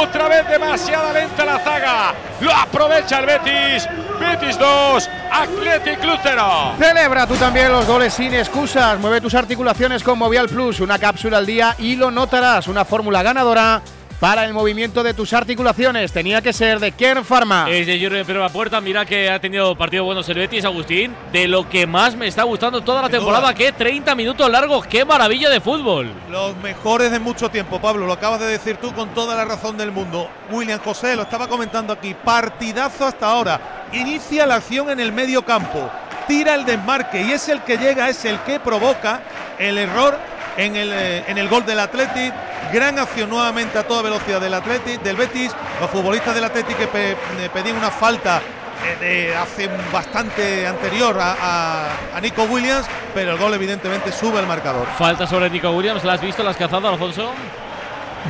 Otra 0.00 0.26
vez 0.26 0.48
demasiada 0.48 1.12
lenta 1.12 1.44
la 1.44 1.58
zaga. 1.60 2.14
Lo 2.40 2.52
aprovecha 2.52 3.20
el 3.20 3.26
Betis. 3.26 3.88
Betis 4.26 4.58
2, 4.58 5.10
Athletic 5.30 6.00
Club 6.00 6.18
0. 6.20 6.74
Celebra 6.78 7.26
tú 7.26 7.34
también 7.36 7.70
los 7.70 7.86
goles 7.86 8.12
sin 8.12 8.34
excusas. 8.34 8.98
Mueve 8.98 9.20
tus 9.20 9.34
articulaciones 9.34 10.02
con 10.02 10.18
Movial 10.18 10.48
Plus, 10.48 10.80
una 10.80 10.98
cápsula 10.98 11.38
al 11.38 11.46
día 11.46 11.76
y 11.78 11.94
lo 11.94 12.10
notarás. 12.10 12.66
Una 12.66 12.84
fórmula 12.84 13.22
ganadora 13.22 13.80
para 14.20 14.44
el 14.44 14.52
movimiento 14.52 15.02
de 15.02 15.14
tus 15.14 15.32
articulaciones. 15.32 16.12
Tenía 16.12 16.40
que 16.40 16.52
ser 16.52 16.80
de 16.80 16.92
Kern 16.92 17.24
Pharma. 17.24 17.66
Es 17.70 17.86
de 17.86 18.00
Jurgen 18.00 18.24
Pérez 18.24 18.52
Puerta. 18.52 18.80
Mira 18.80 19.04
que 19.04 19.30
ha 19.30 19.38
tenido 19.40 19.76
partido 19.76 20.04
buenos 20.04 20.28
el 20.28 20.38
Betis, 20.38 20.64
Agustín. 20.64 21.14
De 21.32 21.48
lo 21.48 21.68
que 21.68 21.86
más 21.86 22.16
me 22.16 22.26
está 22.26 22.44
gustando 22.44 22.80
toda 22.80 23.02
la 23.02 23.08
temporada, 23.08 23.54
que 23.54 23.72
30 23.72 24.14
minutos 24.14 24.50
largos. 24.50 24.86
¡Qué 24.86 25.04
maravilla 25.04 25.50
de 25.50 25.60
fútbol! 25.60 26.12
Los 26.30 26.56
mejores 26.58 27.10
de 27.10 27.18
mucho 27.18 27.50
tiempo, 27.50 27.80
Pablo, 27.80 28.06
lo 28.06 28.12
acabas 28.12 28.40
de 28.40 28.46
decir 28.46 28.76
tú 28.76 28.92
con 28.92 29.10
toda 29.10 29.34
la 29.34 29.44
razón 29.44 29.76
del 29.76 29.92
mundo. 29.92 30.28
William 30.50 30.80
José 30.80 31.16
lo 31.16 31.22
estaba 31.22 31.48
comentando 31.48 31.92
aquí, 31.92 32.14
partidazo 32.14 33.06
hasta 33.06 33.26
ahora. 33.26 33.88
Inicia 33.92 34.46
la 34.46 34.56
acción 34.56 34.90
en 34.90 35.00
el 35.00 35.12
medio 35.12 35.44
campo, 35.44 35.90
tira 36.26 36.54
el 36.54 36.64
desmarque 36.64 37.22
y 37.22 37.32
es 37.32 37.48
el 37.48 37.62
que 37.62 37.76
llega, 37.76 38.08
es 38.08 38.24
el 38.24 38.40
que 38.40 38.58
provoca 38.58 39.20
el 39.58 39.78
error 39.78 40.18
en 40.56 40.76
el, 40.76 40.92
eh, 40.92 41.24
en 41.28 41.38
el 41.38 41.48
gol 41.48 41.64
del 41.66 41.80
Athletic. 41.80 42.32
Gran 42.72 42.98
acción 42.98 43.30
nuevamente 43.30 43.78
a 43.78 43.84
toda 43.86 44.02
velocidad 44.02 44.40
del 44.40 44.54
Athletic, 44.54 45.00
del 45.02 45.16
Betis. 45.16 45.52
Los 45.80 45.90
futbolistas 45.90 46.34
del 46.34 46.44
Athletic 46.44 46.76
que 46.76 46.86
pe- 46.88 47.12
eh, 47.12 47.16
pedían 47.52 47.76
una 47.76 47.90
falta 47.90 48.40
eh, 48.84 48.96
de 49.00 49.36
hace 49.36 49.68
bastante 49.92 50.66
anterior 50.66 51.16
a, 51.20 51.32
a- 51.40 52.16
a 52.16 52.20
Nico 52.20 52.42
Williams, 52.44 52.86
pero 53.14 53.32
el 53.32 53.38
gol 53.38 53.54
evidentemente 53.54 54.10
sube 54.12 54.40
el 54.40 54.46
marcador. 54.46 54.86
Falta 54.98 55.26
sobre 55.26 55.48
Nico 55.50 55.70
Williams. 55.70 56.04
¿La 56.04 56.14
has 56.14 56.20
visto? 56.20 56.42
¿La 56.42 56.50
has 56.50 56.56
cazado, 56.56 56.88
Alfonso? 56.88 57.30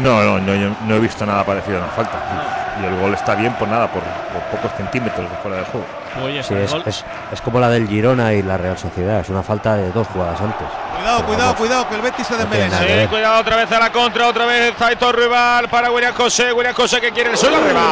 No, 0.03 0.23
no, 0.23 0.39
no, 0.39 0.55
yo 0.55 0.71
no 0.87 0.95
he 0.97 0.99
visto 1.01 1.25
nada 1.25 1.43
parecido 1.45 1.79
a 1.79 1.85
una 1.85 1.93
falta. 1.93 2.19
Y 2.83 2.85
el 2.85 3.01
gol 3.01 3.15
está 3.15 3.35
bien 3.35 3.55
por 3.55 3.67
nada, 3.69 3.91
por, 3.91 4.03
por 4.03 4.43
pocos 4.61 4.77
centímetros 4.77 5.31
de 5.31 5.37
fuera 5.39 5.57
del 5.57 5.67
juego. 5.67 5.87
Oye, 6.25 6.43
Sí, 6.43 6.55
es, 6.55 6.73
es- 6.87 7.05
es 7.33 7.41
como 7.41 7.61
la 7.61 7.69
del 7.69 7.89
Girona 7.89 8.33
y 8.33 8.43
la 8.43 8.57
Real 8.57 8.79
Sociedad, 8.79 9.21
es 9.21 9.29
una 9.29 9.43
falta 9.43 9.75
de 9.77 9.91
dos 9.93 10.07
jugadas 10.09 10.41
antes. 10.41 10.67
Cuidado, 10.97 11.25
cuidado, 11.25 11.55
cuidado, 11.57 11.89
que 11.89 11.95
el 11.97 12.01
Betis 12.03 12.27
se 12.27 12.37
desmelena. 12.37 12.81
ver. 12.81 13.09
Cuidado 13.09 13.41
otra 13.41 13.57
vez 13.57 13.71
a 13.73 13.79
la 13.79 13.93
contra, 13.93 14.27
otra 14.29 14.47
vez 14.47 14.81
Aitor 14.81 15.17
Rival 15.17 15.69
para 15.69 15.91
William 15.91 16.15
José. 16.15 16.53
William 16.53 16.75
José 16.75 17.01
que 17.01 17.11
quiere 17.13 17.31
el 17.31 17.37
suelo 17.37 17.57
arriba. 17.59 17.83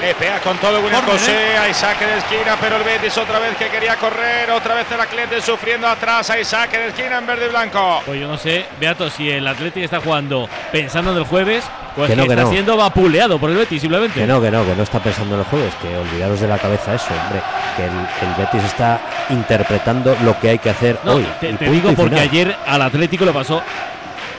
Le 0.00 0.14
pega 0.14 0.38
con 0.40 0.56
todo 0.58 0.80
William 0.80 1.00
Córner, 1.04 1.18
José. 1.20 1.58
Hay 1.58 1.72
saque 1.74 2.04
de 2.06 2.18
esquina, 2.18 2.56
pero 2.60 2.76
el 2.76 2.82
Betis 2.84 3.16
otra 3.18 3.38
vez 3.38 3.56
que 3.56 3.68
quería 3.68 3.96
correr. 3.96 4.50
Otra 4.50 4.74
vez 4.74 4.86
el 4.92 5.00
Atleti 5.00 5.40
sufriendo 5.40 5.86
atrás. 5.88 6.28
Hay 6.30 6.44
saque 6.44 6.76
de 6.78 6.88
esquina 6.88 7.18
en 7.18 7.26
verde 7.26 7.46
y 7.46 7.48
blanco. 7.48 8.02
Pues 8.04 8.20
yo 8.20 8.28
no 8.28 8.36
sé, 8.36 8.66
Beato, 8.80 9.08
si 9.10 9.30
el 9.30 9.46
Atlético 9.46 9.84
está 9.84 10.00
jugando 10.00 10.48
pensando 10.70 11.12
en 11.12 11.18
el 11.18 11.24
jueves, 11.24 11.64
pues 11.96 12.08
Que 12.08 12.14
que, 12.14 12.20
no, 12.20 12.26
que 12.26 12.32
está 12.32 12.44
no. 12.44 12.50
siendo 12.50 12.76
vapuleado 12.76 13.38
por 13.38 13.50
el 13.50 13.56
Betis 13.56 13.80
simplemente. 13.80 14.20
Que 14.20 14.26
no, 14.26 14.40
que 14.40 14.50
no, 14.50 14.64
que 14.64 14.74
no 14.74 14.82
está 14.82 14.98
pensando 15.00 15.34
en 15.34 15.40
el 15.40 15.46
jueves, 15.46 15.72
que 15.80 15.96
olvidaros 15.96 16.40
de 16.40 16.48
la 16.48 16.58
cabeza 16.58 16.94
eso, 16.94 17.06
hombre. 17.24 17.40
Que 17.76 17.84
el, 17.84 17.90
el 17.90 18.34
Betis 18.36 18.62
está 18.64 19.00
interpretando 19.30 20.16
lo 20.24 20.38
que 20.38 20.50
hay 20.50 20.58
que 20.58 20.70
hacer 20.70 20.98
No, 21.04 21.12
hoy. 21.14 21.26
te, 21.40 21.52
te 21.54 21.70
digo 21.70 21.88
porque 21.94 22.16
final. 22.16 22.28
ayer 22.28 22.56
al 22.66 22.82
Atlético 22.82 23.24
le 23.24 23.32
pasó 23.32 23.62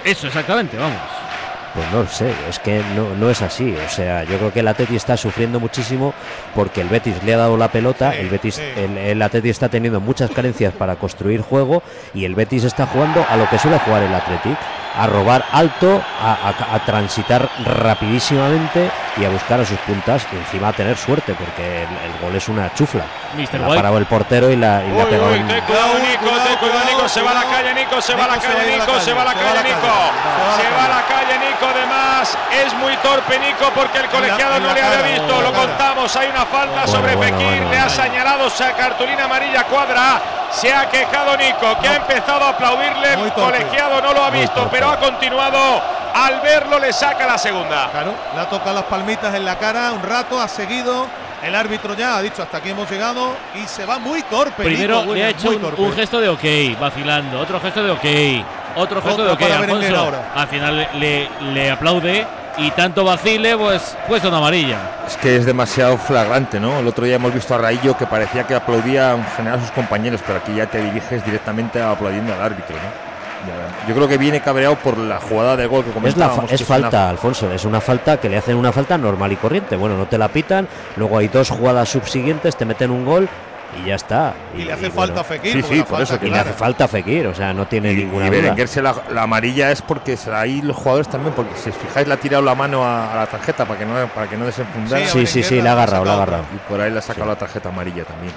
eso 0.03 0.27
exactamente, 0.27 0.77
vamos. 0.77 0.97
Pues 1.73 1.91
no 1.91 2.03
lo 2.03 2.07
sé, 2.07 2.31
es 2.47 2.59
que 2.59 2.83
no, 2.95 3.15
no 3.19 3.31
es 3.31 3.41
así. 3.41 3.73
O 3.83 3.89
sea, 3.89 4.23
yo 4.25 4.37
creo 4.37 4.53
que 4.53 4.59
el 4.59 4.67
Atleti 4.67 4.95
está 4.95 5.17
sufriendo 5.17 5.59
muchísimo 5.59 6.13
porque 6.53 6.81
el 6.81 6.87
Betis 6.87 7.15
le 7.23 7.33
ha 7.33 7.37
dado 7.37 7.57
la 7.57 7.69
pelota, 7.69 8.15
el 8.15 8.29
Betis, 8.29 8.59
el, 8.59 8.95
el 8.95 9.19
Atleti 9.23 9.49
está 9.49 9.69
teniendo 9.69 9.99
muchas 9.99 10.29
carencias 10.29 10.71
para 10.73 10.97
construir 10.97 11.41
juego 11.41 11.81
y 12.13 12.25
el 12.25 12.35
Betis 12.35 12.63
está 12.65 12.85
jugando 12.85 13.25
a 13.27 13.35
lo 13.37 13.49
que 13.49 13.57
suele 13.57 13.79
jugar 13.79 14.03
el 14.03 14.13
Athletic, 14.13 14.55
a 14.95 15.07
robar 15.07 15.45
alto, 15.51 15.99
a, 16.21 16.33
a- 16.49 16.75
a 16.75 16.85
transitar 16.85 17.49
rapidísimamente 17.65 18.91
y 19.17 19.25
a 19.25 19.29
buscar 19.29 19.59
a 19.59 19.65
sus 19.65 19.77
puntas 19.79 20.25
y 20.31 20.35
encima 20.37 20.69
a 20.69 20.73
tener 20.73 20.97
suerte 20.97 21.35
porque 21.35 21.83
el, 21.83 21.89
el 21.89 22.19
gol 22.21 22.35
es 22.35 22.49
una 22.49 22.73
chufla. 22.73 23.03
Mr. 23.37 23.59
La 23.59 23.67
ha 23.67 23.75
parado 23.75 23.97
el 23.99 24.05
portero 24.07 24.49
y 24.49 24.55
la, 24.55 24.83
y 24.83 24.89
le 24.89 25.01
ha 25.01 25.05
pegado 25.05 25.31
Uy, 25.31 25.37
en- 25.39 25.47
cuidado, 25.47 25.93
Nico, 25.99 26.25
cuidado, 26.59 26.85
Nico. 26.89 27.07
Se 27.09 27.21
va 27.21 27.31
a 27.31 27.33
la 27.35 27.43
calle, 27.43 27.73
Nico, 27.75 28.01
se 28.01 28.15
va 28.15 28.23
a 28.25 28.27
la 28.27 28.37
calle, 28.37 28.77
Nico, 28.77 28.99
se 28.99 29.13
va 29.13 29.21
a 29.21 29.25
la 29.25 29.33
calle, 29.33 29.63
Nico. 29.63 29.93
Se 30.57 30.69
va 30.75 30.85
a 30.85 30.89
la 30.89 31.01
calle, 31.05 31.37
Nico. 31.39 31.65
Además, 31.69 32.37
es 32.65 32.73
muy 32.75 32.95
torpe, 32.97 33.37
Nico, 33.39 33.69
porque 33.75 33.99
el 33.99 34.07
colegiado 34.09 34.59
no 34.59 34.67
la 34.67 34.73
le 34.73 34.81
había 34.81 35.01
visto. 35.19 35.41
la 35.41 35.49
Lo 35.49 35.53
contamos. 35.53 36.15
Hay 36.15 36.27
una 36.29 36.45
falta 36.45 36.81
Bueno, 36.85 36.87
sobre 36.91 37.15
bueno, 37.15 37.37
Le 37.39 37.77
ha 37.77 37.85
bueno. 37.85 37.89
señalado 37.89 38.47
esa 38.47 38.73
cartulina 38.73 39.25
amarilla 39.25 39.63
cuadra. 39.65 40.21
Se 40.51 40.73
ha 40.73 40.87
quejado 40.89 41.35
Nico, 41.37 41.77
que 41.81 41.87
ha 41.87 41.95
empezado 41.97 42.45
a 42.45 42.49
aplaudirle. 42.49 43.13
El 43.13 43.31
colegiado 43.33 44.01
no 44.01 44.13
lo 44.13 44.23
ha 44.25 44.29
visto, 44.29 44.67
pero 44.71 44.89
ha 44.89 44.97
continuado. 44.97 45.81
Al 46.13 46.41
verlo, 46.41 46.79
le 46.79 46.93
saca 46.93 47.25
la 47.25 47.37
segunda. 47.37 47.89
Claro, 47.91 48.13
le 48.35 48.39
ha 48.41 48.49
tocado 48.49 48.73
las 48.75 48.83
palmitas 48.85 49.33
en 49.33 49.45
la 49.45 49.57
cara 49.57 49.91
un 49.93 50.03
rato, 50.03 50.39
ha 50.39 50.47
seguido. 50.47 51.07
El 51.43 51.55
árbitro 51.55 51.93
ya 51.93 52.15
ha 52.17 52.21
dicho 52.21 52.41
hasta 52.41 52.57
aquí 52.57 52.69
hemos 52.69 52.89
llegado 52.89 53.33
y 53.55 53.67
se 53.67 53.85
va 53.85 53.99
muy 53.99 54.21
torpe. 54.23 54.63
Primero 54.63 55.01
Nico 55.01 55.13
le 55.13 55.23
ha 55.25 55.29
hecho 55.29 55.49
un, 55.49 55.93
gesto 55.93 56.21
de 56.21 56.29
ok, 56.29 56.79
vacilando, 56.79 57.37
otro 57.39 57.59
gesto 57.59 57.83
de 57.83 57.91
ok, 57.91 58.45
otro 58.77 59.01
gesto 59.01 59.25
de 59.25 59.31
ok, 59.31 59.41
Alfonso. 59.41 59.97
ahora. 59.97 60.31
Al 60.35 60.47
final 60.47 60.77
le, 60.77 60.87
le- 60.99 61.29
le 61.51 61.69
aplaude 61.71 62.25
y 62.57 62.71
tanto 62.71 63.03
vacile, 63.03 63.57
pues 63.57 63.97
puesto 64.07 64.29
una 64.29 64.37
amarilla. 64.37 64.77
Es 65.05 65.17
que 65.17 65.35
es 65.35 65.45
demasiado 65.45 65.97
flagrante, 65.97 66.61
¿no? 66.61 66.79
El 66.79 66.87
otro 66.87 67.03
día 67.03 67.15
hemos 67.15 67.33
visto 67.33 67.53
a 67.55 67.57
Raillo 67.57 67.97
que 67.97 68.05
parecía 68.05 68.47
que 68.47 68.55
aplaudía 68.55 69.11
en 69.11 69.25
general 69.35 69.59
a 69.59 69.61
sus 69.63 69.71
compañeros, 69.71 70.21
pero 70.25 70.39
aquí 70.39 70.53
ya 70.55 70.67
te 70.67 70.77
diriges 70.81 71.25
directamente 71.25 71.81
aplaudiendo 71.81 72.33
al 72.33 72.41
árbitro, 72.41 72.75
¿no? 72.77 73.12
Yo 73.87 73.95
creo 73.95 74.07
que 74.07 74.17
viene 74.17 74.41
cabreado 74.41 74.75
por 74.75 74.97
la 74.97 75.19
jugada 75.19 75.55
de 75.57 75.65
gol 75.67 75.83
que 75.83 75.89
Es, 75.89 75.95
la 76.17 76.29
fa- 76.29 76.35
comentábamos. 76.35 76.51
es 76.51 76.61
una- 76.61 76.67
falta, 76.67 77.09
Alfonso, 77.09 77.51
es 77.51 77.65
una 77.65 77.81
falta 77.81 78.17
que 78.19 78.29
le 78.29 78.37
hacen 78.37 78.55
una 78.55 78.71
falta 78.71 78.97
normal 78.97 79.31
y 79.31 79.35
corriente. 79.35 79.75
Bueno, 79.75 79.97
no 79.97 80.05
te 80.05 80.17
la 80.17 80.27
pitan, 80.29 80.67
luego 80.95 81.17
hay 81.17 81.27
dos 81.27 81.49
jugadas 81.49 81.89
subsiguientes, 81.89 82.55
te 82.55 82.65
meten 82.65 82.91
un 82.91 83.05
gol 83.05 83.27
y 83.83 83.87
ya 83.87 83.95
está. 83.95 84.33
Y 84.55 84.63
le 84.63 84.73
hace 84.73 84.89
bueno, 84.89 84.95
falta 85.15 85.21
a 85.21 85.23
Fekir. 85.23 85.51
Sí, 85.53 85.63
sí, 85.63 85.77
la 85.79 85.83
por 85.85 85.87
falta 85.97 86.03
eso 86.03 86.19
que 86.19 86.27
Y 86.27 86.29
le 86.29 86.37
hace 86.39 86.53
falta 86.53 86.85
a 86.85 86.87
Fekir, 86.87 87.25
o 87.27 87.33
sea, 87.33 87.53
no 87.53 87.65
tiene 87.67 87.91
Y, 87.91 87.95
ninguna 87.95 88.27
y 88.27 88.29
duda. 88.29 88.55
La, 88.83 88.95
la 89.13 89.23
amarilla 89.23 89.71
es 89.71 89.81
porque 89.81 90.15
se 90.15 90.29
la- 90.29 90.41
ahí 90.41 90.61
los 90.61 90.77
jugadores 90.77 91.07
también, 91.07 91.33
porque 91.33 91.55
si 91.57 91.69
os 91.71 91.75
fijáis 91.75 92.07
le 92.07 92.13
ha 92.13 92.17
tirado 92.17 92.43
la 92.43 92.53
mano 92.55 92.83
a, 92.85 93.11
a 93.11 93.15
la 93.15 93.25
tarjeta 93.25 93.65
para 93.65 93.79
que 93.79 93.85
no 93.85 93.93
para 94.13 94.29
que 94.29 94.37
no 94.37 94.45
desenfundara. 94.45 95.05
Sí, 95.07 95.25
sí, 95.25 95.41
sí, 95.43 95.61
le 95.61 95.67
ha 95.69 95.71
agarrado, 95.73 96.05
le 96.05 96.11
ha 96.11 96.13
agarrado. 96.13 96.43
Y 96.55 96.57
por 96.69 96.79
ahí 96.79 96.91
le 96.91 96.99
ha 96.99 97.01
sacado 97.01 97.25
la 97.27 97.35
tarjeta 97.35 97.69
amarilla 97.69 98.03
también. 98.05 98.31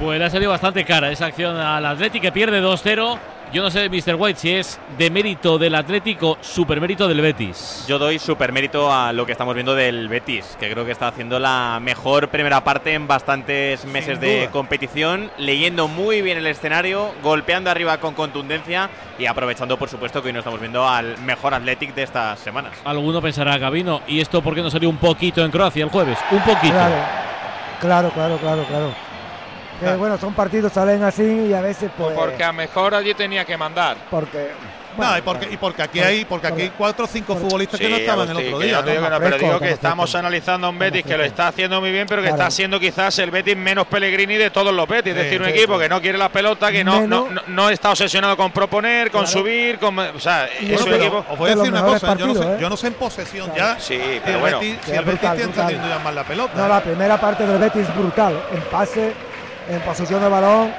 Pues 0.00 0.18
le 0.18 0.24
ha 0.24 0.30
salido 0.30 0.50
bastante 0.50 0.82
cara 0.86 1.10
esa 1.10 1.26
acción 1.26 1.58
al 1.58 1.84
Atlético 1.84 2.22
que 2.22 2.32
pierde 2.32 2.62
2-0. 2.62 3.18
Yo 3.52 3.62
no 3.62 3.70
sé, 3.70 3.90
Mr. 3.90 4.14
White, 4.14 4.40
si 4.40 4.50
es 4.52 4.80
de 4.96 5.10
mérito 5.10 5.58
del 5.58 5.74
Atlético, 5.74 6.38
supermérito 6.40 7.06
del 7.06 7.20
Betis. 7.20 7.84
Yo 7.86 7.98
doy 7.98 8.18
super 8.18 8.50
mérito 8.50 8.90
a 8.90 9.12
lo 9.12 9.26
que 9.26 9.32
estamos 9.32 9.54
viendo 9.54 9.74
del 9.74 10.08
Betis, 10.08 10.56
que 10.58 10.70
creo 10.70 10.86
que 10.86 10.92
está 10.92 11.08
haciendo 11.08 11.38
la 11.38 11.80
mejor 11.82 12.28
primera 12.28 12.64
parte 12.64 12.94
en 12.94 13.06
bastantes 13.06 13.84
meses 13.84 14.18
de 14.20 14.48
competición, 14.50 15.30
leyendo 15.36 15.86
muy 15.86 16.22
bien 16.22 16.38
el 16.38 16.46
escenario, 16.46 17.12
golpeando 17.22 17.70
arriba 17.70 17.98
con 17.98 18.14
contundencia 18.14 18.88
y 19.18 19.26
aprovechando, 19.26 19.76
por 19.76 19.90
supuesto, 19.90 20.22
que 20.22 20.28
hoy 20.28 20.32
no 20.32 20.38
estamos 20.38 20.60
viendo 20.60 20.88
al 20.88 21.18
mejor 21.18 21.52
Athletic 21.52 21.94
de 21.94 22.04
estas 22.04 22.38
semanas. 22.38 22.72
Alguno 22.86 23.20
pensará, 23.20 23.58
Gabino, 23.58 24.00
¿y 24.08 24.20
esto 24.20 24.40
por 24.40 24.54
qué 24.54 24.62
no 24.62 24.70
salió 24.70 24.88
un 24.88 24.96
poquito 24.96 25.44
en 25.44 25.50
Croacia 25.50 25.84
el 25.84 25.90
jueves? 25.90 26.16
Un 26.30 26.40
poquito. 26.40 26.72
Claro, 26.72 26.94
claro, 27.80 28.10
claro, 28.10 28.36
claro, 28.38 28.64
claro. 28.64 29.09
Que, 29.80 29.96
bueno, 29.96 30.18
son 30.18 30.34
partidos 30.34 30.72
salen 30.72 31.02
así 31.02 31.22
y 31.50 31.54
a 31.54 31.60
veces 31.62 31.90
pues 31.96 32.14
Porque 32.16 32.44
a 32.44 32.52
mejor 32.52 32.94
allí 32.94 33.14
tenía 33.14 33.44
que 33.44 33.56
mandar. 33.56 33.96
porque 34.10 34.50
No, 34.98 35.16
y 35.16 35.22
porque, 35.22 35.48
y 35.50 35.56
porque 35.56 35.82
aquí 35.82 36.00
hay, 36.00 36.24
porque 36.26 36.48
aquí 36.48 36.62
hay 36.62 36.70
cuatro 36.76 37.04
o 37.04 37.08
cinco 37.08 37.34
futbolistas 37.36 37.78
que 37.80 37.88
no 37.88 37.96
Sí, 37.96 38.02
estaban 38.02 38.28
Agustín, 38.28 38.48
el 38.48 38.54
otro 38.74 38.90
día. 38.90 39.18
pero 39.20 39.38
digo 39.38 39.58
que 39.60 39.70
estamos 39.70 40.14
analizando 40.16 40.66
a 40.66 40.70
un 40.70 40.78
Betis 40.78 41.04
que 41.04 41.16
lo 41.16 41.24
está 41.24 41.48
haciendo 41.48 41.80
muy 41.80 41.92
bien, 41.92 42.06
pero 42.08 42.20
que 42.20 42.28
Claro. 42.28 42.42
está 42.42 42.50
siendo 42.50 42.78
quizás 42.80 43.16
el 43.20 43.30
Betis 43.30 43.56
menos 43.56 43.86
Pellegrini 43.86 44.34
de 44.36 44.50
todos 44.50 44.74
los 44.74 44.86
Betis. 44.88 45.12
Es 45.14 45.18
Sí, 45.18 45.24
decir, 45.24 45.40
un 45.40 45.46
sí, 45.46 45.52
equipo 45.54 45.74
sí. 45.76 45.82
que 45.82 45.88
no 45.88 46.00
quiere 46.02 46.18
la 46.18 46.28
pelota, 46.28 46.70
que 46.72 46.82
no, 46.84 47.06
no, 47.06 47.28
no, 47.46 47.70
está 47.70 47.90
obsesionado 47.90 48.36
con 48.36 48.50
proponer, 48.52 49.10
con 49.10 49.22
Claro. 49.24 49.38
subir, 49.40 49.78
con, 49.78 49.96
o 49.98 50.18
sea, 50.20 50.46
es 50.46 50.82
un 50.82 50.92
equipo. 50.94 51.24
os 51.30 51.38
voy 51.38 51.50
a 51.52 51.54
decir 51.56 51.72
una 51.72 51.82
cosa, 51.84 52.14
yo 52.16 52.26
no, 52.26 52.34
sé, 52.34 52.40
partidos, 52.40 52.46
¿eh? 52.46 52.58
yo 52.60 52.68
no 52.68 52.76
sé 52.76 52.86
en 52.88 52.94
posesión 52.94 53.50
Claro. 53.50 53.74
ya 53.76 53.80
Sí, 53.80 53.94
si 53.96 54.20
pero 54.24 54.34
el 54.34 54.40
bueno. 54.40 54.58
Betis, 54.60 54.76
si 54.84 54.90
el 54.92 55.04
Betis 55.04 55.14
está 55.22 55.34
brutal. 55.34 55.66
teniendo 55.68 55.88
ya 55.88 55.98
más 56.00 56.14
la 56.14 56.24
pelota. 56.24 56.52
no, 56.56 56.68
la 56.68 56.80
primera 56.82 57.18
parte 57.18 57.46
del 57.46 57.58
Betis 57.58 57.94
brutal, 57.96 58.42
en 58.52 58.60
pase, 58.62 59.12
en 59.70 59.80
posesión 59.80 60.20
de 60.20 60.28
balón, 60.28 60.70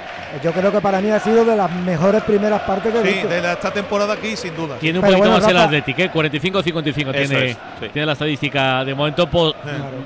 yo 0.43 0.51
creo 0.53 0.71
que 0.71 0.79
para 0.79 1.01
mí 1.01 1.09
ha 1.09 1.19
sido 1.19 1.43
de 1.43 1.55
las 1.55 1.69
mejores 1.71 2.23
primeras 2.23 2.61
partes 2.61 2.91
que 2.93 2.99
he 2.99 3.03
Sí, 3.03 3.13
visto. 3.13 3.27
de 3.27 3.41
la- 3.41 3.53
esta 3.53 3.71
temporada 3.71 4.13
aquí, 4.13 4.35
sin 4.35 4.55
duda. 4.55 4.75
Tiene 4.79 4.99
un 4.99 5.03
Pero 5.05 5.17
poquito 5.17 5.29
bueno, 5.29 5.41
más 5.41 5.47
el 5.49 5.55
Rafa- 5.55 5.65
Atlético, 5.65 6.01
¿eh? 6.01 6.09
45-55 6.11 7.09
Eso 7.11 7.29
tiene, 7.29 7.49
es, 7.51 7.57
sí. 7.79 7.89
tiene 7.91 8.05
la 8.05 8.13
estadística 8.13 8.85
de 8.85 8.95
momento. 8.95 9.29
po- 9.29 9.53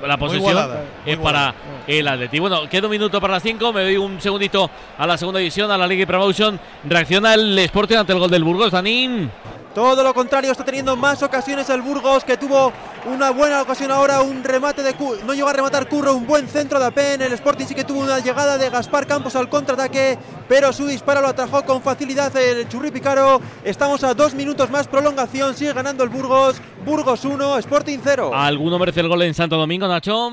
la 0.05 0.17
posesión 0.17 0.41
igualada, 0.49 0.81
es 1.05 1.17
para 1.17 1.53
el 1.87 2.07
Atlético. 2.07 2.41
Bueno, 2.47 2.69
queda 2.69 2.87
un 2.87 2.91
minuto 2.91 3.19
para 3.21 3.33
las 3.33 3.43
5. 3.43 3.71
Me 3.73 3.83
doy 3.83 3.97
un 3.97 4.19
segundito 4.21 4.69
a 4.97 5.05
la 5.07 5.17
segunda 5.17 5.39
división, 5.39 5.69
a 5.71 5.77
la 5.77 5.85
Liga 5.87 6.03
y 6.03 6.05
Promotion. 6.05 6.59
Reacciona 6.83 7.33
el 7.33 7.57
Sporting 7.59 7.97
ante 7.97 8.13
el 8.13 8.19
gol 8.19 8.29
del 8.31 8.43
Burgos. 8.43 8.71
Danín. 8.71 9.29
Todo 9.75 10.03
lo 10.03 10.13
contrario, 10.13 10.53
está 10.53 10.63
teniendo 10.63 10.95
más 10.95 11.21
ocasiones 11.21 11.69
el 11.69 11.81
Burgos, 11.81 12.23
que 12.23 12.37
tuvo 12.37 12.71
una 13.13 13.31
buena 13.31 13.61
ocasión 13.61 13.91
ahora, 13.91 14.21
un 14.21 14.41
remate 14.41 14.81
de 14.81 14.95
no 15.27 15.33
llegó 15.33 15.49
a 15.49 15.53
rematar 15.53 15.89
Curro, 15.89 16.15
un 16.15 16.25
buen 16.25 16.47
centro 16.47 16.79
de 16.79 16.85
Apen, 16.85 17.21
el 17.21 17.33
Sporting 17.33 17.65
sí 17.65 17.75
que 17.75 17.83
tuvo 17.83 17.99
una 17.99 18.19
llegada 18.19 18.57
de 18.57 18.69
Gaspar 18.69 19.05
Campos 19.05 19.35
al 19.35 19.49
contraataque, 19.49 20.17
pero 20.47 20.71
su 20.71 20.87
disparo 20.87 21.19
lo 21.19 21.27
atajó 21.27 21.65
con 21.65 21.81
facilidad 21.81 22.33
el 22.37 22.69
Churri 22.69 22.89
Picaro. 22.89 23.41
Estamos 23.65 24.01
a 24.05 24.13
dos 24.13 24.33
minutos 24.33 24.69
más 24.69 24.87
prolongación, 24.87 25.53
sigue 25.55 25.73
ganando 25.73 26.05
el 26.05 26.09
Burgos, 26.09 26.55
Burgos 26.85 27.25
1, 27.25 27.57
Sporting 27.57 27.99
0. 28.01 28.31
¿Alguno 28.33 28.79
merece 28.79 29.01
el 29.01 29.09
gol 29.09 29.23
en 29.23 29.33
Santo 29.33 29.57
Domingo, 29.57 29.89
Nacho? 29.89 30.31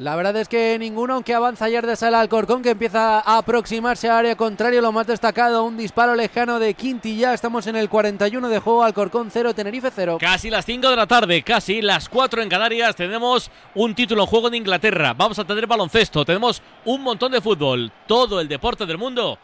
La 0.00 0.16
verdad 0.16 0.34
es 0.36 0.48
que 0.48 0.78
ninguno, 0.78 1.12
aunque 1.12 1.34
avanza 1.34 1.66
ayer 1.66 1.86
de 1.86 1.92
el 1.92 2.14
Alcorcón, 2.14 2.62
que 2.62 2.70
empieza 2.70 3.20
a 3.20 3.36
aproximarse 3.36 4.08
a 4.08 4.16
área 4.16 4.34
contrario. 4.34 4.80
Lo 4.80 4.92
más 4.92 5.06
destacado, 5.06 5.62
un 5.62 5.76
disparo 5.76 6.14
lejano 6.14 6.58
de 6.58 6.72
Quintilla. 6.72 7.34
Estamos 7.34 7.66
en 7.66 7.76
el 7.76 7.90
41 7.90 8.48
de 8.48 8.58
juego, 8.60 8.82
Alcorcón 8.82 9.28
0, 9.30 9.52
Tenerife 9.52 9.90
0. 9.94 10.16
Casi 10.18 10.48
las 10.48 10.64
5 10.64 10.88
de 10.88 10.96
la 10.96 11.06
tarde, 11.06 11.42
casi 11.42 11.82
las 11.82 12.08
4 12.08 12.40
en 12.40 12.48
Canarias. 12.48 12.96
Tenemos 12.96 13.50
un 13.74 13.94
título 13.94 14.22
en 14.22 14.28
juego 14.28 14.48
en 14.48 14.54
Inglaterra. 14.54 15.12
Vamos 15.12 15.38
a 15.38 15.44
tener 15.44 15.66
baloncesto, 15.66 16.24
tenemos 16.24 16.62
un 16.86 17.02
montón 17.02 17.32
de 17.32 17.42
fútbol. 17.42 17.92
Todo 18.06 18.40
el 18.40 18.48
deporte 18.48 18.86
del 18.86 18.96
mundo 18.96 19.38